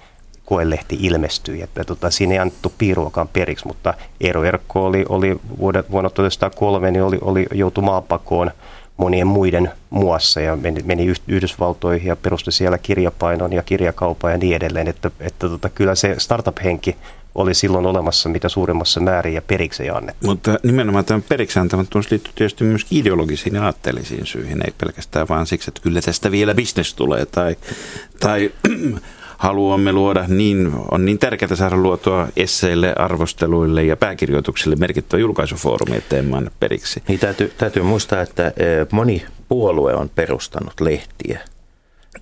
koelehti 0.46 0.98
ilmestyi. 1.02 1.62
Että, 1.62 1.84
tota, 1.84 2.12
siinä 2.12 2.34
ei 2.34 2.40
annettu 2.40 2.74
piiruakaan 2.78 3.28
periksi, 3.28 3.68
mutta 3.68 3.94
Eero 4.22 4.44
Erkko 4.44 4.86
oli, 4.86 5.06
oli 5.10 5.40
vuonna, 5.60 5.84
vuonna 5.92 6.10
1903, 6.10 6.92
niin 6.92 7.04
oli, 7.04 7.18
oli 7.22 7.48
joutu 7.54 7.82
maapakoon– 7.82 8.52
monien 8.98 9.28
muiden 9.28 9.72
muassa 9.90 10.42
ja 10.42 10.56
meni, 10.56 10.84
meni 10.84 11.14
Yhdysvaltoihin 11.28 12.08
ja 12.08 12.16
perusti 12.16 12.52
siellä 12.52 12.78
kirjapainon 12.78 13.54
ja 13.54 13.64
kirjakaupan 13.64 14.32
ja 14.32 14.38
niin 14.38 14.56
edelleen. 14.56 14.88
Että, 14.88 15.12
että 15.20 15.50
tota, 15.50 15.70
kyllä 15.70 15.96
se 15.96 16.16
startup-henki 16.18 16.96
oli 17.36 17.54
silloin 17.54 17.86
olemassa 17.86 18.30
mitä 18.30 18.50
suurimmassa 18.50 19.00
määrin 19.00 19.34
ja 19.34 19.42
periksi 19.42 19.84
ei 19.84 19.90
annettu. 19.90 20.28
Mutta 20.28 20.60
nimenomaan 20.64 21.06
tämän 21.06 21.24
periksi 21.30 21.60
antamattomuus 21.60 22.12
liittyy 22.12 22.34
tietysti 22.36 22.64
myös 22.64 22.86
ideologisiin 22.92 23.56
ja 23.56 23.64
aatteellisiin 23.64 24.26
syihin, 24.26 24.66
ei 24.66 24.74
pelkästään 24.78 25.28
vaan 25.30 25.48
siksi, 25.48 25.70
että 25.70 25.82
kyllä 25.82 26.02
tästä 26.02 26.32
vielä 26.32 26.56
bisnes 26.56 26.94
tulee 26.94 27.26
tai, 27.26 27.56
tai 28.20 28.52
haluamme 29.44 29.92
luoda 29.92 30.26
niin, 30.28 30.72
on 30.92 31.06
niin 31.06 31.20
tärkeää 31.20 31.56
saada 31.56 31.78
luotua 31.78 32.28
esseille, 32.38 32.94
arvosteluille 32.98 33.84
ja 33.84 33.98
pääkirjoituksille 33.98 34.76
merkittävä 34.76 35.22
julkaisufoorumi, 35.22 35.96
ettei 35.96 36.20
anna 36.20 36.52
periksi. 36.60 37.04
Niin 37.08 37.20
täytyy, 37.20 37.54
täytyy 37.58 37.84
muistaa, 37.84 38.22
että 38.22 38.48
eh, 38.48 38.88
moni 38.92 39.26
puolue 39.50 39.94
on 39.94 40.10
perustanut 40.10 40.82
lehtiä. 40.82 41.40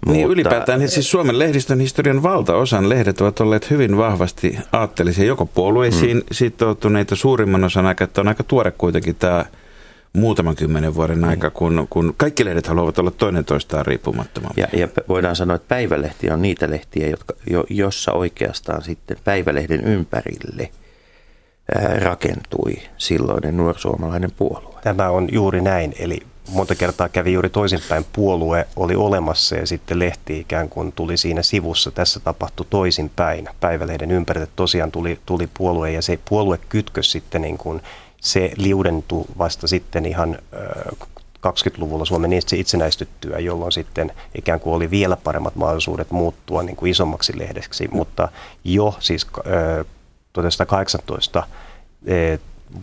Niin 0.06 0.18
mutta... 0.18 0.34
ylipäätään 0.34 0.80
niin 0.80 0.90
siis 0.90 1.12
Suomen 1.12 1.40
lehdistön 1.40 1.80
historian 1.80 2.24
valtaosan 2.24 2.90
lehdet 2.90 3.22
ovat 3.22 3.40
olleet 3.40 3.70
hyvin 3.70 3.98
vahvasti 3.98 4.58
aattelisia, 4.72 5.26
joko 5.26 5.46
puolueisiin 5.46 6.18
hmm. 6.18 6.26
sitoutuneita 6.32 7.16
suurimman 7.16 7.64
osan 7.64 7.86
aikaa, 7.86 8.06
että 8.06 8.22
on 8.22 8.28
aika 8.28 8.44
tuore 8.44 8.72
kuitenkin 8.72 9.16
tämä 9.16 9.46
muutaman 10.14 10.56
kymmenen 10.56 10.96
vuoden 10.96 11.18
mm. 11.18 11.24
aika, 11.24 11.50
kun, 11.50 11.88
kun 11.90 12.14
kaikki 12.18 12.46
lehdet 12.46 12.68
haluavat 12.68 13.00
olla 13.00 13.12
toinen 13.12 13.46
toistaan 13.46 13.86
riippumattomampia. 13.86 14.68
Ja, 14.74 14.80
ja 14.80 14.88
voidaan 15.10 15.36
sanoa, 15.36 15.56
että 15.56 15.68
päivälehti 15.68 16.32
on 16.32 16.42
niitä 16.42 16.70
lehtiä, 16.70 17.08
jotka, 17.08 17.34
jo, 17.50 17.64
jossa 17.70 18.12
oikeastaan 18.12 18.82
sitten 18.84 19.18
päivälehden 19.24 19.82
ympärille 19.82 20.72
ää, 21.76 22.00
rakentui 22.00 22.74
silloinen 22.98 23.58
nuorsuomalainen 23.58 24.32
puolue. 24.32 24.82
Tämä 24.84 25.10
on 25.10 25.28
juuri 25.32 25.62
näin, 25.62 25.94
eli 26.00 26.20
monta 26.52 26.76
kertaa 26.76 27.10
kävi 27.10 27.34
juuri 27.34 27.50
toisinpäin. 27.50 28.06
Puolue 28.14 28.68
oli 28.76 28.96
olemassa 28.96 29.56
ja 29.56 29.68
sitten 29.68 30.00
lehti 30.00 30.40
ikään 30.40 30.70
kuin 30.70 30.92
tuli 30.92 31.18
siinä 31.18 31.42
sivussa. 31.42 31.92
Tässä 31.92 32.20
tapahtui 32.20 32.66
toisinpäin. 32.70 33.50
Päivälehden 33.60 34.12
ympärille 34.12 34.48
tosiaan 34.56 34.92
tuli, 34.92 35.20
tuli 35.26 35.50
puolue 35.54 35.92
ja 35.92 36.02
se 36.02 36.20
puolue 36.30 36.60
kytkös 36.70 37.12
sitten 37.12 37.42
niin 37.42 37.58
kuin 37.58 37.82
se 38.22 38.52
liudentui 38.58 39.26
vasta 39.38 39.68
sitten 39.68 40.06
ihan 40.06 40.38
20-luvulla 41.48 42.06
Suomen 42.06 42.32
itsenäistyttyä, 42.34 43.40
jolloin 43.40 43.72
sitten 43.72 44.12
ikään 44.36 44.60
kuin 44.60 44.74
oli 44.74 44.92
vielä 44.92 45.18
paremmat 45.18 45.56
mahdollisuudet 45.56 46.12
muuttua 46.12 46.64
niin 46.64 46.76
kuin 46.76 46.92
isommaksi 46.92 47.40
lehdeksi, 47.40 47.88
mutta 47.92 48.30
jo 48.64 48.96
siis 49.00 49.28
1918 50.34 51.44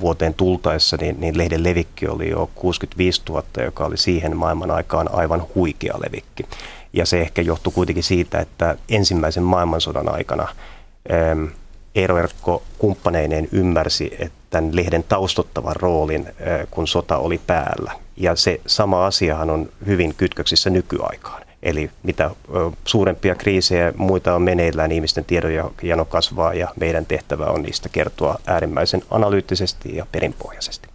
vuoteen 0.01 0.35
tultaessa, 0.35 0.96
niin, 1.01 1.20
niin 1.20 1.38
lehden 1.38 1.64
levikki 1.64 2.09
oli 2.09 2.31
jo 2.31 2.51
65 2.55 3.22
000, 3.29 3.44
joka 3.64 3.85
oli 3.85 3.96
siihen 3.96 4.37
maailman 4.37 4.70
aikaan 4.70 5.14
aivan 5.14 5.46
huikea 5.55 5.94
levikki. 6.07 6.46
Ja 6.92 7.07
se 7.07 7.20
ehkä 7.20 7.42
johtui 7.42 7.72
kuitenkin 7.72 8.05
siitä, 8.05 8.38
että 8.40 8.77
ensimmäisen 8.88 9.42
maailmansodan 9.42 10.14
aikana 10.14 10.48
Eero 11.94 12.18
Erkko 12.18 12.62
kumppaneineen 12.79 13.48
ymmärsi, 13.53 14.16
että 14.18 14.38
tämän 14.51 14.77
lehden 14.77 15.05
taustottavan 15.05 15.77
roolin, 15.77 16.29
kun 16.71 16.89
sota 16.89 17.17
oli 17.17 17.41
päällä. 17.47 17.93
Ja 18.17 18.37
se 18.37 18.61
sama 18.67 19.07
asiahan 19.07 19.51
on 19.51 19.69
hyvin 19.87 20.15
kytköksissä 20.15 20.71
nykyaikaan. 20.71 21.43
Eli 21.63 21.91
mitä 22.03 22.31
suurempia 22.85 23.35
kriisejä 23.35 23.93
muita 23.97 24.35
on 24.35 24.43
meneillään, 24.43 24.93
ihmisten 24.93 25.25
tiedonjano 25.25 26.05
kasvaa 26.05 26.55
ja 26.55 26.69
meidän 26.81 27.07
tehtävä 27.07 27.45
on 27.45 27.63
niistä 27.63 27.89
kertoa 27.89 28.39
äärimmäisen 28.47 29.03
analyyttisesti 29.11 29.97
ja 29.97 30.07
perinpohjaisesti. 30.13 30.89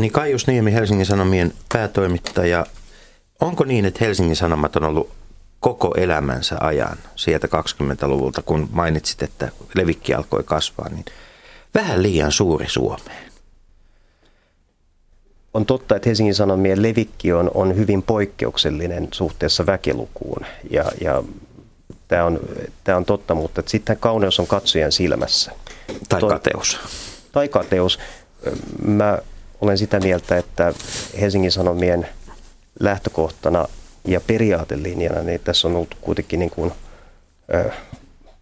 Niin 0.00 0.12
Kaius 0.12 0.46
Niemi, 0.46 0.72
Helsingin 0.72 1.06
Sanomien 1.06 1.52
päätoimittaja. 1.72 2.66
Onko 3.40 3.64
niin, 3.64 3.84
että 3.84 4.04
Helsingin 4.04 4.36
Sanomat 4.36 4.76
on 4.76 4.84
ollut 4.84 5.10
koko 5.60 5.94
elämänsä 5.96 6.56
ajan 6.60 6.98
sieltä 7.16 7.46
20-luvulta, 7.46 8.42
kun 8.42 8.68
mainitsit, 8.72 9.22
että 9.22 9.48
levikki 9.74 10.14
alkoi 10.14 10.42
kasvaa, 10.42 10.88
niin 10.88 11.04
vähän 11.74 12.02
liian 12.02 12.32
suuri 12.32 12.68
Suomeen? 12.68 13.30
On 15.54 15.66
totta, 15.66 15.96
että 15.96 16.08
Helsingin 16.08 16.34
Sanomien 16.34 16.82
levikki 16.82 17.32
on, 17.32 17.50
on 17.54 17.76
hyvin 17.76 18.02
poikkeuksellinen 18.02 19.08
suhteessa 19.12 19.66
väkilukuun 19.66 20.46
ja, 20.70 20.84
ja 21.00 21.22
tämä 22.08 22.24
on, 22.24 22.40
tämä 22.84 22.98
on 22.98 23.04
totta, 23.04 23.34
mutta 23.34 23.62
sitten 23.66 23.96
kauneus 23.96 24.40
on 24.40 24.46
katsojan 24.46 24.92
silmässä. 24.92 25.52
Tai 26.08 26.20
kateus. 26.20 26.80
Tai 27.32 27.48
kateus. 27.48 27.98
Mä 28.86 29.18
olen 29.60 29.78
sitä 29.78 30.00
mieltä, 30.00 30.38
että 30.38 30.72
Helsingin 31.20 31.52
Sanomien 31.52 32.08
lähtökohtana 32.80 33.68
ja 34.04 34.20
periaatelinjana, 34.20 35.22
niin 35.22 35.40
tässä 35.44 35.68
on 35.68 35.76
ollut 35.76 35.96
kuitenkin 36.00 36.38
niin 36.40 36.50
kuin, 36.50 36.72
ö, 37.54 37.70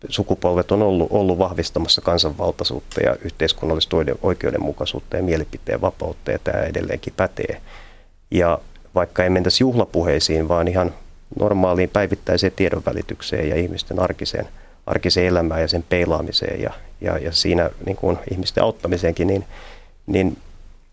sukupolvet 0.09 0.73
on 0.73 0.83
ollut, 0.83 1.09
ollut 1.11 1.39
vahvistamassa 1.39 2.01
kansanvaltaisuutta 2.01 3.01
ja 3.01 3.17
yhteiskunnallista 3.25 3.97
oikeudenmukaisuutta 4.23 5.17
ja 5.17 5.23
mielipiteen 5.23 5.81
vapautta 5.81 6.31
ja 6.31 6.39
tämä 6.39 6.59
edelleenkin 6.59 7.13
pätee. 7.17 7.61
Ja 8.31 8.59
vaikka 8.95 9.25
ei 9.25 9.31
mentäisi 9.31 9.65
juhlapuheisiin, 9.65 10.49
vaan 10.49 10.69
ihan 10.69 10.95
normaaliin 11.39 11.91
päivittäiseen 11.91 12.53
tiedonvälitykseen 12.57 13.49
ja 13.49 13.57
ihmisten 13.57 14.01
arkiseen, 14.01 14.49
arkiseen 14.87 15.27
elämään 15.27 15.61
ja 15.61 15.69
sen 15.69 15.85
peilaamiseen 15.89 16.63
ja, 16.63 16.73
ja, 17.01 17.19
ja 17.19 17.33
siinä 17.33 17.71
niin 17.87 17.97
kuin 17.97 18.19
ihmisten 18.31 18.65
auttamiseenkin, 18.65 19.27
niin, 19.27 19.45
niin 20.07 20.37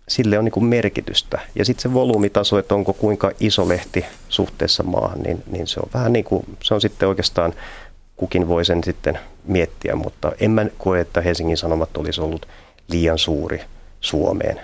sille 0.07 0.37
on 0.37 0.45
niin 0.45 0.51
kuin 0.51 0.65
merkitystä. 0.65 1.39
Ja 1.55 1.65
sitten 1.65 1.81
se 1.81 1.93
volyymitaso, 1.93 2.57
että 2.57 2.75
onko 2.75 2.93
kuinka 2.93 3.31
iso 3.39 3.67
lehti 3.67 4.05
suhteessa 4.29 4.83
maahan, 4.83 5.21
niin, 5.21 5.43
niin 5.51 5.67
se 5.67 5.79
on 5.79 5.89
vähän 5.93 6.13
niin 6.13 6.25
kuin, 6.25 6.45
se 6.63 6.73
on 6.73 6.81
sitten 6.81 7.09
oikeastaan, 7.09 7.53
kukin 8.15 8.47
voi 8.47 8.65
sen 8.65 8.83
sitten 8.83 9.19
miettiä, 9.45 9.95
mutta 9.95 10.31
en 10.39 10.51
mä 10.51 10.65
koe, 10.77 10.99
että 10.99 11.21
Helsingin 11.21 11.57
Sanomat 11.57 11.97
olisi 11.97 12.21
ollut 12.21 12.47
liian 12.87 13.17
suuri 13.17 13.61
Suomeen. 14.01 14.61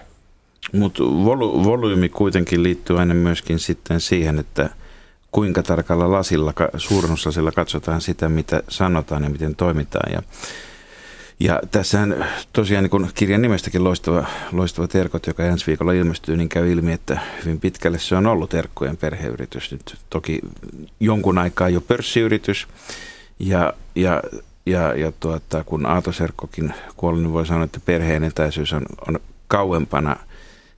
Mutta 0.74 1.04
volu, 1.04 1.64
volyymi 1.64 2.10
kuitenkin 2.10 2.64
liittyy 2.64 3.00
aina 3.00 3.14
myöskin 3.14 3.60
sitten 3.60 4.02
siihen, 4.02 4.40
että 4.40 4.70
kuinka 5.32 5.64
tarkalla 5.64 6.12
lasilla, 6.12 6.54
suurennuslasilla 6.78 7.52
katsotaan 7.52 8.02
sitä, 8.02 8.30
mitä 8.30 8.64
sanotaan 8.70 9.24
ja 9.24 9.30
miten 9.30 9.56
toimitaan. 9.56 10.14
Ja, 10.14 10.22
ja 11.44 11.60
tässähän 11.72 12.26
tosiaan 12.54 12.84
niin 12.84 12.92
kun 12.92 13.10
kirjan 13.14 13.42
nimestäkin 13.42 13.84
loistava, 13.84 14.26
loistava 14.52 14.88
Terkot, 14.88 15.28
joka 15.28 15.44
ensi 15.44 15.68
viikolla 15.68 15.94
ilmestyy, 15.94 16.38
niin 16.38 16.50
käy 16.50 16.72
ilmi, 16.72 16.94
että 16.94 17.20
hyvin 17.46 17.60
pitkälle 17.60 18.00
se 18.00 18.16
on 18.16 18.28
ollut 18.28 18.50
Terkkojen 18.50 18.98
perheyritys. 18.98 19.72
Nyt 19.72 19.98
toki 20.10 20.40
jonkun 21.00 21.38
aikaa 21.38 21.70
jo 21.70 21.82
pörssiyritys 21.82 22.68
ja, 23.40 23.74
ja 23.96 24.22
ja, 24.66 24.94
ja 24.96 25.12
tuota, 25.20 25.64
kun 25.64 25.86
Aato 25.86 26.12
Serkkokin 26.12 26.74
kuoli, 26.98 27.20
niin 27.20 27.34
voi 27.34 27.46
sanoa, 27.46 27.64
että 27.64 27.80
perheen 27.86 28.24
etäisyys 28.24 28.74
on, 28.74 28.86
on 29.08 29.20
kauempana 29.48 30.16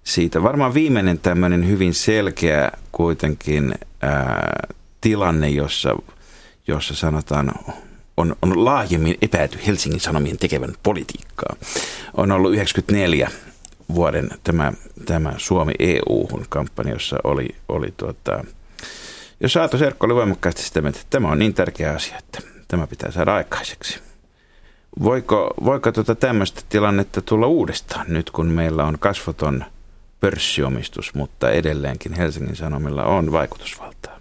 siitä. 0.04 0.43
Varmaan 0.43 0.73
viimeinen 0.73 1.19
tämmöinen 1.19 1.67
hyvin 1.67 1.93
selkeä 1.93 2.71
kuitenkin 2.91 3.76
ää, 4.02 4.67
tilanne, 5.02 5.49
jossa, 5.49 5.95
jossa 6.67 6.95
sanotaan 6.95 7.52
on, 8.17 8.36
on 8.41 8.65
laajemmin 8.65 9.17
epäilty 9.21 9.60
Helsingin 9.67 9.99
Sanomien 9.99 10.38
tekevän 10.38 10.73
politiikkaa. 10.84 11.56
On 12.13 12.32
ollut 12.32 12.54
94 12.54 13.32
vuoden 13.93 14.30
tämä, 14.43 14.73
tämä 15.06 15.34
Suomi 15.38 15.73
EU-kampanja, 15.80 16.93
jossa 16.93 17.17
oli, 17.23 17.56
oli 17.69 17.93
tuota, 17.97 18.45
jos 19.39 19.58
Aato 19.58 19.78
Serkko 19.78 20.06
oli 20.06 20.15
voimakkaasti 20.15 20.63
sitä 20.63 20.82
mieltä, 20.82 20.99
että 20.99 21.10
tämä 21.10 21.32
on 21.32 21.39
niin 21.39 21.54
tärkeä 21.54 21.93
asia, 21.93 22.17
että 22.17 22.39
tämä 22.67 22.88
pitää 22.88 23.12
saada 23.12 23.36
aikaiseksi. 23.36 23.99
Voiko, 25.04 25.54
voiko 25.65 25.91
tuota 25.91 26.15
tämmöistä 26.15 26.62
tilannetta 26.69 27.21
tulla 27.21 27.47
uudestaan 27.47 28.06
nyt, 28.10 28.32
kun 28.32 28.45
meillä 28.45 28.84
on 28.84 28.99
kasvoton 28.99 29.65
pörssiomistus, 30.19 31.13
mutta 31.13 31.52
edelleenkin 31.52 32.13
Helsingin 32.13 32.56
Sanomilla 32.56 33.04
on 33.04 33.32
vaikutusvaltaa? 33.32 34.12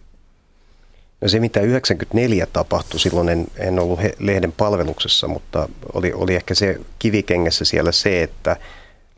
No 1.23 1.29
se, 1.29 1.41
mitä 1.41 1.61
94 1.61 2.47
tapahtui, 2.47 3.01
silloin 3.01 3.29
en, 3.29 3.47
en 3.57 3.79
ollut 3.79 4.03
he, 4.03 4.15
lehden 4.19 4.53
palveluksessa, 4.53 5.29
mutta 5.29 5.69
oli, 5.93 6.13
oli 6.13 6.35
ehkä 6.35 6.55
se 6.55 6.81
kivikengessä 6.99 7.65
siellä 7.65 7.93
se, 7.93 8.23
että 8.23 8.57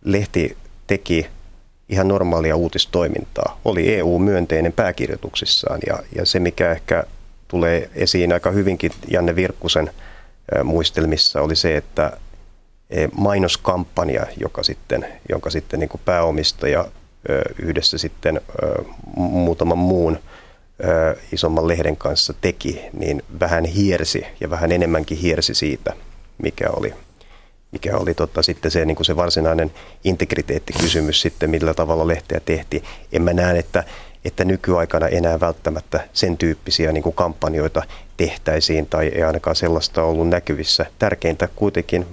lehti 0.05 0.57
teki 0.87 1.27
ihan 1.89 2.09
normaalia 2.09 2.57
uutistoimintaa. 2.57 3.61
Oli 3.65 3.95
EU-myönteinen 3.95 4.73
pääkirjoituksissaan 4.73 5.81
ja, 5.87 5.99
ja 6.17 6.27
se, 6.27 6.41
mikä 6.41 6.73
ehkä 6.73 7.05
tulee 7.49 7.91
esiin 7.95 8.33
aika 8.33 8.51
hyvinkin 8.51 8.93
Janne 9.09 9.37
Virkkusen 9.37 9.91
muistelmissa, 10.65 11.43
oli 11.43 11.57
se, 11.57 11.77
että 11.77 12.17
e, 12.91 13.09
mainoskampanja, 13.17 14.27
joka 14.41 14.63
sitten, 14.63 15.07
jonka 15.29 15.51
sitten 15.51 15.81
niin 15.81 15.91
pääomistaja 16.05 16.85
yhdessä 17.59 17.99
sitten 17.99 18.41
muutaman 19.17 19.79
muun 19.79 20.19
isomman 21.33 21.69
lehden 21.69 21.97
kanssa 21.97 22.35
teki, 22.41 22.81
niin 22.93 23.23
vähän 23.41 23.65
hiersi 23.65 24.27
ja 24.41 24.51
vähän 24.51 24.73
enemmänkin 24.73 25.19
hiersi 25.19 25.55
siitä, 25.55 25.93
mikä 26.43 26.71
oli, 26.71 26.95
mikä 27.73 27.97
oli 27.97 28.15
tota, 28.15 28.43
sitten 28.43 28.71
se, 28.71 28.85
niin 28.85 28.97
kuin 28.97 29.07
se 29.07 29.17
varsinainen 29.17 29.73
integriteettikysymys 30.05 31.21
sitten, 31.21 31.51
millä 31.51 31.75
tavalla 31.75 32.07
lehteä 32.07 32.41
tehtiin. 32.41 32.83
En 33.13 33.23
mä 33.23 33.33
näe, 33.33 33.59
että 33.59 33.85
että 34.25 34.45
nykyaikana 34.45 35.09
enää 35.09 35.41
välttämättä 35.41 36.09
sen 36.13 36.39
tyyppisiä 36.39 36.93
niin 36.93 37.03
kuin 37.03 37.15
kampanjoita 37.15 37.83
tehtäisiin 38.17 38.87
tai 38.87 39.09
ei 39.09 39.23
ainakaan 39.23 39.57
sellaista 39.57 40.03
ollut 40.03 40.29
näkyvissä. 40.29 40.87
Tärkeintä 40.99 41.49
kuitenkin 41.57 42.07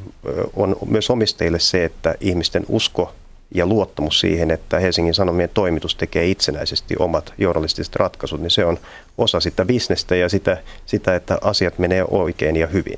on 0.56 0.76
myös 0.86 1.10
omistajille 1.10 1.60
se, 1.60 1.86
että 1.86 2.16
ihmisten 2.20 2.66
usko 2.68 3.14
ja 3.56 3.66
luottamus 3.66 4.20
siihen, 4.20 4.52
että 4.52 4.80
Helsingin 4.80 5.14
Sanomien 5.14 5.50
toimitus 5.54 5.96
tekee 5.96 6.28
itsenäisesti 6.28 6.96
omat 7.00 7.34
journalistiset 7.38 7.96
ratkaisut, 7.96 8.42
niin 8.42 8.52
se 8.52 8.66
on 8.66 8.78
osa 9.18 9.40
sitä 9.40 9.66
bisnestä 9.66 10.16
ja 10.16 10.30
sitä, 10.30 10.58
sitä 10.86 11.16
että 11.16 11.38
asiat 11.42 11.80
menee 11.80 12.04
oikein 12.08 12.56
ja 12.56 12.68
hyvin. 12.68 12.98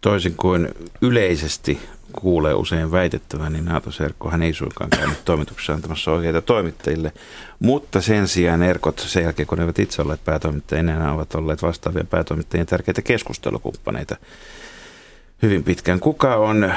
Toisin 0.00 0.34
kuin 0.36 0.68
yleisesti 1.02 1.78
kuulee 2.12 2.54
usein 2.54 2.92
väitettävän, 2.92 3.52
niin 3.52 3.64
Naato 3.64 3.90
Serkkohan 3.90 4.42
ei 4.42 4.54
suinkaan 4.54 4.90
käynyt 4.90 5.24
toimituksessa 5.24 5.72
antamassa 5.72 6.12
oikeita 6.12 6.42
toimittajille. 6.42 7.12
Mutta 7.58 8.00
sen 8.00 8.28
sijaan 8.28 8.62
Erkot, 8.62 8.98
sen 8.98 9.22
jälkeen 9.22 9.46
kun 9.46 9.58
ne 9.58 9.64
eivät 9.64 9.78
itse 9.78 10.02
olleet 10.02 10.24
päätoimittajia, 10.24 10.80
enää 10.80 11.12
ovat 11.12 11.34
olleet 11.34 11.62
vastaavia 11.62 12.04
päätoimittajien 12.04 12.66
tärkeitä 12.66 13.02
keskustelukumppaneita 13.02 14.16
hyvin 15.42 15.64
pitkään. 15.64 16.00
Kuka 16.00 16.36
on 16.36 16.72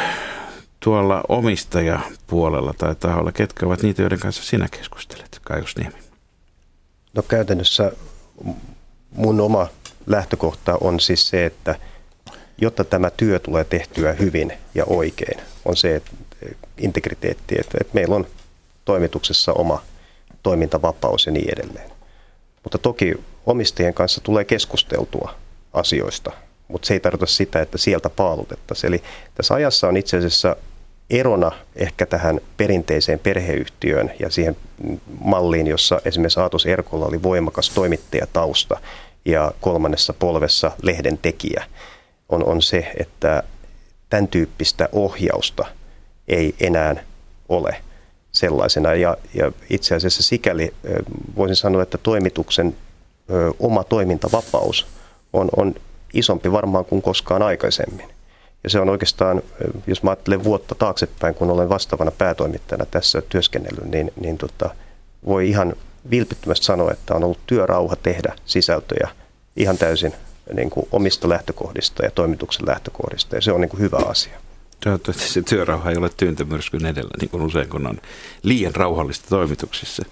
tuolla 0.83 1.23
omistajapuolella 1.29 2.73
tai 2.77 2.95
taholla, 2.95 3.31
ketkä 3.31 3.65
ovat 3.65 3.83
niitä, 3.83 4.01
joiden 4.01 4.19
kanssa 4.19 4.43
sinä 4.43 4.67
keskustelet, 4.77 5.39
Kaius 5.43 5.75
Niemi? 5.77 5.95
No 7.13 7.21
käytännössä 7.21 7.91
mun 9.11 9.41
oma 9.41 9.67
lähtökohta 10.07 10.77
on 10.81 10.99
siis 10.99 11.29
se, 11.29 11.45
että– 11.45 11.75
jotta 12.61 12.83
tämä 12.83 13.09
työ 13.09 13.39
tulee 13.39 13.63
tehtyä 13.63 14.13
hyvin 14.13 14.53
ja 14.75 14.85
oikein, 14.85 15.41
on 15.65 15.77
se 15.77 15.95
että 15.95 16.11
integriteetti, 16.77 17.55
että, 17.59 17.77
että 17.81 17.93
meillä 17.93 18.15
on 18.15 18.27
toimituksessa 18.85 19.53
oma 19.53 19.81
toimintavapaus 20.43 21.25
ja 21.25 21.31
niin 21.31 21.53
edelleen. 21.53 21.91
Mutta 22.63 22.77
toki 22.77 23.13
omistajien 23.45 23.93
kanssa 23.93 24.21
tulee 24.21 24.43
keskusteltua 24.43 25.35
asioista, 25.73 26.31
mutta 26.67 26.85
se 26.85 26.93
ei 26.93 26.99
tarkoita 26.99 27.33
sitä, 27.33 27.61
että 27.61 27.77
sieltä 27.77 28.09
paalutettaisiin. 28.09 28.93
Eli 28.93 29.03
tässä 29.35 29.53
ajassa 29.53 29.87
on 29.87 29.97
itse 29.97 30.17
asiassa 30.17 30.55
erona 31.11 31.51
ehkä 31.75 32.05
tähän 32.05 32.39
perinteiseen 32.57 33.19
perheyhtiöön 33.19 34.11
ja 34.19 34.29
siihen 34.29 34.57
malliin, 35.21 35.67
jossa 35.67 36.01
esimerkiksi 36.05 36.39
Aatos 36.39 36.65
Erkolla 36.65 37.05
oli 37.05 37.23
voimakas 37.23 37.69
toimittajatausta 37.69 38.79
ja 39.25 39.51
kolmannessa 39.61 40.13
polvessa 40.13 40.71
lehden 40.81 41.17
tekijä– 41.17 41.63
on, 42.31 42.45
on 42.45 42.61
se, 42.61 42.91
että 42.99 43.43
tämän 44.09 44.27
tyyppistä 44.27 44.89
ohjausta 44.91 45.65
ei 46.27 46.55
enää 46.59 47.03
ole 47.49 47.75
sellaisena. 48.31 48.93
Ja, 48.93 49.17
ja 49.33 49.51
itse 49.69 49.95
asiassa 49.95 50.23
sikäli 50.23 50.73
voisin 51.35 51.55
sanoa, 51.55 51.83
että 51.83 51.97
toimituksen 51.97 52.75
ö, 53.29 53.53
oma 53.59 53.83
toimintavapaus 53.83 54.87
on, 55.33 55.49
on 55.55 55.75
isompi 56.13 56.51
varmaan 56.51 56.85
kuin 56.85 57.01
koskaan 57.01 57.41
aikaisemmin. 57.41 58.09
Ja 58.63 58.69
se 58.69 58.79
on 58.79 58.89
oikeastaan, 58.89 59.41
jos 59.87 60.03
mä 60.03 60.09
ajattelen 60.09 60.43
vuotta 60.43 60.75
taaksepäin, 60.75 61.35
kun 61.35 61.51
olen 61.51 61.69
vastaavana 61.69 62.11
päätoimittajana 62.11 62.85
tässä 62.85 63.21
työskennellyt, 63.21 63.91
niin, 63.91 64.11
niin 64.19 64.37
tota, 64.37 64.69
voi 65.25 65.49
ihan 65.49 65.73
vilpittömästi 66.09 66.65
sanoa, 66.65 66.91
että 66.91 67.15
on 67.15 67.23
ollut 67.23 67.45
työrauha 67.47 67.95
tehdä 67.95 68.35
sisältöjä 68.45 69.09
ihan 69.55 69.77
täysin 69.77 70.13
niin 70.53 70.69
kuin 70.69 70.87
omista 70.91 71.29
lähtökohdista 71.29 72.03
ja 72.03 72.11
toimituksen 72.11 72.65
lähtökohdista, 72.65 73.35
ja 73.35 73.41
se 73.41 73.51
on 73.51 73.61
niin 73.61 73.69
kuin 73.69 73.81
hyvä 73.81 73.97
asia. 73.97 74.39
Toivottavasti 74.83 75.29
se 75.29 75.41
työrauha 75.41 75.89
ei 75.89 75.97
ole 75.97 76.09
tyyntämyrskyn 76.17 76.85
edellä, 76.85 77.11
niin 77.21 77.29
kuin 77.29 77.43
usein 77.43 77.69
kun 77.69 77.87
on 77.87 78.01
liian 78.43 78.75
rauhallista 78.75 79.29
toimituksissa. 79.29 80.03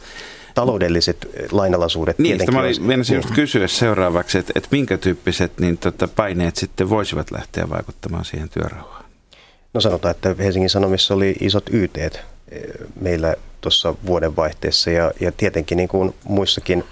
Taloudelliset 0.60 1.30
lainalaisuudet 1.52 2.20
niin, 2.20 2.54
mä 2.54 2.60
olin 2.60 3.16
just 3.16 3.32
kysyä 3.36 3.68
seuraavaksi, 3.68 4.38
että, 4.38 4.54
että 4.56 4.70
minkä 4.72 4.98
tyyppiset 4.98 5.52
niin, 5.60 5.78
tota, 5.78 6.08
paineet 6.08 6.56
sitten 6.56 6.90
voisivat 6.90 7.32
lähteä 7.32 7.70
vaikuttamaan 7.70 8.26
siihen 8.26 8.50
työrauhaan? 8.50 9.06
No 9.74 9.82
sanotaan, 9.82 10.12
että 10.12 10.36
Helsingin 10.40 10.70
Sanomissa 10.70 11.14
oli 11.14 11.36
isot 11.40 11.70
YT 11.72 11.98
meillä 13.02 13.36
tuossa 13.62 13.96
vuodenvaihteessa 14.06 14.92
ja, 14.92 15.12
ja 15.20 15.32
tietenkin 15.32 15.78
niin 15.78 15.90
kuin 15.90 16.16
muissakin 16.24 16.84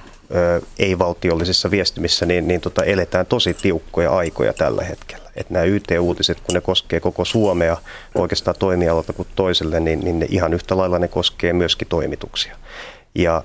ei-valtiollisissa 0.80 1.72
viestimissä, 1.72 2.26
niin, 2.26 2.48
niin 2.48 2.62
tota, 2.62 2.84
eletään 2.84 3.26
tosi 3.26 3.54
tiukkoja 3.54 4.12
aikoja 4.12 4.54
tällä 4.54 4.84
hetkellä. 4.84 5.32
Et 5.36 5.50
nämä 5.50 5.66
YT-uutiset, 5.66 6.40
kun 6.40 6.54
ne 6.54 6.62
koskee 6.62 7.00
koko 7.00 7.26
Suomea 7.26 7.78
oikeastaan 8.16 8.56
toimialalta 8.60 9.14
kuin 9.14 9.28
toiselle, 9.36 9.80
niin, 9.80 10.00
niin 10.00 10.20
ne 10.20 10.26
ihan 10.30 10.54
yhtä 10.54 10.78
lailla 10.78 11.00
ne 11.00 11.08
koskee 11.08 11.54
myöskin 11.54 11.88
toimituksia. 11.88 12.56
Ja 13.16 13.44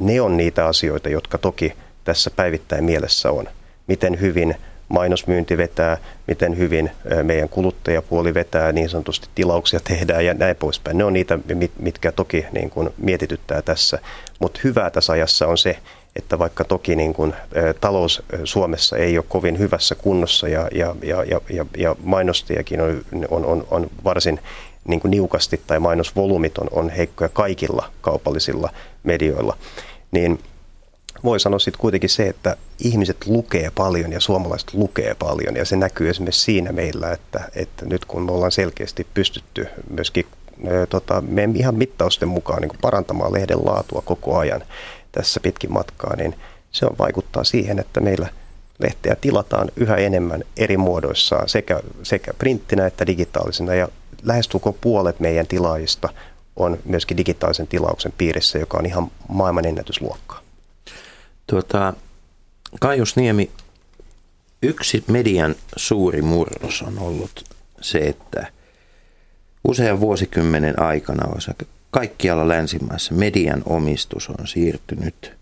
ne 0.00 0.20
on 0.20 0.36
niitä 0.36 0.66
asioita, 0.66 1.08
jotka 1.08 1.38
toki 1.38 1.72
tässä 2.04 2.30
päivittäin 2.30 2.84
mielessä 2.84 3.30
on. 3.30 3.48
Miten 3.86 4.20
hyvin 4.20 4.54
mainosmyynti 4.88 5.56
vetää, 5.56 5.98
miten 6.26 6.58
hyvin 6.58 6.90
meidän 7.22 7.48
kuluttajapuoli 7.48 8.34
vetää, 8.34 8.72
niin 8.72 8.88
sanotusti 8.88 9.28
tilauksia 9.34 9.80
tehdään 9.84 10.24
ja 10.24 10.34
näin 10.34 10.56
poispäin. 10.56 10.98
Ne 10.98 11.04
on 11.04 11.12
niitä, 11.12 11.38
mitkä 11.78 12.12
toki 12.12 12.46
niin 12.52 12.70
kuin 12.70 12.90
mietityttää 12.98 13.62
tässä. 13.62 13.98
Mutta 14.38 14.60
hyvää 14.64 14.90
tässä 14.90 15.12
ajassa 15.12 15.46
on 15.46 15.58
se, 15.58 15.78
että 16.16 16.38
vaikka 16.38 16.64
toki 16.64 16.96
niin 16.96 17.14
kuin, 17.14 17.34
talous 17.80 18.22
Suomessa 18.44 18.96
ei 18.96 19.18
ole 19.18 19.24
kovin 19.28 19.58
hyvässä 19.58 19.94
kunnossa 19.94 20.48
ja, 20.48 20.68
ja, 20.72 20.94
ja, 21.02 21.24
ja, 21.50 21.66
ja 21.76 21.96
mainostajakin 22.02 22.80
on, 22.80 23.04
on, 23.30 23.44
on, 23.44 23.66
on 23.70 23.90
varsin 24.04 24.40
niin 24.88 25.00
kuin 25.00 25.10
niukasti 25.10 25.60
tai 25.66 25.78
mainosvolyymit 25.78 26.58
on, 26.58 26.68
on 26.70 26.90
heikkoja 26.90 27.28
kaikilla 27.28 27.90
kaupallisilla 28.00 28.70
medioilla, 29.08 29.56
niin 30.10 30.38
voi 31.24 31.40
sanoa 31.40 31.58
sitten 31.58 31.80
kuitenkin 31.80 32.10
se, 32.10 32.28
että 32.28 32.56
ihmiset 32.78 33.26
lukee 33.26 33.70
paljon 33.74 34.12
ja 34.12 34.20
suomalaiset 34.20 34.74
lukee 34.74 35.14
paljon 35.14 35.56
ja 35.56 35.64
se 35.64 35.76
näkyy 35.76 36.10
esimerkiksi 36.10 36.40
siinä 36.40 36.72
meillä, 36.72 37.12
että, 37.12 37.48
että 37.54 37.86
nyt 37.86 38.04
kun 38.04 38.22
me 38.22 38.32
ollaan 38.32 38.52
selkeästi 38.52 39.06
pystytty 39.14 39.66
myöskin 39.90 40.26
tota, 40.88 41.20
meidän 41.20 41.56
ihan 41.56 41.74
mittausten 41.74 42.28
mukaan 42.28 42.62
niin 42.62 42.78
parantamaan 42.80 43.32
lehden 43.32 43.64
laatua 43.64 44.02
koko 44.04 44.38
ajan 44.38 44.62
tässä 45.12 45.40
pitkin 45.40 45.72
matkaa, 45.72 46.16
niin 46.16 46.34
se 46.70 46.86
on, 46.86 46.98
vaikuttaa 46.98 47.44
siihen, 47.44 47.78
että 47.78 48.00
meillä 48.00 48.28
lehteä 48.78 49.16
tilataan 49.20 49.68
yhä 49.76 49.96
enemmän 49.96 50.44
eri 50.56 50.76
muodoissaan 50.76 51.48
sekä, 51.48 51.80
sekä 52.02 52.34
printtinä 52.34 52.86
että 52.86 53.06
digitaalisena 53.06 53.74
ja 53.74 53.88
lähestulkoon 54.22 54.74
puolet 54.80 55.20
meidän 55.20 55.46
tilaajista 55.46 56.08
on 56.58 56.78
myöskin 56.84 57.16
digitaalisen 57.16 57.66
tilauksen 57.66 58.12
piirissä, 58.18 58.58
joka 58.58 58.78
on 58.78 58.86
ihan 58.86 59.10
maailman 59.28 59.66
ennätysluokkaa. 59.66 60.40
Tuota, 61.46 61.94
Kaius 62.80 63.16
Niemi, 63.16 63.50
yksi 64.62 65.04
median 65.06 65.54
suuri 65.76 66.22
murros 66.22 66.82
on 66.82 66.98
ollut 66.98 67.44
se, 67.80 67.98
että 67.98 68.46
usean 69.64 70.00
vuosikymmenen 70.00 70.82
aikana 70.82 71.28
kaikkialla 71.90 72.48
länsimaissa 72.48 73.14
median 73.14 73.62
omistus 73.66 74.28
on 74.28 74.46
siirtynyt 74.46 75.32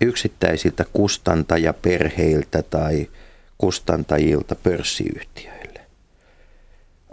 yksittäisiltä 0.00 0.84
kustantajaperheiltä 0.92 2.62
tai 2.62 3.08
kustantajilta 3.58 4.54
pörssiyhtiöille. 4.54 5.80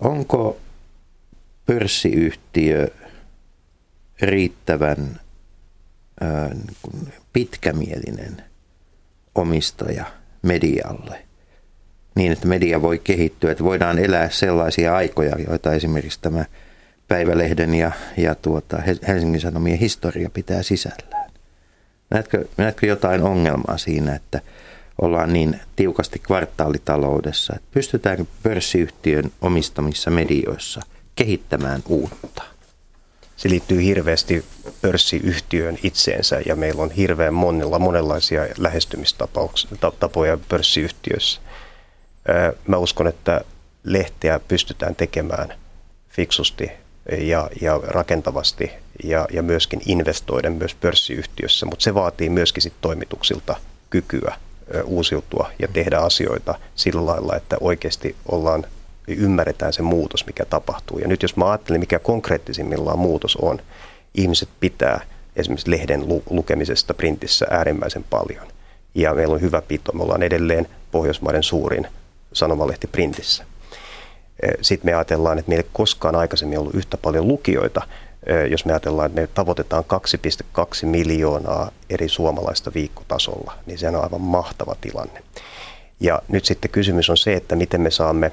Onko 0.01 0.57
pörssiyhtiö 1.67 2.87
riittävän 4.21 5.19
niin 6.21 7.13
pitkämielinen 7.33 8.43
omistaja 9.35 10.05
medialle 10.41 11.27
niin, 12.17 12.31
että 12.31 12.47
media 12.47 12.81
voi 12.81 12.99
kehittyä, 12.99 13.51
että 13.51 13.63
voidaan 13.63 13.99
elää 13.99 14.29
sellaisia 14.29 14.95
aikoja, 14.95 15.35
joita 15.47 15.73
esimerkiksi 15.73 16.19
tämä 16.21 16.45
Päivälehden 17.07 17.73
ja, 17.73 17.91
ja 18.17 18.35
tuota 18.35 18.77
Helsingin 19.07 19.41
Sanomien 19.41 19.79
historia 19.79 20.29
pitää 20.29 20.63
sisällään. 20.63 21.31
Näetkö, 22.09 22.45
näetkö 22.57 22.87
jotain 22.87 23.23
ongelmaa 23.23 23.77
siinä, 23.77 24.15
että 24.15 24.41
ollaan 25.01 25.33
niin 25.33 25.59
tiukasti 25.75 26.19
kvartaalitaloudessa, 26.19 27.53
että 27.55 27.67
pystytäänkö 27.71 28.25
pörssiyhtiön 28.43 29.31
omistamissa 29.41 30.11
medioissa 30.11 30.81
kehittämään 31.17 31.83
uutta? 31.87 32.43
Se 33.37 33.49
liittyy 33.49 33.83
hirveästi 33.83 34.45
pörssiyhtiön 34.81 35.77
itseensä 35.83 36.41
ja 36.45 36.55
meillä 36.55 36.81
on 36.81 36.91
hirveän 36.91 37.33
monella 37.33 37.79
monenlaisia 37.79 38.41
lähestymistapoja 38.57 40.37
pörssiyhtiössä. 40.49 41.41
Mä 42.67 42.77
uskon, 42.77 43.07
että 43.07 43.41
lehteä 43.83 44.39
pystytään 44.39 44.95
tekemään 44.95 45.53
fiksusti 46.09 46.71
ja, 47.17 47.49
ja 47.61 47.77
rakentavasti 47.83 48.71
ja, 49.03 49.27
ja 49.31 49.43
myöskin 49.43 49.81
investoiden 49.85 50.53
myös 50.53 50.75
pörssiyhtiössä, 50.75 51.65
mutta 51.65 51.83
se 51.83 51.93
vaatii 51.93 52.29
myöskin 52.29 52.63
sit 52.63 52.73
toimituksilta 52.81 53.55
kykyä 53.89 54.35
uusiutua 54.85 55.51
ja 55.59 55.67
tehdä 55.67 55.97
asioita 55.97 56.59
sillä 56.75 57.05
lailla, 57.05 57.35
että 57.35 57.57
oikeasti 57.61 58.15
ollaan 58.31 58.65
ymmärretään 59.07 59.73
se 59.73 59.81
muutos, 59.81 60.25
mikä 60.25 60.45
tapahtuu. 60.45 60.99
Ja 60.99 61.07
nyt 61.07 61.21
jos 61.21 61.35
mä 61.35 61.49
ajattelen, 61.49 61.79
mikä 61.79 61.99
konkreettisimmillaan 61.99 62.99
muutos 62.99 63.35
on, 63.35 63.61
ihmiset 64.15 64.49
pitää 64.59 65.01
esimerkiksi 65.35 65.71
lehden 65.71 66.05
lukemisesta 66.29 66.93
printissä 66.93 67.45
äärimmäisen 67.49 68.05
paljon. 68.09 68.47
Ja 68.95 69.13
meillä 69.13 69.33
on 69.33 69.41
hyvä 69.41 69.61
pito. 69.61 69.91
Me 69.91 70.03
ollaan 70.03 70.23
edelleen 70.23 70.67
Pohjoismaiden 70.91 71.43
suurin 71.43 71.87
sanomalehti 72.33 72.87
printissä. 72.87 73.43
Sitten 74.61 74.91
me 74.91 74.93
ajatellaan, 74.93 75.39
että 75.39 75.49
meillä 75.49 75.63
ei 75.63 75.69
koskaan 75.73 76.15
aikaisemmin 76.15 76.59
ollut 76.59 76.75
yhtä 76.75 76.97
paljon 76.97 77.27
lukijoita, 77.27 77.81
jos 78.49 78.65
me 78.65 78.71
ajatellaan, 78.71 79.05
että 79.05 79.21
me 79.21 79.27
tavoitetaan 79.27 79.83
2,2 80.63 80.85
miljoonaa 80.85 81.71
eri 81.89 82.09
suomalaista 82.09 82.71
viikkotasolla, 82.73 83.53
niin 83.65 83.77
se 83.77 83.87
on 83.87 84.03
aivan 84.03 84.21
mahtava 84.21 84.75
tilanne. 84.81 85.23
Ja 85.99 86.21
nyt 86.27 86.45
sitten 86.45 86.71
kysymys 86.71 87.09
on 87.09 87.17
se, 87.17 87.33
että 87.33 87.55
miten 87.55 87.81
me 87.81 87.91
saamme 87.91 88.31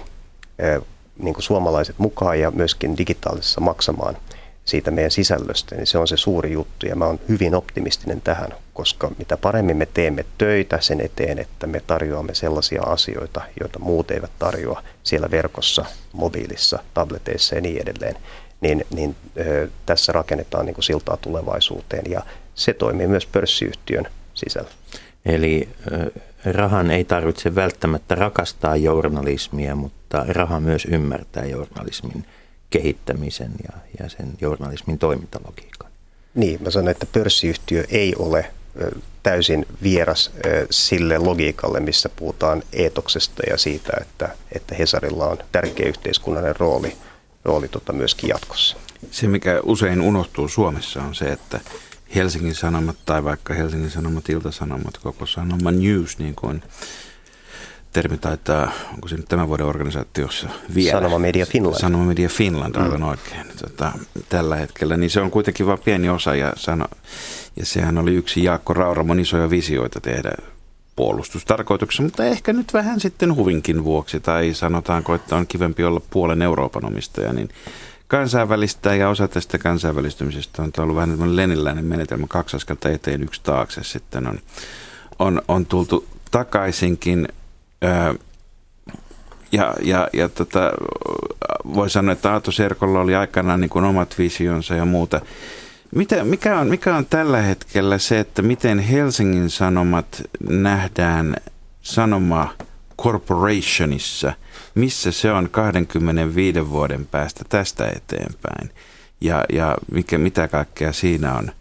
niin 1.19 1.35
kuin 1.35 1.45
suomalaiset 1.45 1.99
mukaan 1.99 2.41
ja 2.41 2.51
myöskin 2.51 2.97
digitaalisessa 2.97 3.61
maksamaan 3.61 4.17
siitä 4.65 4.91
meidän 4.91 5.11
sisällöstä, 5.11 5.75
niin 5.75 5.87
se 5.87 5.99
on 5.99 6.09
se 6.09 6.17
suuri 6.17 6.53
juttu 6.53 6.87
ja 6.87 6.97
mä 6.97 7.07
oon 7.07 7.21
hyvin 7.29 7.55
optimistinen 7.55 8.21
tähän, 8.21 8.51
koska 8.75 9.11
mitä 9.19 9.37
paremmin 9.37 9.77
me 9.77 9.87
teemme 9.87 10.25
töitä 10.39 10.81
sen 10.81 11.01
eteen, 11.01 11.39
että 11.39 11.67
me 11.67 11.81
tarjoamme 11.87 12.35
sellaisia 12.35 12.83
asioita, 12.83 13.43
joita 13.61 13.79
muut 13.79 14.11
eivät 14.11 14.31
tarjoa 14.39 14.83
siellä 15.03 15.31
verkossa, 15.31 15.85
mobiilissa, 16.13 16.79
tableteissa 16.95 17.55
ja 17.55 17.61
niin 17.61 17.83
edelleen, 17.83 18.17
niin, 18.61 18.85
niin 18.95 19.17
ö, 19.39 19.69
tässä 19.87 20.13
rakennetaan 20.13 20.67
niin 20.67 20.75
kuin 20.75 20.85
siltaa 20.85 21.17
tulevaisuuteen 21.17 22.11
ja 22.11 22.23
se 22.55 22.73
toimii 22.73 23.07
myös 23.07 23.27
pörssiyhtiön 23.27 24.07
sisällä. 24.35 24.71
Eli 25.25 25.69
rahan 26.45 26.91
ei 26.91 27.05
tarvitse 27.05 27.55
välttämättä 27.55 28.15
rakastaa 28.15 28.77
journalismia, 28.77 29.75
mutta 29.75 30.04
raha 30.29 30.61
myös 30.61 30.85
ymmärtää 30.91 31.45
journalismin 31.45 32.27
kehittämisen 32.71 33.53
ja, 33.65 33.79
ja 34.01 34.09
sen 34.09 34.29
journalismin 34.41 34.99
toimintalogiikan. 34.99 35.91
Niin, 36.35 36.63
mä 36.63 36.71
sanon, 36.71 36.89
että 36.89 37.07
pörssiyhtiö 37.07 37.85
ei 37.89 38.15
ole 38.19 38.51
täysin 39.23 39.67
vieras 39.83 40.31
sille 40.71 41.19
logiikalle, 41.19 41.81
missä 41.81 42.09
puhutaan 42.09 42.63
eetoksesta 42.73 43.43
ja 43.51 43.59
siitä, 43.59 43.93
että, 44.01 44.29
että 44.53 44.75
Hesarilla 44.75 45.27
on 45.27 45.39
tärkeä 45.53 45.89
yhteiskunnallinen 45.89 46.57
rooli, 46.57 46.97
rooli 47.45 47.69
tota 47.69 47.93
myöskin 47.93 48.29
jatkossa. 48.29 48.77
Se, 49.11 49.27
mikä 49.27 49.61
usein 49.63 50.01
unohtuu 50.01 50.49
Suomessa, 50.49 51.03
on 51.03 51.15
se, 51.15 51.25
että 51.25 51.61
Helsingin 52.15 52.55
Sanomat 52.55 52.97
tai 53.05 53.25
vaikka 53.25 53.55
Helsingin 53.55 53.91
Sanomat, 53.91 54.29
Ilta-Sanomat, 54.29 54.99
koko 54.99 55.27
Sanoma 55.27 55.71
News, 55.71 56.19
niin 56.19 56.35
kuin 56.35 56.63
termi 57.95 58.19
taitaa, 58.19 58.73
onko 58.95 59.09
se 59.09 59.17
nyt 59.17 59.29
tämän 59.29 59.49
vuoden 59.49 59.67
organisaatiossa 59.67 60.49
vielä? 60.75 60.91
Sanoma 60.91 61.19
Media 61.19 61.47
Finland. 61.47 61.81
Sanoma 61.81 62.05
Media 62.05 62.29
Finland, 62.29 62.77
aivan 62.77 63.01
mm. 63.01 63.09
oikein. 63.09 63.47
Tota, 63.63 63.93
tällä 64.29 64.57
hetkellä, 64.57 64.97
niin 64.97 65.11
se 65.11 65.21
on 65.21 65.31
kuitenkin 65.31 65.67
vain 65.67 65.79
pieni 65.85 66.09
osa 66.09 66.35
ja, 66.35 66.53
sano, 66.57 66.85
ja 67.57 67.67
sehän 67.67 67.99
oli 67.99 68.15
yksi 68.15 68.45
Jaakko 68.45 68.75
Rauramon 68.75 69.21
isoja 69.21 69.51
visioita 69.51 70.01
tehdä 70.01 70.33
puolustustarkoituksessa, 70.97 72.03
mutta 72.03 72.25
ehkä 72.25 72.53
nyt 72.53 72.75
vähän 72.75 73.01
sitten 73.01 73.35
huvinkin 73.35 73.85
vuoksi, 73.85 74.21
tai 74.21 74.55
sanotaanko, 74.55 75.15
että 75.15 75.37
on 75.37 75.47
kivempi 75.47 75.85
olla 75.85 76.01
puolen 76.11 76.43
Euroopan 76.43 76.85
omistaja, 76.87 77.33
niin 77.33 77.49
kansainvälistä 78.09 78.95
ja 78.95 79.09
osa 79.09 79.29
tästä 79.29 79.59
kansainvälistymisestä 79.59 80.63
on 80.63 80.73
ollut 80.79 80.97
vähän 80.97 81.37
leniläinen 81.37 81.85
menetelmä, 81.85 82.27
kaksi 82.29 82.57
askelta 82.57 82.89
eteen, 82.89 83.23
yksi 83.23 83.41
taakse 83.45 83.83
sitten 83.85 84.27
on, 84.27 84.39
on, 85.19 85.43
on 85.49 85.67
tultu 85.67 86.07
takaisinkin. 86.31 87.29
Ja, 89.53 89.75
ja, 89.83 90.09
ja 90.13 90.29
tota, 90.29 90.73
voi 91.75 91.91
sanoa, 91.91 92.13
että 92.13 92.33
Aato 92.33 92.51
Serkolla 92.51 93.01
oli 93.01 93.15
aikanaan 93.15 93.61
niin 93.61 93.71
kuin 93.71 93.85
omat 93.85 94.15
visionsa 94.19 94.75
ja 94.75 94.85
muuta. 94.85 95.21
Mitä, 95.95 96.25
mikä, 96.25 96.59
on, 96.59 96.67
mikä 96.67 96.97
on 96.97 97.07
tällä 97.07 97.43
hetkellä 97.43 97.99
se, 97.99 98.21
että 98.21 98.43
miten 98.43 98.79
Helsingin 98.79 99.51
Sanomat 99.51 100.23
nähdään 100.49 101.37
sanoma 101.83 102.55
corporationissa– 102.99 104.33
missä 104.75 105.13
se 105.13 105.33
on 105.33 105.51
25 105.51 106.71
vuoden 106.71 107.07
päästä 107.07 107.45
tästä 107.49 107.89
eteenpäin 107.97 108.71
ja, 109.21 109.45
ja 109.53 109.77
mikä, 109.91 110.19
mitä 110.19 110.49
kaikkea 110.49 110.93
siinä 110.93 111.35
on 111.35 111.53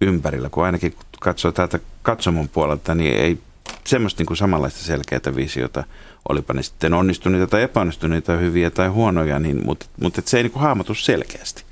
ympärillä. 0.00 0.48
Kun 0.48 0.64
ainakin 0.64 0.94
katsoo 1.20 1.52
täältä 1.52 1.78
katsomon 2.02 2.48
puolelta, 2.48 2.94
niin 2.94 3.16
ei 3.16 3.38
semmoista 3.84 4.20
niin 4.20 4.26
kuin 4.26 4.36
samanlaista 4.36 4.80
selkeää 4.80 5.36
visiota, 5.36 5.84
olipa 6.28 6.54
ne 6.54 6.62
sitten 6.62 6.94
onnistuneita 6.94 7.46
tai 7.46 7.62
epäonnistuneita, 7.62 8.32
hyviä 8.32 8.70
tai 8.70 8.88
huonoja, 8.88 9.38
niin, 9.38 9.66
mutta, 9.66 9.86
mutta 10.00 10.22
se 10.24 10.36
ei 10.36 10.42
niin 10.42 10.52
kuin 10.52 10.62
hahmotu 10.62 10.94
selkeästi. 10.94 11.64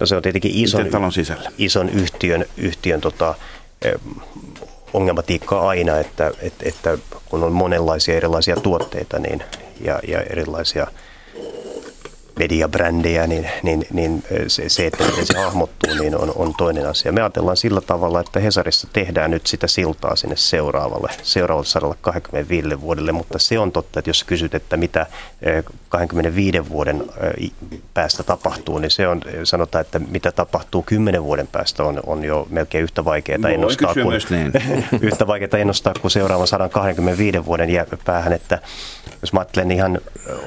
No 0.00 0.06
se 0.06 0.16
on 0.16 0.22
tietenkin 0.22 0.54
ison, 0.54 0.86
talon 0.86 1.12
sisällä? 1.12 1.50
ison 1.58 1.88
yhtiön, 1.88 2.44
yhtiön 2.56 3.00
tota, 3.00 3.34
ongelmatiikkaa 4.92 5.68
aina, 5.68 5.98
että, 5.98 6.30
että, 6.40 6.68
että 6.68 6.98
kun 7.24 7.44
on 7.44 7.52
monenlaisia 7.52 8.16
erilaisia 8.16 8.56
tuotteita 8.56 9.18
niin, 9.18 9.42
ja, 9.80 10.00
ja 10.08 10.20
erilaisia 10.20 10.86
mediabrändejä, 12.38 13.26
niin, 13.26 13.50
niin, 13.62 13.86
niin 13.92 14.22
se, 14.46 14.68
se, 14.68 14.86
että 14.86 15.04
miten 15.04 15.26
se 15.26 15.38
hahmottuu, 15.38 15.94
niin 15.94 16.16
on, 16.16 16.32
on 16.36 16.54
toinen 16.54 16.88
asia. 16.88 17.12
Me 17.12 17.20
ajatellaan 17.20 17.56
sillä 17.56 17.80
tavalla, 17.80 18.20
että 18.20 18.40
Hesarissa 18.40 18.88
tehdään 18.92 19.30
nyt 19.30 19.46
sitä 19.46 19.66
siltaa 19.66 20.16
sinne 20.16 20.36
seuraavalle, 20.36 21.10
seuraavalle 21.22 21.66
125 21.66 22.80
vuodelle, 22.80 23.12
mutta 23.12 23.38
se 23.38 23.58
on 23.58 23.72
totta, 23.72 23.98
että 23.98 24.10
jos 24.10 24.24
kysyt, 24.24 24.54
että 24.54 24.76
mitä 24.76 25.06
25 25.88 26.68
vuoden 26.68 27.04
päästä 27.94 28.22
tapahtuu, 28.22 28.78
niin 28.78 28.90
se 28.90 29.08
on, 29.08 29.20
sanotaan, 29.44 29.80
että 29.80 29.98
mitä 29.98 30.32
tapahtuu 30.32 30.82
10 30.82 31.24
vuoden 31.24 31.46
päästä 31.46 31.82
on, 31.82 32.00
on 32.06 32.24
jo 32.24 32.46
melkein 32.50 32.84
yhtä 32.84 33.04
vaikeaa 33.04 33.48
ennustaa, 33.48 33.94
kuin, 33.94 34.20
niin. 34.30 34.52
yhtä 35.08 35.26
vaikeaa 35.26 35.58
ennustaa 35.58 35.94
kuin 36.00 36.10
seuraavan 36.10 36.46
125 36.46 37.44
vuoden 37.44 37.68
päähän, 38.04 38.32
että 38.32 38.58
jos 39.22 39.32
mä 39.32 39.40
ajattelen 39.40 39.70
ihan 39.70 40.00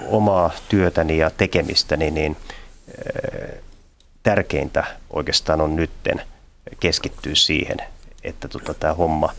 omaa 0.08 0.52
työtäni 0.70 1.18
ja 1.18 1.32
tekemistä, 1.38 1.77
niin, 1.98 2.14
niin 2.14 2.38
tärkeintä 4.24 4.84
oikeastaan 5.10 5.62
on 5.62 5.76
nytten 5.76 6.22
keskittyä 6.80 7.36
siihen, 7.36 7.78
että 8.24 8.48
tota, 8.48 8.74
tämä 8.74 8.94
homma 8.94 9.34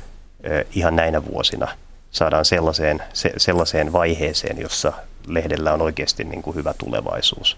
ihan 0.74 0.96
näinä 0.96 1.24
vuosina 1.24 1.68
saadaan 2.10 2.44
sellaiseen, 2.44 3.02
se, 3.12 3.32
sellaiseen 3.36 3.92
vaiheeseen, 3.92 4.60
jossa 4.60 4.92
lehdellä 5.26 5.74
on 5.74 5.82
oikeasti 5.82 6.24
niin 6.24 6.42
kuin 6.42 6.56
hyvä 6.56 6.74
tulevaisuus. 6.78 7.56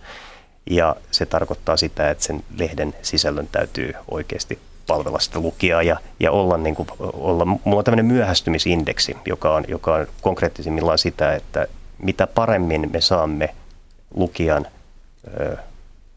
Ja 0.70 0.96
se 1.10 1.26
tarkoittaa 1.26 1.76
sitä, 1.76 2.10
että 2.10 2.24
sen 2.24 2.44
lehden 2.58 2.94
sisällön 3.02 3.48
täytyy 3.52 3.92
oikeasti 4.10 4.58
palvella 4.86 5.18
sitä 5.18 5.40
lukijaa 5.40 5.82
ja, 5.82 5.96
ja 6.20 6.30
olla, 6.30 6.56
niin 6.56 6.74
kuin, 6.74 6.88
olla, 6.98 7.44
mulla 7.44 7.78
on 7.78 7.84
tämmöinen 7.84 8.06
myöhästymisindeksi, 8.06 9.16
joka 9.26 9.54
on, 9.54 9.64
joka 9.68 9.94
on 9.94 10.06
konkreettisimmillaan 10.20 10.98
sitä, 10.98 11.34
että 11.34 11.66
mitä 11.98 12.26
paremmin 12.26 12.90
me 12.92 13.00
saamme 13.00 13.54
lukijan 14.14 14.66
ö, 15.40 15.56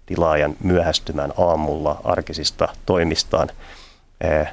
tilaajan 0.05 0.55
myöhästymään 0.63 1.33
aamulla 1.37 2.01
arkisista 2.03 2.67
toimistaan, 2.85 3.49
ö, 4.23 4.45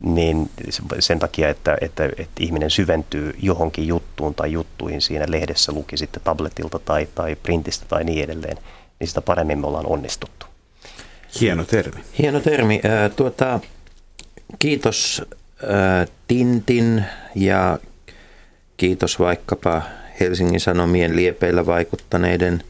niin 0.00 0.50
sen 0.98 1.18
takia, 1.18 1.48
että, 1.48 1.76
että, 1.80 2.04
että 2.04 2.40
ihminen 2.40 2.70
syventyy 2.70 3.34
johonkin 3.42 3.86
juttuun 3.86 4.34
tai 4.34 4.52
juttuihin 4.52 5.00
siinä 5.00 5.24
lehdessä, 5.28 5.72
luki 5.72 5.96
sitten 5.96 6.22
tabletilta 6.22 6.78
tai, 6.78 7.08
tai 7.14 7.36
printistä 7.36 7.86
tai 7.88 8.04
niin 8.04 8.24
edelleen, 8.24 8.58
niin 9.00 9.08
sitä 9.08 9.20
paremmin 9.20 9.58
me 9.58 9.66
ollaan 9.66 9.86
onnistuttu. 9.86 10.46
Hieno 11.40 11.64
termi. 11.64 12.00
Hieno 12.18 12.40
termi. 12.40 12.80
Tuota, 13.16 13.60
kiitos 14.58 15.22
Tintin 16.28 17.04
ja 17.34 17.78
kiitos 18.76 19.18
vaikkapa 19.18 19.82
Helsingin 20.20 20.60
Sanomien 20.60 21.16
liepeillä 21.16 21.66
vaikuttaneiden 21.66 22.64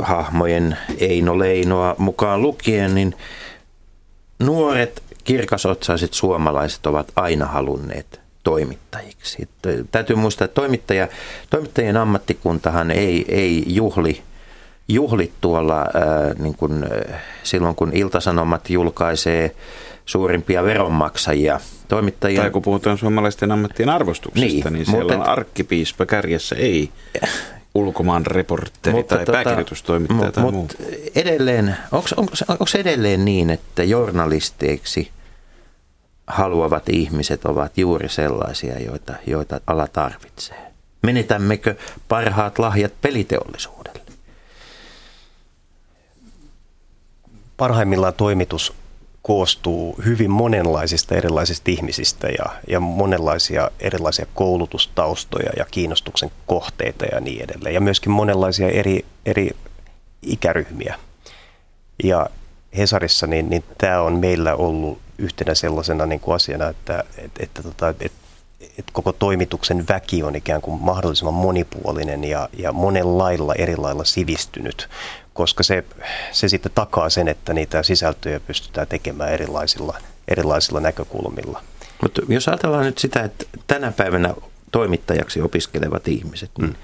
hahmojen 0.00 0.78
Eino 0.98 1.38
Leinoa 1.38 1.94
mukaan 1.98 2.42
lukien, 2.42 2.94
niin 2.94 3.14
nuoret 4.38 5.02
kirkasotsaiset 5.24 6.14
suomalaiset 6.14 6.86
ovat 6.86 7.12
aina 7.16 7.46
halunneet 7.46 8.20
toimittajiksi. 8.42 9.48
Täytyy 9.90 10.16
muistaa, 10.16 10.44
että 10.44 10.54
toimittaja, 10.54 11.08
toimittajien 11.50 11.96
ammattikuntahan 11.96 12.90
ei, 12.90 13.24
ei 13.28 13.64
juhli 13.66 14.22
juhlit 14.88 15.32
tuolla 15.40 15.80
äh, 15.80 16.34
niin 16.38 16.54
kuin, 16.54 16.86
silloin, 17.42 17.74
kun 17.74 17.92
Iltasanomat 17.92 18.70
julkaisee 18.70 19.54
suurimpia 20.06 20.64
veronmaksajia. 20.64 21.60
Toimittajien... 21.88 22.42
Tai 22.42 22.50
kun 22.50 22.62
puhutaan 22.62 22.98
suomalaisten 22.98 23.52
ammattien 23.52 23.88
arvostuksesta, 23.88 24.70
niin, 24.70 24.72
niin 24.72 24.86
siellä 24.86 25.14
mutta... 25.14 25.30
on 25.30 25.38
arkkipiispa 25.38 26.06
kärjessä, 26.06 26.56
ei 26.56 26.90
ulkomaan 27.74 28.26
reporteri 28.26 28.96
mutta 28.96 29.16
tai 29.16 29.26
tota, 29.26 29.32
pääkirjoitustoimittaja 29.32 30.26
mu, 30.26 30.32
tai 30.32 30.42
muu. 30.50 30.68
Edelleen, 31.14 31.76
onko 31.92 32.64
edelleen 32.78 33.24
niin, 33.24 33.50
että 33.50 33.82
journalisteiksi 33.82 35.10
haluavat 36.26 36.88
ihmiset 36.88 37.44
ovat 37.44 37.78
juuri 37.78 38.08
sellaisia, 38.08 38.78
joita, 38.78 39.14
joita 39.26 39.60
ala 39.66 39.88
tarvitsee? 39.88 40.72
Menetämmekö 41.02 41.74
parhaat 42.08 42.58
lahjat 42.58 42.92
peliteollisuudelle? 43.02 44.02
parhaimmillaan 47.62 48.14
toimitus 48.14 48.74
koostuu 49.22 49.96
hyvin 50.04 50.30
monenlaisista 50.30 51.14
erilaisista 51.14 51.70
ihmisistä 51.70 52.28
ja, 52.28 52.44
ja 52.68 52.80
monenlaisia 52.80 53.70
erilaisia 53.80 54.26
koulutustaustoja 54.34 55.52
ja 55.56 55.64
kiinnostuksen 55.70 56.30
kohteita 56.46 57.04
ja 57.04 57.20
niin 57.20 57.44
edelleen. 57.44 57.74
Ja 57.74 57.80
myöskin 57.80 58.12
monenlaisia 58.12 58.68
eri, 58.68 59.04
eri 59.26 59.50
ikäryhmiä. 60.22 60.98
Ja 62.04 62.26
Hesarissa 62.76 63.26
niin, 63.26 63.50
niin 63.50 63.64
tämä 63.78 64.00
on 64.00 64.12
meillä 64.18 64.54
ollut 64.54 64.98
yhtenä 65.18 65.54
sellaisena 65.54 66.06
niin 66.06 66.20
kuin 66.20 66.34
asiana, 66.34 66.68
että, 66.68 67.04
että, 67.18 67.42
että, 67.42 67.88
että, 67.88 68.21
että 68.62 68.92
koko 68.92 69.12
toimituksen 69.12 69.88
väki 69.88 70.22
on 70.22 70.36
ikään 70.36 70.60
kuin 70.60 70.82
mahdollisimman 70.82 71.34
monipuolinen 71.34 72.24
ja, 72.24 72.48
ja 72.58 72.72
monenlailla 72.72 73.54
eri 73.54 73.76
lailla 73.76 74.04
sivistynyt 74.04 74.88
koska 75.34 75.62
se, 75.62 75.84
se 76.32 76.48
sitten 76.48 76.72
takaa 76.74 77.10
sen, 77.10 77.28
että 77.28 77.54
niitä 77.54 77.82
sisältöjä 77.82 78.40
pystytään 78.40 78.86
tekemään 78.86 79.32
erilaisilla, 79.32 79.98
erilaisilla 80.28 80.80
näkökulmilla. 80.80 81.62
Mutta 82.02 82.22
jos 82.28 82.48
ajatellaan 82.48 82.84
nyt 82.84 82.98
sitä, 82.98 83.20
että 83.20 83.44
tänä 83.66 83.92
päivänä 83.92 84.34
toimittajaksi 84.72 85.40
opiskelevat 85.40 86.08
ihmiset, 86.08 86.50
niin 86.58 86.70
mm. 86.70 86.76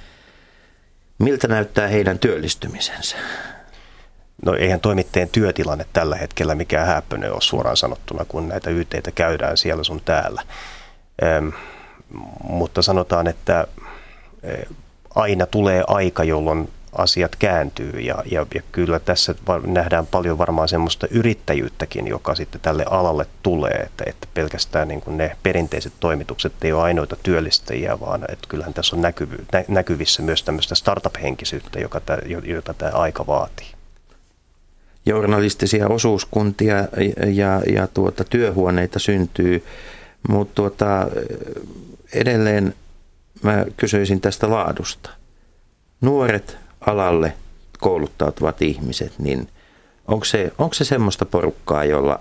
miltä 1.18 1.48
näyttää 1.48 1.88
heidän 1.88 2.18
työllistymisensä? 2.18 3.16
No 4.44 4.54
eihän 4.54 4.80
toimittajien 4.80 5.28
työtilanne 5.28 5.86
tällä 5.92 6.16
hetkellä 6.16 6.54
mikään 6.54 6.86
häppöinen 6.86 7.32
ole 7.32 7.40
suoraan 7.40 7.76
sanottuna, 7.76 8.24
kun 8.24 8.48
näitä 8.48 8.70
yteitä 8.70 9.10
käydään 9.10 9.56
siellä 9.56 9.84
sun 9.84 10.00
täällä. 10.04 10.42
Mutta 12.42 12.82
sanotaan, 12.82 13.26
että 13.26 13.66
aina 15.14 15.46
tulee 15.46 15.84
aika, 15.86 16.24
jolloin 16.24 16.68
asiat 16.92 17.36
kääntyy 17.36 18.00
ja, 18.00 18.22
ja, 18.30 18.46
ja 18.54 18.62
kyllä 18.72 18.98
tässä 18.98 19.34
nähdään 19.66 20.06
paljon 20.06 20.38
varmaan 20.38 20.68
semmoista 20.68 21.06
yrittäjyyttäkin, 21.10 22.06
joka 22.06 22.34
sitten 22.34 22.60
tälle 22.60 22.84
alalle 22.90 23.26
tulee, 23.42 23.72
että, 23.86 24.04
että 24.06 24.26
pelkästään 24.34 24.88
niin 24.88 25.00
kuin 25.00 25.16
ne 25.16 25.36
perinteiset 25.42 25.92
toimitukset 26.00 26.52
ei 26.62 26.72
ole 26.72 26.82
ainoita 26.82 27.16
työllistäjiä, 27.22 28.00
vaan 28.00 28.24
että 28.28 28.48
kyllähän 28.48 28.74
tässä 28.74 28.96
on 28.96 29.02
näkyvy, 29.02 29.44
nä, 29.52 29.64
näkyvissä 29.68 30.22
myös 30.22 30.42
tämmöistä 30.42 30.74
startup-henkisyyttä, 30.74 31.80
joka 31.80 32.00
tämä, 32.00 32.18
jota 32.44 32.74
tämä 32.74 32.92
aika 32.92 33.26
vaatii. 33.26 33.66
Journalistisia 35.06 35.88
osuuskuntia 35.88 36.76
ja, 36.76 37.30
ja, 37.30 37.62
ja 37.74 37.86
tuota, 37.86 38.24
työhuoneita 38.24 38.98
syntyy, 38.98 39.64
mutta 40.28 40.54
tuota, 40.54 41.08
edelleen 42.14 42.74
mä 43.42 43.64
kysyisin 43.76 44.20
tästä 44.20 44.50
laadusta. 44.50 45.10
Nuoret 46.00 46.56
alalle 46.80 47.32
kouluttautuvat 47.78 48.62
ihmiset, 48.62 49.12
niin 49.18 49.48
onko 50.08 50.24
se, 50.24 50.52
onko 50.58 50.74
se 50.74 50.84
semmoista 50.84 51.24
porukkaa, 51.24 51.84
jolla, 51.84 52.20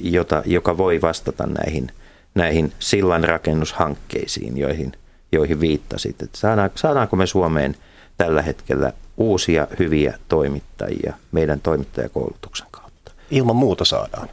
jota, 0.00 0.42
joka 0.46 0.78
voi 0.78 1.00
vastata 1.02 1.46
näihin, 1.46 1.90
näihin 2.34 2.72
sillan 2.78 3.24
rakennushankkeisiin, 3.24 4.58
joihin, 4.58 4.92
joihin 5.32 5.60
viittasit? 5.60 6.22
Että 6.22 6.38
saadaanko, 6.38 6.78
saadaanko 6.78 7.16
me 7.16 7.26
Suomeen 7.26 7.76
tällä 8.18 8.42
hetkellä 8.42 8.92
uusia 9.16 9.66
hyviä 9.78 10.18
toimittajia 10.28 11.14
meidän 11.32 11.60
toimittajakoulutuksen 11.60 12.66
kautta? 12.70 13.12
Ilman 13.30 13.56
muuta 13.56 13.84
saadaan. 13.84 14.28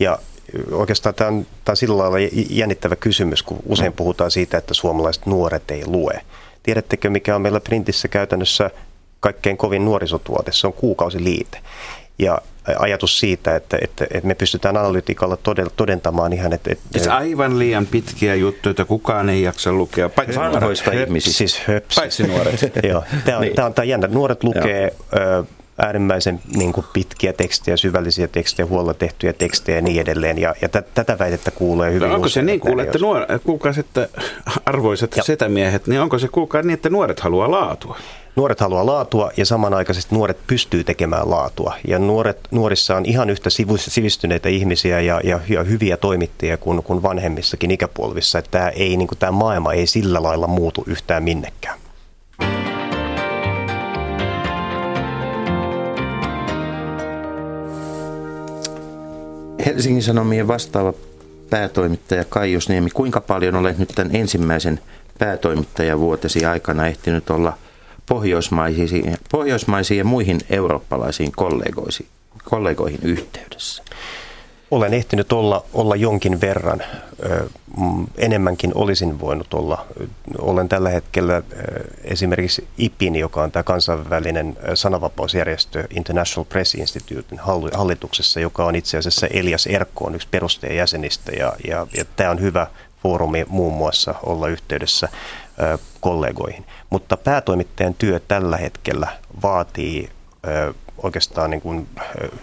Ja 0.00 0.18
oikeastaan 0.72 1.14
tämä 1.14 1.28
on, 1.28 1.46
tämä 1.64 1.72
on 1.72 1.76
sillä 1.76 1.98
lailla 1.98 2.18
jännittävä 2.50 2.96
kysymys, 2.96 3.42
kun 3.42 3.58
usein 3.66 3.92
puhutaan 3.92 4.30
siitä, 4.30 4.58
että 4.58 4.74
suomalaiset 4.74 5.26
nuoret 5.26 5.70
ei 5.70 5.86
lue. 5.86 6.20
Tiedättekö, 6.62 7.10
mikä 7.10 7.34
on 7.34 7.42
meillä 7.42 7.60
printissä 7.60 8.08
käytännössä 8.08 8.70
kaikkein 9.20 9.56
kovin 9.56 9.84
nuorisotuote, 9.84 10.52
se 10.52 10.66
on 10.66 10.72
kuukausiliite. 10.72 11.58
Ja 12.18 12.38
ajatus 12.78 13.20
siitä, 13.20 13.56
että, 13.56 13.78
että, 13.82 14.04
että 14.04 14.26
me 14.26 14.34
pystytään 14.34 14.76
analytiikalla 14.76 15.38
todentamaan 15.76 16.32
ihan, 16.32 16.52
että... 16.52 16.72
että 16.72 16.84
siis 16.92 17.08
aivan 17.08 17.58
liian 17.58 17.86
pitkiä 17.86 18.34
juttuja, 18.34 18.70
että 18.70 18.84
kukaan 18.84 19.28
ei 19.28 19.42
jaksa 19.42 19.72
lukea, 19.72 20.08
paitsi 20.08 20.34
ihmisistä. 21.02 21.38
Siis 21.38 21.60
höps. 21.68 21.96
Paitsi 21.96 22.26
nuoret. 22.26 22.60
Joo, 22.88 23.02
tämä 23.24 23.38
on, 23.38 23.42
niin. 23.42 23.54
tämä 23.54 23.66
on, 23.66 23.74
tämä 23.74 23.84
on 23.84 23.88
jännä. 23.88 24.06
Nuoret 24.06 24.44
lukee 24.44 24.94
ö, 25.16 25.44
äärimmäisen 25.78 26.40
niin 26.56 26.72
kuin 26.72 26.86
pitkiä 26.92 27.32
tekstejä, 27.32 27.76
syvällisiä 27.76 28.28
tekstejä, 28.28 28.66
huolella 28.66 28.94
tehtyjä 28.94 29.32
tekstejä 29.32 29.78
ja 29.78 29.82
niin 29.82 30.00
edelleen. 30.00 30.38
Ja, 30.38 30.54
ja 30.62 30.68
t- 30.68 30.94
tätä 30.94 31.18
väitettä 31.18 31.50
kuulee 31.50 31.92
hyvin 31.92 32.08
no 32.08 32.14
onko 32.14 32.28
se 32.28 32.42
niin, 32.42 32.60
kuule, 32.60 32.82
että 32.82 32.98
nuor- 32.98 33.38
kuulkaa, 33.44 33.72
että 33.78 34.08
arvoisat 34.66 35.16
ja. 35.16 35.22
setämiehet, 35.22 35.86
niin 35.86 36.00
onko 36.00 36.18
se 36.18 36.28
kuulkaa 36.28 36.62
niin, 36.62 36.74
että 36.74 36.90
nuoret 36.90 37.20
haluaa 37.20 37.50
laatua? 37.50 37.96
Nuoret 38.36 38.60
haluaa 38.60 38.86
laatua 38.86 39.30
ja 39.36 39.46
samanaikaisesti 39.46 40.14
nuoret 40.14 40.38
pystyy 40.46 40.84
tekemään 40.84 41.30
laatua. 41.30 41.74
Ja 41.88 41.98
nuoret, 41.98 42.38
nuorissa 42.50 42.96
on 42.96 43.06
ihan 43.06 43.30
yhtä 43.30 43.50
sivistyneitä 43.76 44.48
ihmisiä 44.48 45.00
ja, 45.00 45.20
ja, 45.24 45.40
ja 45.48 45.62
hyviä 45.62 45.96
toimittajia 45.96 46.56
kuin, 46.56 46.82
kuin 46.82 47.02
vanhemmissakin 47.02 47.70
ikäpolvissa. 47.70 48.38
Että 48.38 48.50
tämä, 48.50 48.68
ei, 48.68 48.96
niin 48.96 49.08
kuin, 49.08 49.18
tämä 49.18 49.32
maailma 49.32 49.72
ei 49.72 49.86
sillä 49.86 50.22
lailla 50.22 50.46
muutu 50.46 50.84
yhtään 50.86 51.22
minnekään. 51.22 51.78
Helsingin 59.66 60.02
Sanomien 60.02 60.48
vastaava 60.48 60.92
päätoimittaja 61.50 62.24
Kaijus 62.24 62.68
Niemi, 62.68 62.90
kuinka 62.90 63.20
paljon 63.20 63.54
olet 63.54 63.78
nyt 63.78 63.92
tämän 63.94 64.16
ensimmäisen 64.16 64.80
päätoimittajavuotesi 65.18 66.46
aikana 66.46 66.86
ehtinyt 66.86 67.30
olla– 67.30 67.58
pohjoismaisiin, 68.08 69.16
pohjoismaisiin 69.30 69.98
ja 69.98 70.04
muihin 70.04 70.40
eurooppalaisiin 70.50 71.32
kollegoihin, 71.32 72.06
kollegoihin 72.44 73.00
yhteydessä? 73.02 73.82
Olen 74.70 74.94
ehtinyt 74.94 75.32
olla, 75.32 75.64
olla 75.74 75.96
jonkin 75.96 76.40
verran. 76.40 76.82
Mm, 77.76 78.06
enemmänkin 78.16 78.72
olisin 78.74 79.20
voinut 79.20 79.54
olla. 79.54 79.86
Olen 80.38 80.68
tällä 80.68 80.90
hetkellä 80.90 81.42
esimerkiksi 82.04 82.68
IPIN, 82.78 83.16
joka 83.16 83.42
on 83.42 83.52
tämä 83.52 83.62
kansainvälinen 83.62 84.56
sananvapausjärjestö 84.74 85.84
International 85.90 86.44
Press 86.44 86.74
Institute 86.74 87.36
hallituksessa, 87.74 88.40
joka 88.40 88.64
on 88.64 88.76
itse 88.76 88.98
asiassa 88.98 89.26
Elias 89.26 89.66
Erkko 89.66 90.04
on 90.04 90.14
yksi 90.14 90.28
perustajajäsenistä 90.30 91.32
ja, 91.32 91.52
ja, 91.68 91.86
ja 91.96 92.04
tämä 92.16 92.30
on 92.30 92.40
hyvä 92.40 92.66
foorumi 93.02 93.46
muun 93.48 93.74
muassa 93.74 94.14
olla 94.22 94.48
yhteydessä 94.48 95.08
kollegoihin. 96.00 96.64
Mutta 96.90 97.16
päätoimittajan 97.16 97.94
työ 97.94 98.20
tällä 98.20 98.56
hetkellä 98.56 99.08
vaatii 99.42 100.10
oikeastaan 101.02 101.50
niin 101.50 101.60
kuin 101.60 101.88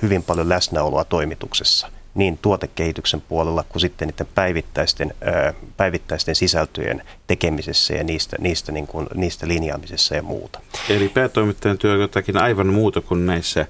hyvin 0.01 0.23
paljon 0.23 0.49
läsnäoloa 0.49 1.03
toimituksessa 1.03 1.94
niin 2.15 2.37
tuotekehityksen 2.41 3.21
puolella 3.21 3.63
kuin 3.69 3.81
sitten 3.81 4.07
niiden 4.07 4.27
päivittäisten, 4.35 5.13
päivittäisten 5.77 6.35
sisältöjen 6.35 7.01
tekemisessä 7.27 7.93
ja 7.93 8.03
niistä, 8.03 8.35
niistä, 8.39 8.71
niin 8.71 8.87
kuin, 8.87 9.07
niistä 9.15 9.47
linjaamisessa 9.47 10.15
ja 10.15 10.23
muuta. 10.23 10.59
Eli 10.89 11.09
päätoimittajan 11.09 11.77
työ 11.77 11.93
on 11.93 11.99
jotakin 11.99 12.37
aivan 12.37 12.67
muuta 12.67 13.01
kuin 13.01 13.25
näissä 13.25 13.65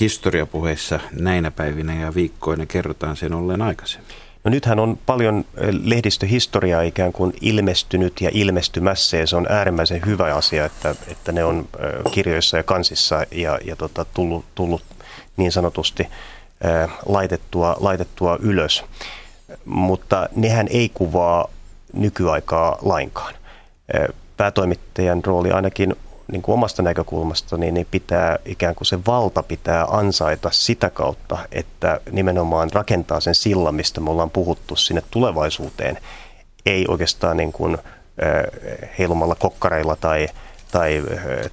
historiapuheissa 0.00 1.00
näinä 1.12 1.50
päivinä 1.50 1.94
ja 1.94 2.14
viikkoina 2.14 2.66
kerrotaan 2.66 3.16
sen 3.16 3.34
olleen 3.34 3.62
aikaisemmin. 3.62 4.16
No 4.44 4.50
nythän 4.50 4.78
on 4.78 4.98
paljon 5.06 5.44
lehdistöhistoriaa 5.84 6.82
ikään 6.82 7.12
kuin 7.12 7.32
ilmestynyt 7.40 8.20
ja 8.20 8.30
ilmestymässä 8.32 9.16
ja 9.16 9.26
se 9.26 9.36
on 9.36 9.46
äärimmäisen 9.48 10.02
hyvä 10.06 10.34
asia, 10.34 10.64
että, 10.64 10.94
että 11.08 11.32
ne 11.32 11.44
on 11.44 11.68
kirjoissa 12.10 12.56
ja 12.56 12.62
kansissa 12.62 13.26
ja, 13.30 13.58
ja 13.64 13.76
tota, 13.76 14.04
tullut, 14.14 14.44
tullut 14.54 14.82
niin 15.36 15.52
sanotusti 15.52 16.08
laitettua, 17.06 17.76
laitettua 17.80 18.38
ylös. 18.40 18.84
Mutta 19.64 20.28
nehän 20.36 20.66
ei 20.70 20.90
kuvaa 20.94 21.48
nykyaikaa 21.92 22.78
lainkaan. 22.82 23.34
Päätoimittajan 24.36 25.24
rooli 25.24 25.50
ainakin 25.50 25.96
niin 26.32 26.42
kuin 26.42 26.54
omasta 26.54 26.82
näkökulmasta, 26.82 27.56
niin, 27.56 27.74
niin 27.74 27.86
pitää 27.90 28.38
ikään 28.44 28.74
kuin 28.74 28.86
se 28.86 28.98
valta 29.06 29.42
pitää 29.42 29.84
ansaita 29.84 30.50
sitä 30.52 30.90
kautta, 30.90 31.38
että 31.52 32.00
nimenomaan 32.10 32.70
rakentaa 32.72 33.20
sen 33.20 33.34
sillan, 33.34 33.74
mistä 33.74 34.00
me 34.00 34.10
ollaan 34.10 34.30
puhuttu 34.30 34.76
sinne 34.76 35.02
tulevaisuuteen, 35.10 35.98
ei 36.66 36.84
oikeastaan 36.88 37.36
niin 37.36 37.52
kuin, 37.52 37.78
heilumalla 38.98 39.34
kokkareilla 39.34 39.96
tai, 39.96 40.28
tai, 40.72 41.02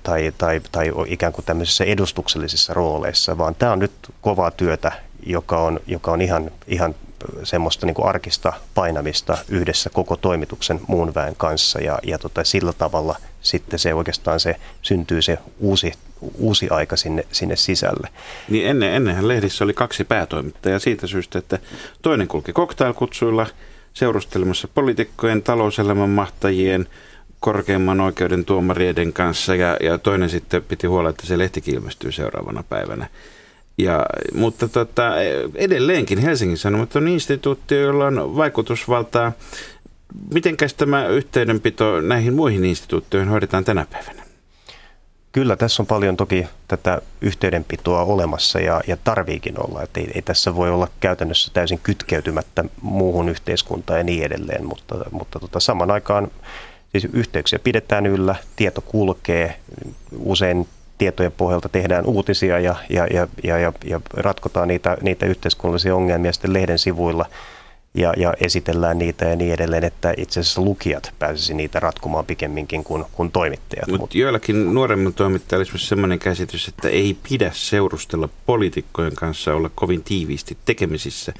tai, 0.04 0.34
tai, 0.38 0.62
tai 0.72 0.92
ikään 1.08 1.34
kuin 1.34 1.46
tämmöisissä 1.46 1.84
edustuksellisissa 1.84 2.74
rooleissa, 2.74 3.38
vaan 3.38 3.56
tämä 3.56 3.72
on 3.72 3.80
nyt 3.80 3.92
kovaa 4.22 4.52
työtä, 4.52 4.92
joka 5.26 5.58
on, 5.58 5.80
joka 5.88 6.12
on 6.12 6.22
ihan, 6.22 6.52
ihan 6.68 6.96
semmoista 7.44 7.86
niin 7.86 7.94
kuin 7.94 8.08
arkista 8.08 8.54
painamista 8.76 9.38
yhdessä 9.50 9.90
koko 9.90 10.16
toimituksen 10.16 10.82
muun 10.88 11.16
väen 11.16 11.36
kanssa 11.36 11.80
ja, 11.82 12.00
ja 12.04 12.20
tota, 12.20 12.44
sillä 12.44 12.74
tavalla 12.74 13.16
sitten 13.42 13.80
se 13.80 13.94
oikeastaan 13.94 14.40
se 14.40 14.56
syntyy 14.82 15.22
se 15.22 15.38
uusi, 15.60 15.94
uusi 16.38 16.70
aika 16.70 16.96
sinne, 16.96 17.26
sinne 17.32 17.56
sisälle. 17.56 18.10
Niin 18.50 18.68
ennen, 18.68 18.94
ennenhän 18.94 19.28
lehdissä 19.28 19.64
oli 19.64 19.74
kaksi 19.74 20.04
päätoimittajaa 20.04 20.80
siitä 20.80 21.08
syystä, 21.08 21.40
että 21.40 21.60
toinen 22.02 22.28
kulki 22.28 22.54
koktailkutsuilla 22.54 23.48
seurustelemassa 23.94 24.68
poliitikkojen, 24.68 25.44
talouselämän 25.44 26.10
mahtajien, 26.10 26.88
korkeimman 27.44 28.02
oikeuden 28.02 28.46
tuomarien 28.46 29.14
kanssa 29.14 29.56
ja, 29.56 29.78
ja 29.82 29.98
toinen 29.98 30.30
sitten 30.30 30.64
piti 30.64 30.88
huolella, 30.88 31.10
että 31.10 31.28
se 31.28 31.38
lehtikin 31.38 31.76
ilmestyy 31.76 32.12
seuraavana 32.12 32.64
päivänä. 32.70 33.08
Ja, 33.78 34.06
mutta 34.34 34.68
tota, 34.68 35.12
edelleenkin 35.56 36.20
Helsingin 36.20 36.58
Sanomat 36.58 36.96
on 36.96 37.08
instituutti, 37.08 37.76
jolla 37.76 38.06
on 38.06 38.36
vaikutusvaltaa. 38.36 39.32
Mitenkäs 40.34 40.74
tämä 40.74 41.08
yhteydenpito 41.08 42.02
näihin 42.02 42.34
muihin 42.34 42.66
instituutioihin 42.66 43.30
hoidetaan 43.30 43.64
tänä 43.64 43.86
päivänä? 43.92 44.24
Kyllä, 45.32 45.56
tässä 45.56 45.84
on 45.84 45.88
paljon 45.88 46.18
toki 46.18 46.48
tätä 46.68 47.02
yhteydenpitoa 47.22 48.04
olemassa 48.04 48.60
ja, 48.60 48.82
ja 48.88 48.98
tarviikin 49.04 49.60
olla. 49.60 49.84
Että 49.84 50.00
ei, 50.00 50.12
ei 50.16 50.22
tässä 50.22 50.56
voi 50.56 50.70
olla 50.70 50.88
käytännössä 51.00 51.52
täysin 51.54 51.80
kytkeytymättä 51.84 52.66
muuhun 52.82 53.30
yhteiskuntaan 53.30 54.00
ja 54.00 54.04
niin 54.04 54.24
edelleen, 54.24 54.66
mutta, 54.66 54.96
mutta 55.12 55.40
tota, 55.40 55.60
saman 55.60 55.92
aikaan 55.92 56.32
siis 57.00 57.14
yhteyksiä 57.14 57.60
pidetään 57.60 58.06
yllä, 58.06 58.36
tieto 58.56 58.82
kulkee, 58.82 59.56
usein 60.18 60.68
tietojen 60.98 61.32
pohjalta 61.32 61.70
tehdään 61.70 62.06
uutisia 62.06 62.60
ja, 62.60 62.76
ja, 62.90 63.08
ja, 63.14 63.28
ja, 63.44 63.58
ja, 63.58 63.74
ja 63.86 64.02
ratkotaan 64.14 64.68
niitä, 64.68 64.98
niitä 65.02 65.26
yhteiskunnallisia 65.26 65.96
ongelmia 65.96 66.34
sitten 66.34 66.54
lehden 66.54 66.80
sivuilla 66.80 67.26
ja, 67.94 68.14
ja 68.18 68.34
esitellään 68.42 69.00
niitä 69.00 69.26
ja 69.26 69.36
niin 69.36 69.54
edelleen, 69.54 69.84
että 69.84 70.14
itse 70.18 70.40
asiassa 70.40 70.62
lukijat 70.62 71.14
pääsisi 71.20 71.54
niitä 71.54 71.80
ratkomaan 71.80 72.26
pikemminkin 72.26 72.84
kuin, 72.84 73.06
kuin 73.12 73.32
toimittajat. 73.32 73.88
Mutta 73.88 74.02
Mut 74.02 74.16
joillakin 74.16 74.74
nuoremmin 74.74 75.14
toimittajilla 75.14 75.72
olisi 75.72 75.88
sellainen 75.88 76.20
käsitys, 76.20 76.68
että 76.68 76.90
ei 76.90 77.18
pidä 77.30 77.52
seurustella 77.54 78.30
poliitikkojen 78.46 79.16
kanssa 79.16 79.56
olla 79.56 79.70
kovin 79.76 80.04
tiiviisti 80.04 80.58
tekemisissä, 80.66 81.34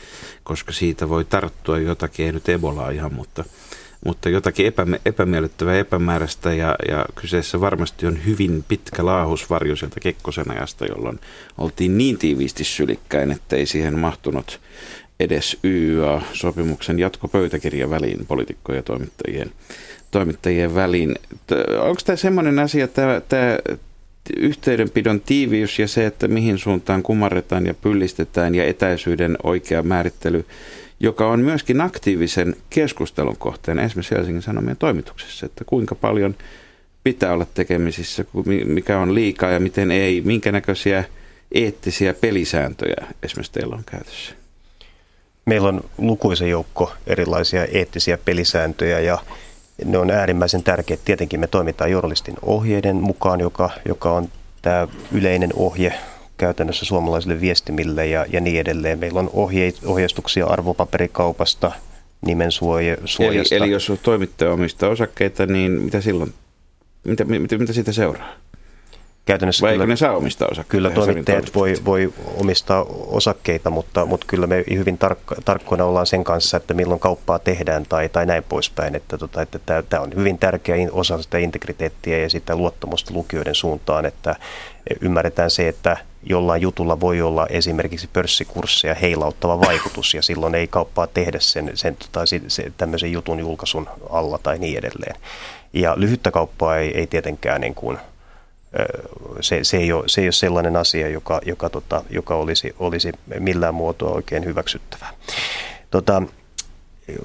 koska 0.44 0.72
siitä 0.72 1.10
voi 1.10 1.26
tarttua 1.26 1.80
jotakin, 1.80 2.26
ei 2.26 2.32
nyt 2.32 2.50
Ebolaa 2.50 2.90
ihan, 2.90 3.14
mutta 3.14 3.46
mutta 4.06 4.30
jotakin 4.30 4.66
epäme- 4.66 5.02
epämiellyttävää 5.06 5.80
epämääräistä 5.80 6.54
ja, 6.54 6.76
ja 6.88 7.06
kyseessä 7.16 7.62
varmasti 7.62 8.06
on 8.06 8.26
hyvin 8.26 8.64
pitkä 8.68 9.06
laahusvarjo 9.06 9.76
sieltä 9.76 10.00
Kekkosen 10.00 10.52
ajasta, 10.52 10.86
jolloin 10.86 11.20
oltiin 11.58 11.98
niin 11.98 12.18
tiiviisti 12.18 12.64
sylikkäin, 12.64 13.32
että 13.32 13.56
ei 13.56 13.66
siihen 13.66 14.00
mahtunut 14.00 14.60
edes 15.20 15.58
YYA-sopimuksen 15.64 17.00
jatkopöytäkirja 17.00 17.90
väliin 17.90 18.26
poliitikkojen 18.26 18.80
ja 18.80 18.84
toimittajien, 18.84 19.52
toimittajien 20.12 20.76
väliin. 20.76 21.16
Onko 21.80 22.02
tämä 22.06 22.16
semmoinen 22.16 22.60
asia, 22.60 22.88
tämä, 22.88 23.22
tämä 23.30 23.58
yhteydenpidon 24.38 25.22
tiiviys 25.22 25.80
ja 25.80 25.88
se, 25.88 26.06
että 26.06 26.28
mihin 26.28 26.58
suuntaan 26.58 27.04
kumarretaan 27.04 27.66
ja 27.66 27.74
pyllistetään 27.74 28.56
ja 28.56 28.66
etäisyyden 28.66 29.38
oikea 29.44 29.84
määrittely– 29.84 30.46
joka 31.04 31.28
on 31.28 31.40
myöskin 31.40 31.82
aktiivisen 31.82 32.56
keskustelun 32.70 33.38
kohteen 33.38 33.80
esimerkiksi 33.80 34.16
Helsingin 34.16 34.42
Sanomien 34.42 34.78
toimituksessa, 34.78 35.46
että 35.46 35.64
kuinka 35.66 35.96
paljon 35.96 36.36
pitää 37.04 37.34
olla 37.34 37.46
tekemisissä, 37.54 38.26
mikä 38.66 39.00
on 39.00 39.16
liikaa 39.16 39.52
ja 39.52 39.60
miten 39.60 39.92
ei, 39.92 40.22
minkä 40.22 40.52
näköisiä 40.52 41.04
eettisiä 41.52 42.14
pelisääntöjä 42.14 43.08
esimerkiksi 43.24 43.52
teillä 43.52 43.76
on 43.76 43.84
käytössä? 43.86 44.34
Meillä 45.46 45.68
on 45.68 45.82
lukuisa 45.98 46.46
joukko 46.46 46.94
erilaisia 47.08 47.66
eettisiä 47.66 48.18
pelisääntöjä 48.18 49.00
ja 49.00 49.18
ne 49.86 49.98
on 49.98 50.12
äärimmäisen 50.12 50.64
tärkeitä. 50.64 51.04
Tietenkin 51.06 51.40
me 51.40 51.48
toimitaan 51.48 51.92
journalistin 51.92 52.36
ohjeiden 52.42 52.96
mukaan, 52.96 53.40
joka, 53.40 53.70
joka 53.86 54.12
on 54.14 54.30
tämä 54.62 54.88
yleinen 55.12 55.50
ohje 55.56 55.94
käytännössä 56.44 56.86
suomalaisille 56.86 57.42
viestimille 57.42 58.08
ja, 58.08 58.26
ja 58.30 58.42
niin 58.42 58.60
edelleen. 58.60 59.00
Meillä 59.00 59.20
on 59.20 59.30
ohje, 59.34 59.74
ohjeistuksia 59.86 60.46
arvopaperikaupasta, 60.46 61.72
nimen 62.26 62.52
suoja, 62.52 62.98
suojasta. 63.06 63.56
Eli, 63.56 63.64
eli 63.64 63.72
jos 63.72 63.92
toimittaja 64.04 64.52
omistaa 64.52 64.90
osakkeita, 64.90 65.46
niin 65.46 65.72
mitä 65.72 66.02
silloin, 66.02 66.34
mitä, 67.04 67.24
mitä, 67.24 67.58
mitä 67.58 67.74
siitä 67.74 67.92
seuraa? 67.92 68.34
Käytännössä 69.26 69.66
Vai 69.66 69.74
kyllä, 69.74 69.86
ne 69.86 69.96
saa 69.96 70.18
omistaa 70.18 70.48
osakkeita? 70.52 70.72
Kyllä 70.72 70.90
toimittajat 70.90 71.56
voi, 71.56 71.74
voi 71.86 72.14
omistaa 72.38 72.84
osakkeita, 73.08 73.70
mutta, 73.70 74.06
mutta 74.06 74.26
kyllä 74.30 74.48
me 74.48 74.64
hyvin 74.74 74.98
tarkko, 74.98 75.36
tarkkoina 75.46 75.86
ollaan 75.86 76.08
sen 76.08 76.24
kanssa, 76.24 76.58
että 76.58 76.74
milloin 76.74 77.00
kauppaa 77.00 77.40
tehdään 77.40 77.86
tai, 77.90 78.10
tai 78.10 78.26
näin 78.26 78.44
poispäin. 78.44 78.96
Että, 78.96 79.18
tota, 79.18 79.42
että 79.42 79.60
tämä, 79.66 79.82
tämä 79.82 80.04
on 80.04 80.12
hyvin 80.16 80.38
tärkeä 80.38 80.76
osa 80.92 81.22
sitä 81.22 81.38
integriteettiä 81.38 82.20
ja 82.20 82.30
sitä 82.30 82.56
luottamusta 82.56 83.14
lukijoiden 83.14 83.56
suuntaan, 83.56 84.06
että 84.06 84.36
ymmärretään 85.02 85.52
se, 85.52 85.68
että 85.68 85.98
jollain 86.26 86.62
jutulla 86.62 87.00
voi 87.00 87.22
olla 87.22 87.48
esimerkiksi 87.48 88.10
pörssikursseja 88.14 88.96
heilauttava 88.96 89.60
vaikutus 89.60 90.14
ja 90.14 90.22
silloin 90.22 90.56
ei 90.56 90.68
kauppaa 90.68 91.08
tehdä 91.08 91.40
sen, 91.40 91.72
sen 91.74 91.98
tai 92.12 92.28
se, 92.28 92.72
tämmöisen 92.78 93.12
jutun 93.12 93.40
julkaisun 93.40 93.90
alla 94.10 94.38
tai 94.38 94.58
niin 94.58 94.78
edelleen. 94.78 95.16
Ja 95.74 95.94
lyhyttä 95.98 96.32
kauppaa 96.32 96.78
ei, 96.78 96.98
ei 96.98 97.08
tietenkään 97.08 97.62
niin 97.62 97.76
kuin, 97.76 97.98
se, 99.42 99.60
se, 99.64 99.78
ei 99.78 99.92
ole, 99.92 100.04
se 100.08 100.22
ei 100.22 100.28
ole 100.28 100.32
sellainen 100.32 100.76
asia, 100.76 101.10
joka, 101.10 101.42
joka, 101.46 101.70
tota, 101.70 102.04
joka 102.10 102.36
olisi, 102.36 102.76
olisi 102.80 103.12
millään 103.40 103.76
muotoa 103.76 104.12
oikein 104.12 104.46
hyväksyttävää. 104.46 105.14
Tota, 105.92 106.24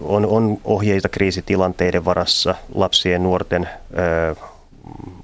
on, 0.03 0.27
on 0.27 0.59
ohjeita 0.65 1.09
kriisitilanteiden 1.09 2.05
varassa 2.05 2.55
lapsien, 2.75 3.23
nuorten 3.23 3.69
ö, 3.99 4.37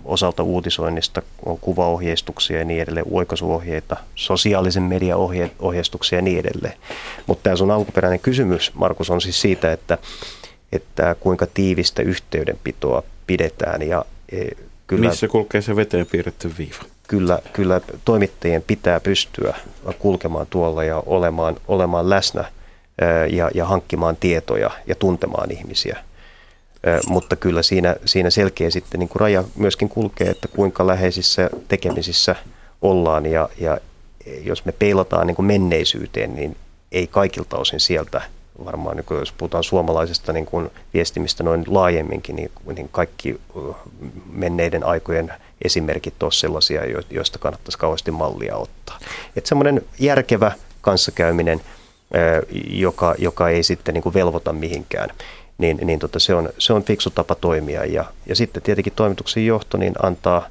osalta 0.04 0.42
uutisoinnista, 0.42 1.22
on 1.46 1.58
kuvaohjeistuksia 1.58 2.58
ja 2.58 2.64
niin 2.64 2.82
edelleen, 2.82 3.06
oikaisuohjeita, 3.10 3.96
sosiaalisen 4.14 4.82
median 4.82 5.18
ohje, 5.18 5.50
ohjeistuksia 5.58 6.18
ja 6.18 6.22
niin 6.22 6.38
edelleen. 6.38 6.74
Mutta 7.26 7.42
tämä 7.42 7.56
sun 7.56 7.70
alkuperäinen 7.70 8.20
kysymys, 8.20 8.72
Markus, 8.74 9.10
on 9.10 9.20
siis 9.20 9.40
siitä, 9.40 9.72
että, 9.72 9.98
että 10.72 11.16
kuinka 11.20 11.46
tiivistä 11.54 12.02
yhteydenpitoa 12.02 13.02
pidetään. 13.26 13.82
Ja, 13.82 14.04
e, 14.32 14.44
kyllä, 14.86 15.08
Missä 15.08 15.28
kulkee 15.28 15.62
se 15.62 15.76
veteen 15.76 16.06
piirretty 16.06 16.52
viiva? 16.58 16.94
kyllä, 17.08 17.38
kyllä 17.52 17.80
toimittajien 18.04 18.62
pitää 18.62 19.00
pystyä 19.00 19.54
kulkemaan 19.98 20.46
tuolla 20.50 20.84
ja 20.84 21.02
olemaan, 21.06 21.56
olemaan 21.68 22.10
läsnä 22.10 22.44
ja, 23.30 23.50
ja 23.54 23.64
hankkimaan 23.64 24.16
tietoja 24.16 24.70
ja 24.86 24.94
tuntemaan 24.94 25.50
ihmisiä. 25.50 25.98
Mutta 27.07 27.37
kyllä 27.37 27.62
siinä, 27.62 27.97
siinä 28.05 28.30
selkeä 28.30 28.70
sitten 28.70 28.99
niin 28.99 29.09
kuin 29.09 29.20
raja 29.20 29.45
myöskin 29.57 29.89
kulkee, 29.89 30.30
että 30.30 30.49
kuinka 30.49 30.87
läheisissä 30.87 31.51
tekemisissä 31.68 32.37
ollaan 32.82 33.26
ja, 33.26 33.49
ja 33.59 33.78
jos 34.43 34.64
me 34.64 34.72
peilataan 34.72 35.26
niin 35.26 35.37
kuin 35.37 35.47
menneisyyteen, 35.47 36.35
niin 36.35 36.57
ei 36.93 37.07
kaikilta 37.07 37.57
osin 37.57 37.80
sieltä 37.80 38.22
varmaan, 38.64 38.97
niin 38.97 39.18
jos 39.18 39.32
puhutaan 39.32 39.64
suomalaisesta 39.64 40.32
niin 40.32 40.47
kuin 40.47 40.70
viestimistä 40.95 41.43
noin 41.43 41.64
laajemminkin, 41.66 42.37
niin, 42.37 42.51
niin 42.76 42.89
kaikki 42.93 43.41
menneiden 44.32 44.85
aikojen 44.85 45.32
esimerkit 45.64 46.22
ole 46.22 46.32
sellaisia, 46.32 46.82
joista 47.11 47.39
kannattaisi 47.39 47.78
kauheasti 47.78 48.11
mallia 48.11 48.57
ottaa. 48.57 48.99
Että 49.37 49.49
semmoinen 49.49 49.85
järkevä 49.99 50.53
kanssakäyminen, 50.80 51.61
joka, 52.70 53.14
joka 53.18 53.49
ei 53.49 53.62
sitten 53.62 53.95
niin 53.95 54.03
kuin 54.03 54.14
velvoita 54.14 54.53
mihinkään, 54.53 55.11
niin, 55.59 55.78
niin 55.84 55.98
tota, 55.98 56.18
se, 56.18 56.34
on, 56.34 56.48
se 56.59 56.72
on 56.72 56.84
fiksu 56.84 57.11
tapa 57.11 57.34
toimia. 57.34 57.84
Ja, 57.84 58.05
ja 58.26 58.36
sitten 58.36 58.62
tietenkin 58.62 58.92
toimituksen 58.96 59.46
johto 59.46 59.78
niin 59.78 59.94
antaa 60.02 60.48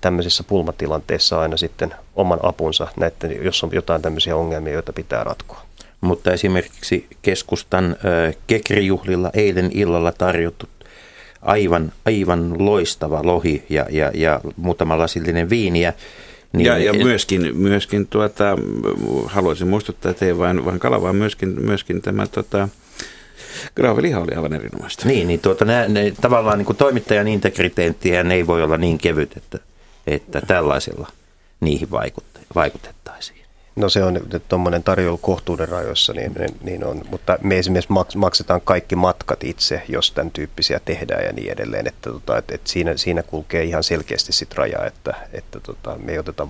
tämmöisissä 0.00 0.44
pulmatilanteissa 0.44 1.40
aina 1.40 1.56
sitten 1.56 1.94
oman 2.16 2.38
apunsa, 2.42 2.88
näiden, 2.96 3.44
jos 3.44 3.64
on 3.64 3.70
jotain 3.72 4.02
tämmöisiä 4.02 4.36
ongelmia, 4.36 4.72
joita 4.72 4.92
pitää 4.92 5.24
ratkoa. 5.24 5.62
Mutta 6.00 6.32
esimerkiksi 6.32 7.06
keskustan 7.22 7.96
kekrijuhlilla 8.46 9.30
eilen 9.34 9.70
illalla 9.74 10.12
tarjottu 10.12 10.66
aivan, 11.42 11.92
aivan 12.06 12.64
loistava 12.64 13.20
lohi 13.22 13.64
ja, 13.68 13.86
ja, 13.90 14.10
ja 14.14 14.40
muutama 14.56 14.98
lasillinen 14.98 15.50
viiniä. 15.50 15.92
Niin, 16.52 16.66
ja, 16.66 16.78
ja 16.78 16.92
myöskin, 16.92 17.56
myöskin 17.56 18.06
tuota, 18.06 18.58
haluaisin 19.26 19.68
muistuttaa, 19.68 20.10
että 20.10 20.26
ei 20.26 20.38
vain, 20.38 20.64
vain 20.64 20.78
kala, 20.78 21.02
vaan 21.02 21.16
myöskin, 21.16 21.48
myöskin 21.60 22.02
tämä 22.02 22.26
tota, 22.26 22.68
Graaveliha 23.76 24.20
oli 24.20 24.34
aivan 24.34 24.52
erinomaista. 24.52 25.08
Niin, 25.08 25.28
niin 25.28 25.40
tuota, 25.40 25.64
ne, 25.64 25.88
ne, 25.88 26.12
tavallaan 26.20 26.58
niin 26.58 26.66
kuin 26.66 26.76
toimittajan 26.76 27.28
integriteettiä 27.28 28.22
ne 28.22 28.34
ei 28.34 28.46
voi 28.46 28.62
olla 28.62 28.76
niin 28.76 28.98
kevyt, 28.98 29.36
että, 29.36 29.58
että 30.06 30.40
tällaisilla 30.40 31.08
niihin 31.60 31.88
vaikutettaisiin. 32.54 33.40
No 33.76 33.88
se 33.88 34.04
on 34.04 34.20
tuommoinen 34.48 34.82
tarjoulu 34.82 35.18
kohtuuden 35.18 35.68
rajoissa, 35.68 36.12
niin, 36.12 36.32
niin, 36.38 36.56
niin 36.62 36.84
on, 36.84 37.02
mutta 37.10 37.38
me 37.42 37.58
esimerkiksi 37.58 37.92
maksetaan 38.16 38.60
kaikki 38.60 38.96
matkat 38.96 39.44
itse, 39.44 39.82
jos 39.88 40.12
tämän 40.12 40.30
tyyppisiä 40.30 40.80
tehdään 40.84 41.24
ja 41.24 41.32
niin 41.32 41.52
edelleen, 41.52 41.86
että, 41.86 42.10
tota, 42.10 42.38
että, 42.38 42.54
että 42.54 42.70
siinä, 42.70 42.96
siinä 42.96 43.22
kulkee 43.22 43.64
ihan 43.64 43.82
selkeästi 43.82 44.32
sit 44.32 44.54
raja, 44.54 44.86
että, 44.86 45.14
että 45.32 45.60
tota, 45.60 45.96
me 46.04 46.12
ei 46.12 46.18
oteta 46.18 46.48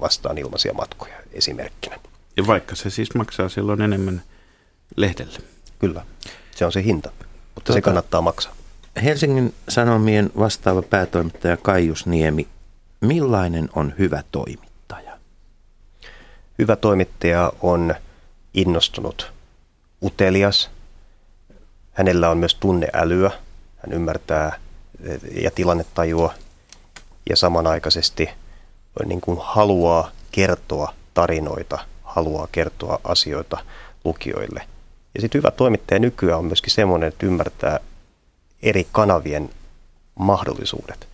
vastaan 0.00 0.38
ilmaisia 0.38 0.72
matkoja 0.72 1.14
esimerkkinä. 1.32 1.98
Ja 2.36 2.46
vaikka 2.46 2.76
se 2.76 2.90
siis 2.90 3.14
maksaa 3.14 3.48
silloin 3.48 3.82
enemmän 3.82 4.22
lehdelle. 4.96 5.38
Kyllä, 5.78 6.04
se 6.56 6.66
on 6.66 6.72
se 6.72 6.82
hinta, 6.82 7.10
mutta 7.10 7.28
tota, 7.54 7.72
se 7.72 7.80
kannattaa 7.80 8.20
maksaa. 8.20 8.54
Helsingin 9.04 9.54
Sanomien 9.68 10.30
vastaava 10.38 10.82
päätoimittaja 10.82 11.56
Kaijus 11.56 12.06
Niemi, 12.06 12.48
millainen 13.00 13.68
on 13.74 13.94
hyvä 13.98 14.22
toimi? 14.32 14.68
Hyvä 16.58 16.76
toimittaja 16.76 17.52
on 17.60 17.94
innostunut, 18.54 19.32
utelias. 20.02 20.70
Hänellä 21.92 22.30
on 22.30 22.38
myös 22.38 22.54
tunneälyä. 22.54 23.30
Hän 23.76 23.92
ymmärtää 23.92 24.58
ja 25.42 25.50
tilannetajua 25.50 26.34
ja 27.30 27.36
samanaikaisesti 27.36 28.28
niin 29.06 29.20
kuin 29.20 29.38
haluaa 29.42 30.10
kertoa 30.32 30.94
tarinoita, 31.14 31.78
haluaa 32.02 32.48
kertoa 32.52 33.00
asioita 33.04 33.58
lukijoille. 34.04 34.62
Ja 35.18 35.22
sitten 35.22 35.38
hyvä 35.38 35.50
toimittaja 35.50 35.98
nykyään 35.98 36.38
on 36.38 36.44
myöskin 36.44 36.72
semmoinen, 36.72 37.08
että 37.08 37.26
ymmärtää 37.26 37.80
eri 38.62 38.86
kanavien 38.92 39.50
mahdollisuudet 40.14 41.08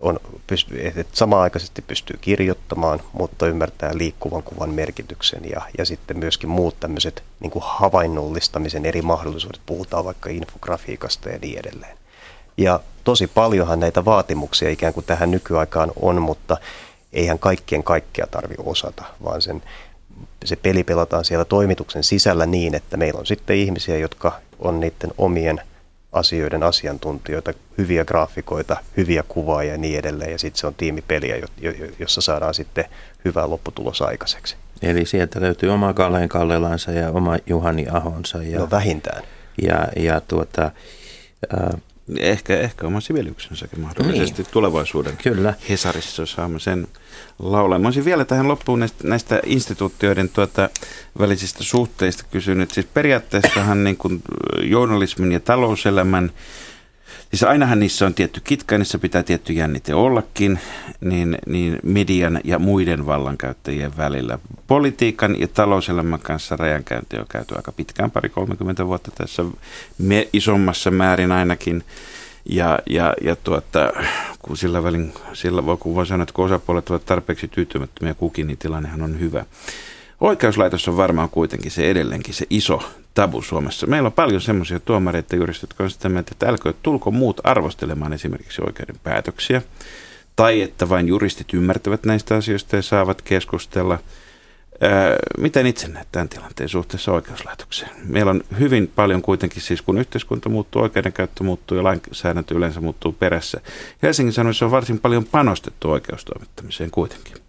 on, 0.00 0.20
pystyy, 0.46 0.86
että 0.86 1.04
samaaikaisesti 1.12 1.82
pystyy 1.82 2.18
kirjoittamaan, 2.20 3.00
mutta 3.12 3.46
ymmärtää 3.46 3.90
liikkuvan 3.94 4.42
kuvan 4.42 4.70
merkityksen 4.70 5.50
ja, 5.50 5.62
ja 5.78 5.84
sitten 5.84 6.18
myöskin 6.18 6.48
muut 6.48 6.80
tämmöiset 6.80 7.22
niin 7.40 7.50
kuin 7.50 7.62
havainnollistamisen 7.66 8.86
eri 8.86 9.02
mahdollisuudet, 9.02 9.60
puhutaan 9.66 10.04
vaikka 10.04 10.30
infografiikasta 10.30 11.28
ja 11.28 11.38
niin 11.38 11.58
edelleen. 11.58 11.98
Ja 12.56 12.80
tosi 13.04 13.26
paljonhan 13.26 13.80
näitä 13.80 14.04
vaatimuksia 14.04 14.70
ikään 14.70 14.94
kuin 14.94 15.06
tähän 15.06 15.30
nykyaikaan 15.30 15.92
on, 16.00 16.22
mutta 16.22 16.56
eihän 17.12 17.38
kaikkien 17.38 17.82
kaikkea 17.82 18.26
tarvi 18.26 18.54
osata, 18.58 19.04
vaan 19.24 19.42
sen, 19.42 19.62
se 20.44 20.56
peli 20.56 20.84
pelataan 20.84 21.24
siellä 21.24 21.44
toimituksen 21.44 22.04
sisällä 22.04 22.46
niin, 22.46 22.74
että 22.74 22.96
meillä 22.96 23.20
on 23.20 23.26
sitten 23.26 23.56
ihmisiä, 23.56 23.98
jotka 23.98 24.40
on 24.58 24.80
niiden 24.80 25.12
omien– 25.18 25.60
asioiden 26.14 26.62
asiantuntijoita, 26.62 27.52
hyviä 27.78 28.04
graafikoita, 28.04 28.76
hyviä 28.96 29.24
kuvaajia 29.28 29.72
ja 29.72 29.78
niin 29.78 29.98
edelleen. 29.98 30.32
Ja 30.32 30.38
sitten 30.38 30.60
se 30.60 30.66
on 30.66 30.74
tiimipeliä, 30.74 31.36
jossa 31.98 32.20
saadaan 32.20 32.54
sitten 32.54 32.84
hyvä 33.24 33.50
lopputulos 33.50 34.02
aikaiseksi. 34.02 34.56
Eli 34.82 35.06
sieltä 35.06 35.40
löytyy 35.40 35.68
oma 35.68 35.92
Kalleen 35.92 36.28
Kallelansa 36.28 36.92
ja 36.92 37.10
oma 37.10 37.36
Juhani 37.46 37.86
Ahonsa. 37.90 38.42
Ja, 38.42 38.58
no 38.58 38.68
vähintään. 38.70 39.22
Ja, 39.62 39.88
ja 39.96 40.20
tuota, 40.20 40.70
äh, 41.54 41.80
ehkä, 42.18 42.60
ehkä 42.60 42.86
oma 42.86 43.00
Sibeliuksensakin 43.00 43.80
mahdollisesti 43.80 44.42
niin. 44.42 44.52
tulevaisuuden 44.52 45.16
Kyllä. 45.16 45.54
Hesarissa 45.68 46.26
saamme 46.26 46.60
sen 46.60 46.88
laulaa. 47.38 47.78
Mä 47.78 47.88
olisin 47.88 48.04
vielä 48.04 48.24
tähän 48.24 48.48
loppuun 48.48 48.80
näistä, 48.80 49.08
näistä 49.08 49.40
instituutioiden 49.46 50.28
tuota, 50.28 50.70
välisistä 51.18 51.64
suhteista 51.64 52.24
kysynyt. 52.30 52.70
Siis 52.70 52.86
periaatteessahan 52.94 53.84
niin 53.84 53.96
kuin 53.96 54.22
journalismin 54.62 55.32
ja 55.32 55.40
talouselämän 55.40 56.30
Siis 57.34 57.42
ainahan 57.42 57.80
niissä 57.80 58.06
on 58.06 58.14
tietty 58.14 58.40
kitka, 58.44 58.78
niissä 58.78 58.98
pitää 58.98 59.22
tietty 59.22 59.52
jännite 59.52 59.94
ollakin, 59.94 60.58
niin, 61.00 61.38
niin 61.46 61.78
median 61.82 62.40
ja 62.44 62.58
muiden 62.58 63.06
vallankäyttäjien 63.06 63.96
välillä. 63.96 64.38
Politiikan 64.66 65.40
ja 65.40 65.48
talouselämän 65.48 66.20
kanssa 66.20 66.56
rajankäynti 66.56 67.18
on 67.18 67.26
käyty 67.28 67.56
aika 67.56 67.72
pitkään, 67.72 68.10
pari 68.10 68.28
30 68.28 68.86
vuotta 68.86 69.10
tässä 69.10 69.44
me 69.98 70.28
isommassa 70.32 70.90
määrin 70.90 71.32
ainakin. 71.32 71.84
Ja, 72.44 72.78
ja, 72.90 73.14
ja 73.22 73.36
tuota, 73.36 73.92
kun 74.42 74.56
sillä 74.56 74.82
välin, 74.82 75.12
sillä 75.32 75.62
kun 75.80 75.94
voi 75.94 76.06
sanoa, 76.06 76.22
että 76.22 76.34
kun 76.34 76.44
osapuolet 76.44 76.90
ovat 76.90 77.04
tarpeeksi 77.04 77.48
tyytymättömiä 77.48 78.14
kukin, 78.14 78.46
niin 78.46 78.58
tilannehan 78.58 79.02
on 79.02 79.20
hyvä. 79.20 79.44
Oikeuslaitos 80.24 80.88
on 80.88 80.96
varmaan 80.96 81.30
kuitenkin 81.30 81.70
se 81.70 81.90
edelleenkin 81.90 82.34
se 82.34 82.46
iso 82.50 82.82
tabu 83.14 83.42
Suomessa. 83.42 83.86
Meillä 83.86 84.06
on 84.06 84.12
paljon 84.12 84.40
semmoisia 84.40 84.80
tuomareita 84.80 85.36
juristit, 85.36 85.70
jotka 85.70 85.84
on 85.84 85.90
sitä 85.90 86.08
mieltä, 86.08 86.30
että 86.32 86.48
älkö 86.48 86.72
tulko 86.82 87.10
muut 87.10 87.40
arvostelemaan 87.44 88.12
esimerkiksi 88.12 88.62
oikeuden 88.66 88.96
päätöksiä. 89.02 89.62
Tai 90.36 90.62
että 90.62 90.88
vain 90.88 91.08
juristit 91.08 91.54
ymmärtävät 91.54 92.04
näistä 92.04 92.34
asioista 92.34 92.76
ja 92.76 92.82
saavat 92.82 93.22
keskustella– 93.22 93.98
Miten 95.38 95.66
itse 95.66 95.88
näet 95.88 96.08
tämän 96.12 96.28
tilanteen 96.28 96.68
suhteessa 96.68 97.12
oikeuslaitokseen? 97.12 97.90
Meillä 98.04 98.30
on 98.30 98.44
hyvin 98.58 98.92
paljon 98.94 99.22
kuitenkin, 99.22 99.62
siis 99.62 99.82
kun 99.82 99.98
yhteiskunta 99.98 100.48
muuttuu, 100.48 100.82
oikeudenkäyttö 100.82 101.44
muuttuu 101.44 101.76
ja 101.76 101.84
lainsäädäntö 101.84 102.54
yleensä 102.54 102.80
muuttuu 102.80 103.12
perässä. 103.12 103.60
Helsingin 104.02 104.32
Sanomissa 104.32 104.64
on 104.64 104.70
varsin 104.70 104.98
paljon 104.98 105.24
panostettu 105.24 105.90
oikeustoimittamiseen 105.90 106.90
kuitenkin. 106.90 107.43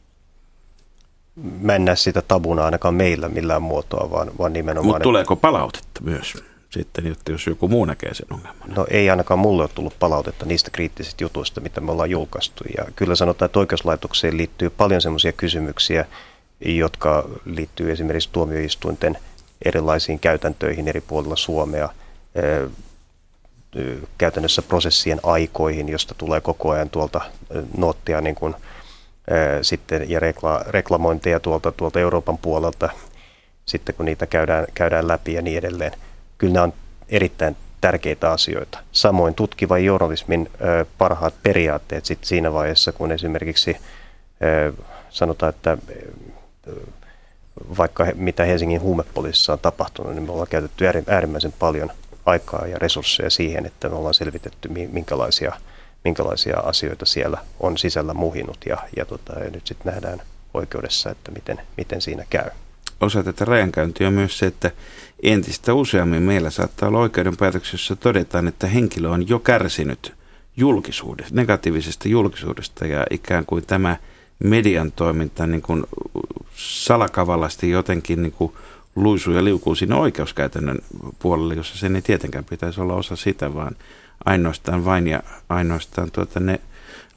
Mä 1.35 1.75
en 1.75 1.85
näe 1.85 1.95
sitä 1.95 2.21
tabuna 2.21 2.65
ainakaan 2.65 2.93
meillä 2.93 3.29
millään 3.29 3.61
muotoa, 3.61 4.11
vaan, 4.11 4.31
vaan 4.37 4.53
nimenomaan... 4.53 4.87
Mutta 4.87 5.03
tuleeko 5.03 5.35
palautetta 5.35 6.01
myös 6.01 6.43
sitten, 6.69 7.15
jos 7.29 7.47
joku 7.47 7.67
muu 7.67 7.85
näkee 7.85 8.13
sen 8.13 8.33
ongelman? 8.33 8.73
No 8.75 8.85
ei 8.89 9.09
ainakaan 9.09 9.39
mulle 9.39 9.63
ole 9.63 9.69
tullut 9.75 9.99
palautetta 9.99 10.45
niistä 10.45 10.71
kriittisistä 10.71 11.23
jutuista, 11.23 11.61
mitä 11.61 11.81
me 11.81 11.91
ollaan 11.91 12.09
julkaistu. 12.09 12.63
Ja 12.77 12.85
kyllä 12.95 13.15
sanotaan, 13.15 13.45
että 13.45 13.59
oikeuslaitokseen 13.59 14.37
liittyy 14.37 14.69
paljon 14.69 15.01
semmoisia 15.01 15.31
kysymyksiä, 15.31 16.05
jotka 16.65 17.29
liittyy 17.45 17.91
esimerkiksi 17.91 18.29
tuomioistuinten 18.31 19.17
erilaisiin 19.65 20.19
käytäntöihin 20.19 20.87
eri 20.87 21.01
puolilla 21.01 21.35
Suomea, 21.35 21.89
käytännössä 24.17 24.61
prosessien 24.61 25.19
aikoihin, 25.23 25.89
josta 25.89 26.15
tulee 26.17 26.41
koko 26.41 26.71
ajan 26.71 26.89
tuolta 26.89 27.21
noottia 27.77 28.21
niin 28.21 28.35
kuin, 28.35 28.55
sitten, 29.61 30.09
ja 30.09 30.19
rekla, 30.19 30.61
reklamointeja 30.67 31.39
tuolta, 31.39 31.71
tuolta 31.71 31.99
Euroopan 31.99 32.37
puolelta, 32.37 32.89
sitten 33.65 33.95
kun 33.95 34.05
niitä 34.05 34.25
käydään, 34.25 34.65
käydään 34.73 35.07
läpi 35.07 35.33
ja 35.33 35.41
niin 35.41 35.57
edelleen. 35.57 35.91
Kyllä 36.37 36.53
nämä 36.53 36.63
on 36.63 36.73
erittäin 37.09 37.57
tärkeitä 37.81 38.31
asioita. 38.31 38.79
Samoin 38.91 39.33
tutkivan 39.33 39.85
journalismin 39.85 40.51
parhaat 40.97 41.33
periaatteet 41.43 42.05
sit 42.05 42.23
siinä 42.23 42.53
vaiheessa, 42.53 42.91
kun 42.91 43.11
esimerkiksi 43.11 43.77
sanotaan, 45.09 45.49
että 45.49 45.77
vaikka 47.77 48.05
mitä 48.15 48.45
Helsingin 48.45 48.81
huumepoliisissa 48.81 49.53
on 49.53 49.59
tapahtunut, 49.59 50.13
niin 50.13 50.23
me 50.23 50.31
ollaan 50.31 50.47
käytetty 50.47 50.85
äärimmäisen 51.07 51.53
paljon 51.59 51.91
aikaa 52.25 52.67
ja 52.67 52.79
resursseja 52.79 53.29
siihen, 53.29 53.65
että 53.65 53.89
me 53.89 53.95
ollaan 53.95 54.13
selvitetty, 54.13 54.69
minkälaisia 54.69 55.53
minkälaisia 56.05 56.59
asioita 56.59 57.05
siellä 57.05 57.37
on 57.59 57.77
sisällä 57.77 58.13
muhinut 58.13 58.57
ja, 58.65 58.77
ja, 58.97 59.05
tota, 59.05 59.39
ja 59.39 59.51
nyt 59.51 59.67
sitten 59.67 59.93
nähdään 59.93 60.21
oikeudessa, 60.53 61.09
että 61.09 61.31
miten, 61.31 61.61
miten 61.77 62.01
siinä 62.01 62.25
käy. 62.29 62.49
Osa 63.01 63.23
tätä 63.23 63.45
rajankäyntiä 63.45 64.07
on 64.07 64.13
myös 64.13 64.37
se, 64.37 64.45
että 64.45 64.71
entistä 65.23 65.73
useammin 65.73 66.23
meillä 66.23 66.49
saattaa 66.49 66.89
olla 66.89 66.99
oikeudenpäätöksessä 66.99 67.95
todetaan, 67.95 68.47
että 68.47 68.67
henkilö 68.67 69.09
on 69.09 69.29
jo 69.29 69.39
kärsinyt 69.39 70.13
julkisuudesta, 70.57 71.35
negatiivisesta 71.35 72.07
julkisuudesta 72.07 72.87
ja 72.87 73.05
ikään 73.09 73.45
kuin 73.45 73.65
tämä 73.65 73.97
median 74.43 74.91
toiminta 74.91 75.47
niin 75.47 75.61
kuin 75.61 75.83
salakavallasti 76.55 77.69
jotenkin 77.69 78.21
niin 78.21 78.31
kuin 78.31 78.53
luisuu 78.95 79.33
ja 79.33 79.43
liukuu 79.43 79.75
sinne 79.75 79.95
oikeuskäytännön 79.95 80.79
puolelle, 81.19 81.53
jossa 81.53 81.77
sen 81.77 81.95
ei 81.95 82.01
tietenkään 82.01 82.45
pitäisi 82.45 82.81
olla 82.81 82.93
osa 82.93 83.15
sitä, 83.15 83.53
vaan 83.53 83.75
ainoastaan 84.25 84.85
vain 84.85 85.07
ja 85.07 85.23
ainoastaan 85.49 86.11
tuota 86.11 86.39
ne 86.39 86.59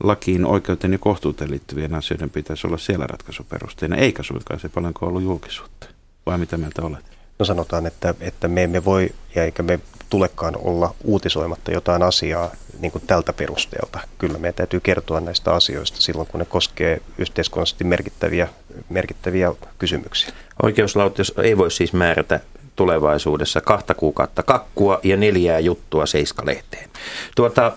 lakiin, 0.02 0.46
oikeuteen 0.46 0.92
ja 0.92 0.98
kohtuuteen 0.98 1.50
liittyvien 1.50 1.94
asioiden 1.94 2.30
pitäisi 2.30 2.66
olla 2.66 2.78
siellä 2.78 3.06
ratkaisuperusteena, 3.06 3.96
eikä 3.96 4.22
suinkaan 4.22 4.60
se 4.60 4.68
paljonko 4.68 5.06
ollut 5.06 5.22
julkisuutta. 5.22 5.86
Vai 6.26 6.38
mitä 6.38 6.56
mieltä 6.56 6.82
olet? 6.82 7.04
No 7.38 7.44
sanotaan, 7.44 7.86
että, 7.86 8.14
että 8.20 8.48
me 8.48 8.62
emme 8.64 8.84
voi 8.84 9.10
ja 9.34 9.44
eikä 9.44 9.62
me 9.62 9.80
tulekaan 10.10 10.54
olla 10.58 10.94
uutisoimatta 11.04 11.70
jotain 11.70 12.02
asiaa 12.02 12.50
niin 12.80 12.92
kuin 12.92 13.04
tältä 13.06 13.32
perusteelta. 13.32 14.00
Kyllä 14.18 14.38
meidän 14.38 14.54
täytyy 14.54 14.80
kertoa 14.80 15.20
näistä 15.20 15.52
asioista 15.54 16.00
silloin, 16.00 16.28
kun 16.28 16.40
ne 16.40 16.46
koskee 16.46 17.02
yhteiskunnallisesti 17.18 17.84
merkittäviä, 17.84 18.48
merkittäviä 18.88 19.54
kysymyksiä. 19.78 20.32
Oikeuslautus 20.62 21.32
ei 21.42 21.58
voi 21.58 21.70
siis 21.70 21.92
määrätä 21.92 22.40
tulevaisuudessa 22.78 23.60
kahta 23.60 23.94
kuukautta 23.94 24.42
kakkua 24.42 25.00
ja 25.02 25.16
neljää 25.16 25.58
juttua 25.58 26.06
Seiska-lehteen. 26.06 26.90
Tuota, 27.36 27.72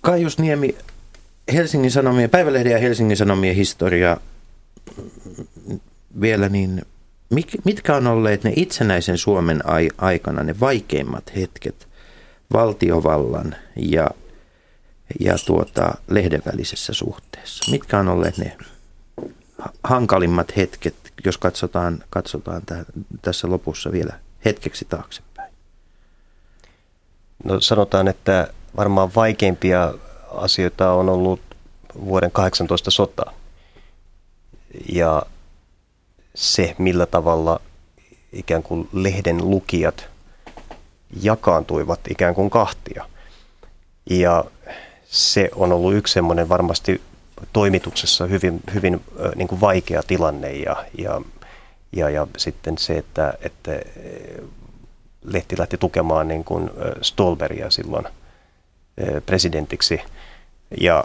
Kaius 0.00 0.38
Niemi, 0.38 0.76
Helsingin 1.52 1.90
Sanomien, 1.90 2.30
Päivälehden 2.30 2.72
ja 2.72 2.78
Helsingin 2.78 3.16
Sanomien 3.16 3.54
historia 3.54 4.16
vielä, 6.20 6.48
niin 6.48 6.82
mitkä 7.64 7.96
on 7.96 8.06
olleet 8.06 8.44
ne 8.44 8.52
itsenäisen 8.56 9.18
Suomen 9.18 9.62
aikana 9.98 10.42
ne 10.42 10.60
vaikeimmat 10.60 11.32
hetket 11.36 11.88
valtiovallan 12.52 13.56
ja, 13.76 14.10
ja 15.20 15.34
tuota, 15.46 15.94
lehden 16.08 16.42
välisessä 16.52 16.92
suhteessa? 16.92 17.70
Mitkä 17.70 17.98
on 17.98 18.08
olleet 18.08 18.38
ne 18.38 18.56
hankalimmat 19.84 20.56
hetket, 20.56 20.94
jos 21.24 21.38
katsotaan, 21.38 22.04
katsotaan 22.10 22.62
täh, 22.66 22.84
tässä 23.22 23.50
lopussa 23.50 23.92
vielä 23.92 24.20
hetkeksi 24.44 24.84
taaksepäin? 24.84 25.52
No 27.44 27.60
sanotaan, 27.60 28.08
että 28.08 28.48
varmaan 28.76 29.10
vaikeimpia 29.14 29.94
asioita 30.30 30.92
on 30.92 31.08
ollut 31.08 31.40
vuoden 32.04 32.30
18 32.30 32.90
sota. 32.90 33.32
Ja 34.92 35.22
se, 36.34 36.74
millä 36.78 37.06
tavalla 37.06 37.60
ikään 38.32 38.62
kuin 38.62 38.88
lehden 38.92 39.50
lukijat 39.50 40.08
jakaantuivat 41.22 42.00
ikään 42.10 42.34
kuin 42.34 42.50
kahtia. 42.50 43.08
Ja 44.10 44.44
se 45.04 45.50
on 45.54 45.72
ollut 45.72 45.94
yksi 45.94 46.14
semmoinen 46.14 46.48
varmasti 46.48 47.00
toimituksessa 47.52 48.26
hyvin, 48.26 48.60
hyvin 48.74 49.00
niin 49.36 49.48
kuin 49.48 49.60
vaikea 49.60 50.02
tilanne 50.02 50.52
ja, 50.52 50.84
ja, 50.98 51.20
ja, 51.92 52.10
ja 52.10 52.26
sitten 52.36 52.78
se, 52.78 52.98
että, 52.98 53.34
että 53.42 53.80
lehti 55.24 55.58
lähti 55.58 55.78
tukemaan 55.78 56.28
niin 56.28 56.44
kuin 56.44 56.70
Stolberia 57.02 57.70
silloin 57.70 58.04
presidentiksi. 59.26 60.00
Ja 60.80 61.04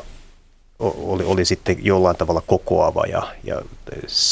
oli, 0.79 1.23
oli 1.23 1.45
sitten 1.45 1.85
jollain 1.85 2.15
tavalla 2.15 2.43
kokoava 2.47 3.03
ja, 3.05 3.35
ja, 3.43 3.61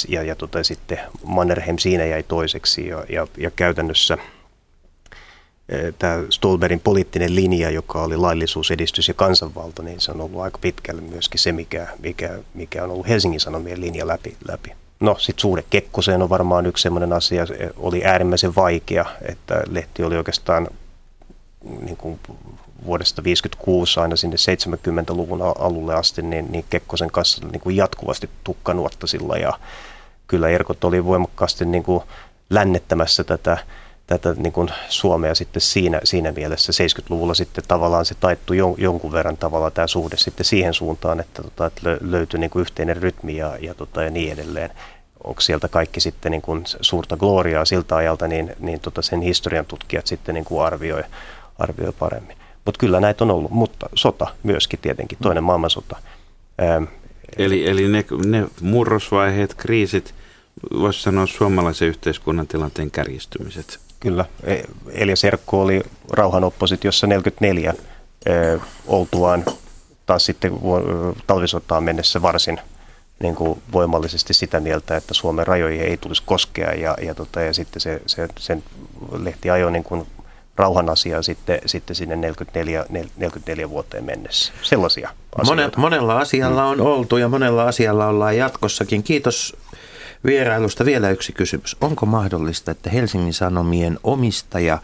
ja, 0.07 0.23
ja 0.23 0.35
tota, 0.35 0.63
sitten 0.63 0.99
Mannerheim 1.23 1.77
siinä 1.77 2.05
jäi 2.05 2.23
toiseksi 2.23 2.87
ja, 2.87 3.05
ja, 3.09 3.27
ja 3.37 3.51
käytännössä 3.51 4.17
tämä 5.99 6.23
Stolberin 6.29 6.79
poliittinen 6.79 7.35
linja, 7.35 7.69
joka 7.69 8.03
oli 8.03 8.17
laillisuus, 8.17 8.71
edistys 8.71 9.07
ja 9.07 9.13
kansanvalta, 9.13 9.83
niin 9.83 10.01
se 10.01 10.11
on 10.11 10.21
ollut 10.21 10.41
aika 10.41 10.57
pitkälle 10.57 11.01
myöskin 11.01 11.39
se, 11.39 11.51
mikä, 11.51 11.87
mikä, 12.03 12.39
mikä 12.53 12.83
on 12.83 12.91
ollut 12.91 13.07
Helsingin 13.07 13.39
Sanomien 13.39 13.81
linja 13.81 14.07
läpi. 14.07 14.37
läpi. 14.47 14.71
No 14.99 15.15
sitten 15.19 15.41
suhde 15.41 15.63
Kekkoseen 15.69 16.21
on 16.21 16.29
varmaan 16.29 16.65
yksi 16.65 16.81
sellainen 16.81 17.13
asia, 17.13 17.45
oli 17.77 18.05
äärimmäisen 18.05 18.55
vaikea, 18.55 19.05
että 19.21 19.63
lehti 19.69 20.03
oli 20.03 20.17
oikeastaan 20.17 20.67
niin 21.81 21.97
kuin 21.97 22.19
vuodesta 22.85 23.15
1956 23.15 23.99
aina 23.99 24.15
sinne 24.15 24.35
70-luvun 24.35 25.41
alulle 25.41 25.95
asti, 25.95 26.21
niin, 26.21 26.51
niin 26.51 26.65
Kekkosen 26.69 27.11
kanssa 27.11 27.47
niin 27.47 27.61
kuin 27.61 27.75
jatkuvasti 27.75 28.29
tukkanuottasilla 28.43 29.37
ja 29.37 29.53
kyllä 30.27 30.49
Erkot 30.49 30.83
oli 30.83 31.05
voimakkaasti 31.05 31.65
niin 31.65 31.83
kuin 31.83 32.03
lännettämässä 32.49 33.23
tätä, 33.23 33.57
tätä 34.07 34.33
niin 34.37 34.53
kuin 34.53 34.69
Suomea 34.89 35.35
sitten 35.35 35.61
siinä, 35.61 36.01
siinä 36.03 36.31
mielessä 36.31 36.71
70-luvulla 36.83 37.33
sitten 37.33 37.63
tavallaan 37.67 38.05
se 38.05 38.15
taittui 38.15 38.57
jon, 38.57 38.75
jonkun 38.77 39.11
verran 39.11 39.37
tavallaan 39.37 39.71
tämä 39.71 39.87
suhde 39.87 40.17
sitten 40.17 40.45
siihen 40.45 40.73
suuntaan, 40.73 41.19
että, 41.19 41.43
tota, 41.43 41.65
että 41.65 41.97
löytyi 42.01 42.39
niin 42.39 42.49
kuin 42.49 42.61
yhteinen 42.61 42.97
rytmi 42.97 43.37
ja, 43.37 43.57
ja, 43.61 43.73
tota, 43.73 44.03
ja 44.03 44.11
niin 44.11 44.33
edelleen. 44.33 44.69
Onko 45.23 45.41
sieltä 45.41 45.67
kaikki 45.67 45.99
sitten 45.99 46.31
niin 46.31 46.41
kuin 46.41 46.63
suurta 46.81 47.17
gloriaa 47.17 47.65
siltä 47.65 47.95
ajalta, 47.95 48.27
niin, 48.27 48.55
niin 48.59 48.79
tota 48.79 49.01
sen 49.01 49.21
historian 49.21 49.65
tutkijat 49.65 50.07
sitten 50.07 50.35
niin 50.35 50.45
kuin 50.45 50.65
arvioi, 50.65 51.03
arvioi 51.59 51.93
paremmin. 51.99 52.37
Mutta 52.65 52.79
kyllä 52.79 52.99
näitä 52.99 53.23
on 53.23 53.31
ollut, 53.31 53.51
mutta 53.51 53.89
sota 53.95 54.27
myöskin 54.43 54.79
tietenkin, 54.79 55.17
toinen 55.21 55.43
maailmansota. 55.43 55.97
Ähm, 56.61 56.83
eli 57.37 57.69
eli 57.69 57.87
ne, 57.87 58.05
ne 58.25 58.47
murrosvaiheet, 58.61 59.53
kriisit, 59.53 60.13
voisi 60.79 61.01
sanoa 61.01 61.25
suomalaisen 61.25 61.87
yhteiskunnan 61.87 62.47
tilanteen 62.47 62.91
kärjistymiset. 62.91 63.79
Kyllä. 64.03 64.25
E, 64.43 64.55
Elia 64.91 65.15
Serkko 65.15 65.61
oli 65.61 65.83
rauhan 66.11 66.43
oppositiossa 66.43 67.07
44 67.07 67.73
ö, 68.29 68.59
oltuaan 68.87 69.45
taas 70.05 70.25
sitten 70.25 70.51
talvisotaan 71.27 71.83
mennessä 71.83 72.21
varsin 72.21 72.59
niin 73.19 73.35
kuin 73.35 73.61
voimallisesti 73.71 74.33
sitä 74.33 74.59
mieltä, 74.59 74.97
että 74.97 75.13
Suomen 75.13 75.47
rajoihin 75.47 75.81
ei 75.81 75.97
tulisi 75.97 76.23
koskea 76.25 76.73
ja, 76.73 76.97
ja, 77.01 77.15
tota, 77.15 77.41
ja 77.41 77.53
sitten 77.53 77.81
se, 77.81 78.01
se, 78.05 78.27
sen 78.39 78.63
lehti 79.11 79.49
ajoi 79.49 79.71
niin 79.71 79.83
kuin 79.83 80.07
rauhan 80.55 80.89
asiaa 80.89 81.21
sitten, 81.21 81.59
sitten 81.65 81.95
sinne 81.95 82.15
44, 82.15 82.85
44 82.89 83.69
vuoteen 83.69 84.03
mennessä. 84.03 84.53
Sellaisia 84.61 85.09
asioita. 85.35 85.79
monella 85.79 86.19
asialla 86.19 86.65
on 86.65 86.81
oltu 86.81 87.17
ja 87.17 87.27
monella 87.27 87.63
asialla 87.63 88.07
ollaan 88.07 88.37
jatkossakin. 88.37 89.03
Kiitos 89.03 89.57
vierailusta. 90.25 90.85
Vielä 90.85 91.09
yksi 91.09 91.31
kysymys. 91.31 91.77
Onko 91.81 92.05
mahdollista, 92.05 92.71
että 92.71 92.89
Helsingin 92.89 93.33
Sanomien 93.33 93.99
omistaja 94.03 94.79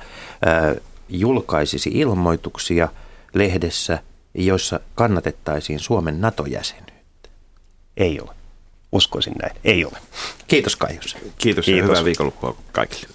ää, 0.46 0.76
julkaisisi 1.10 1.90
ilmoituksia 1.94 2.88
lehdessä, 3.34 4.00
joissa 4.34 4.80
kannatettaisiin 4.96 5.80
Suomen 5.80 6.22
NATO-jäsenyyttä? 6.22 7.30
Ei 7.98 8.20
ole. 8.22 8.32
Uskoisin 8.92 9.34
näin. 9.42 9.56
Ei 9.64 9.86
ole. 9.86 9.98
Kiitos 10.48 10.76
Kaijus. 10.76 11.18
Kiitos, 11.38 11.66
Kiitos. 11.66 11.68
ja 11.68 11.84
hyvää 11.84 12.06
viikonloppua 12.06 12.56
kaikille. 12.72 13.14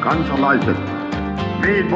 Kansalaiset 0.00 0.76
niin, 1.66 1.86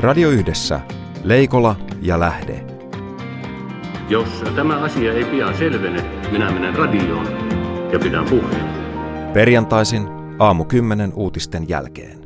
Radio 0.00 0.30
Yhdessä. 0.30 0.80
Leikola 1.24 1.76
ja 2.02 2.20
Lähde. 2.20 2.64
Jos 4.08 4.28
tämä 4.56 4.78
asia 4.78 5.12
ei 5.12 5.24
pian 5.24 5.58
selvene, 5.58 6.02
minä 6.30 6.50
menen 6.50 6.74
radioon 6.74 7.57
ja 7.92 7.98
pidän 7.98 8.24
puheen. 8.24 8.68
Perjantaisin 9.32 10.08
aamu 10.38 10.64
10 10.64 11.12
uutisten 11.14 11.68
jälkeen. 11.68 12.17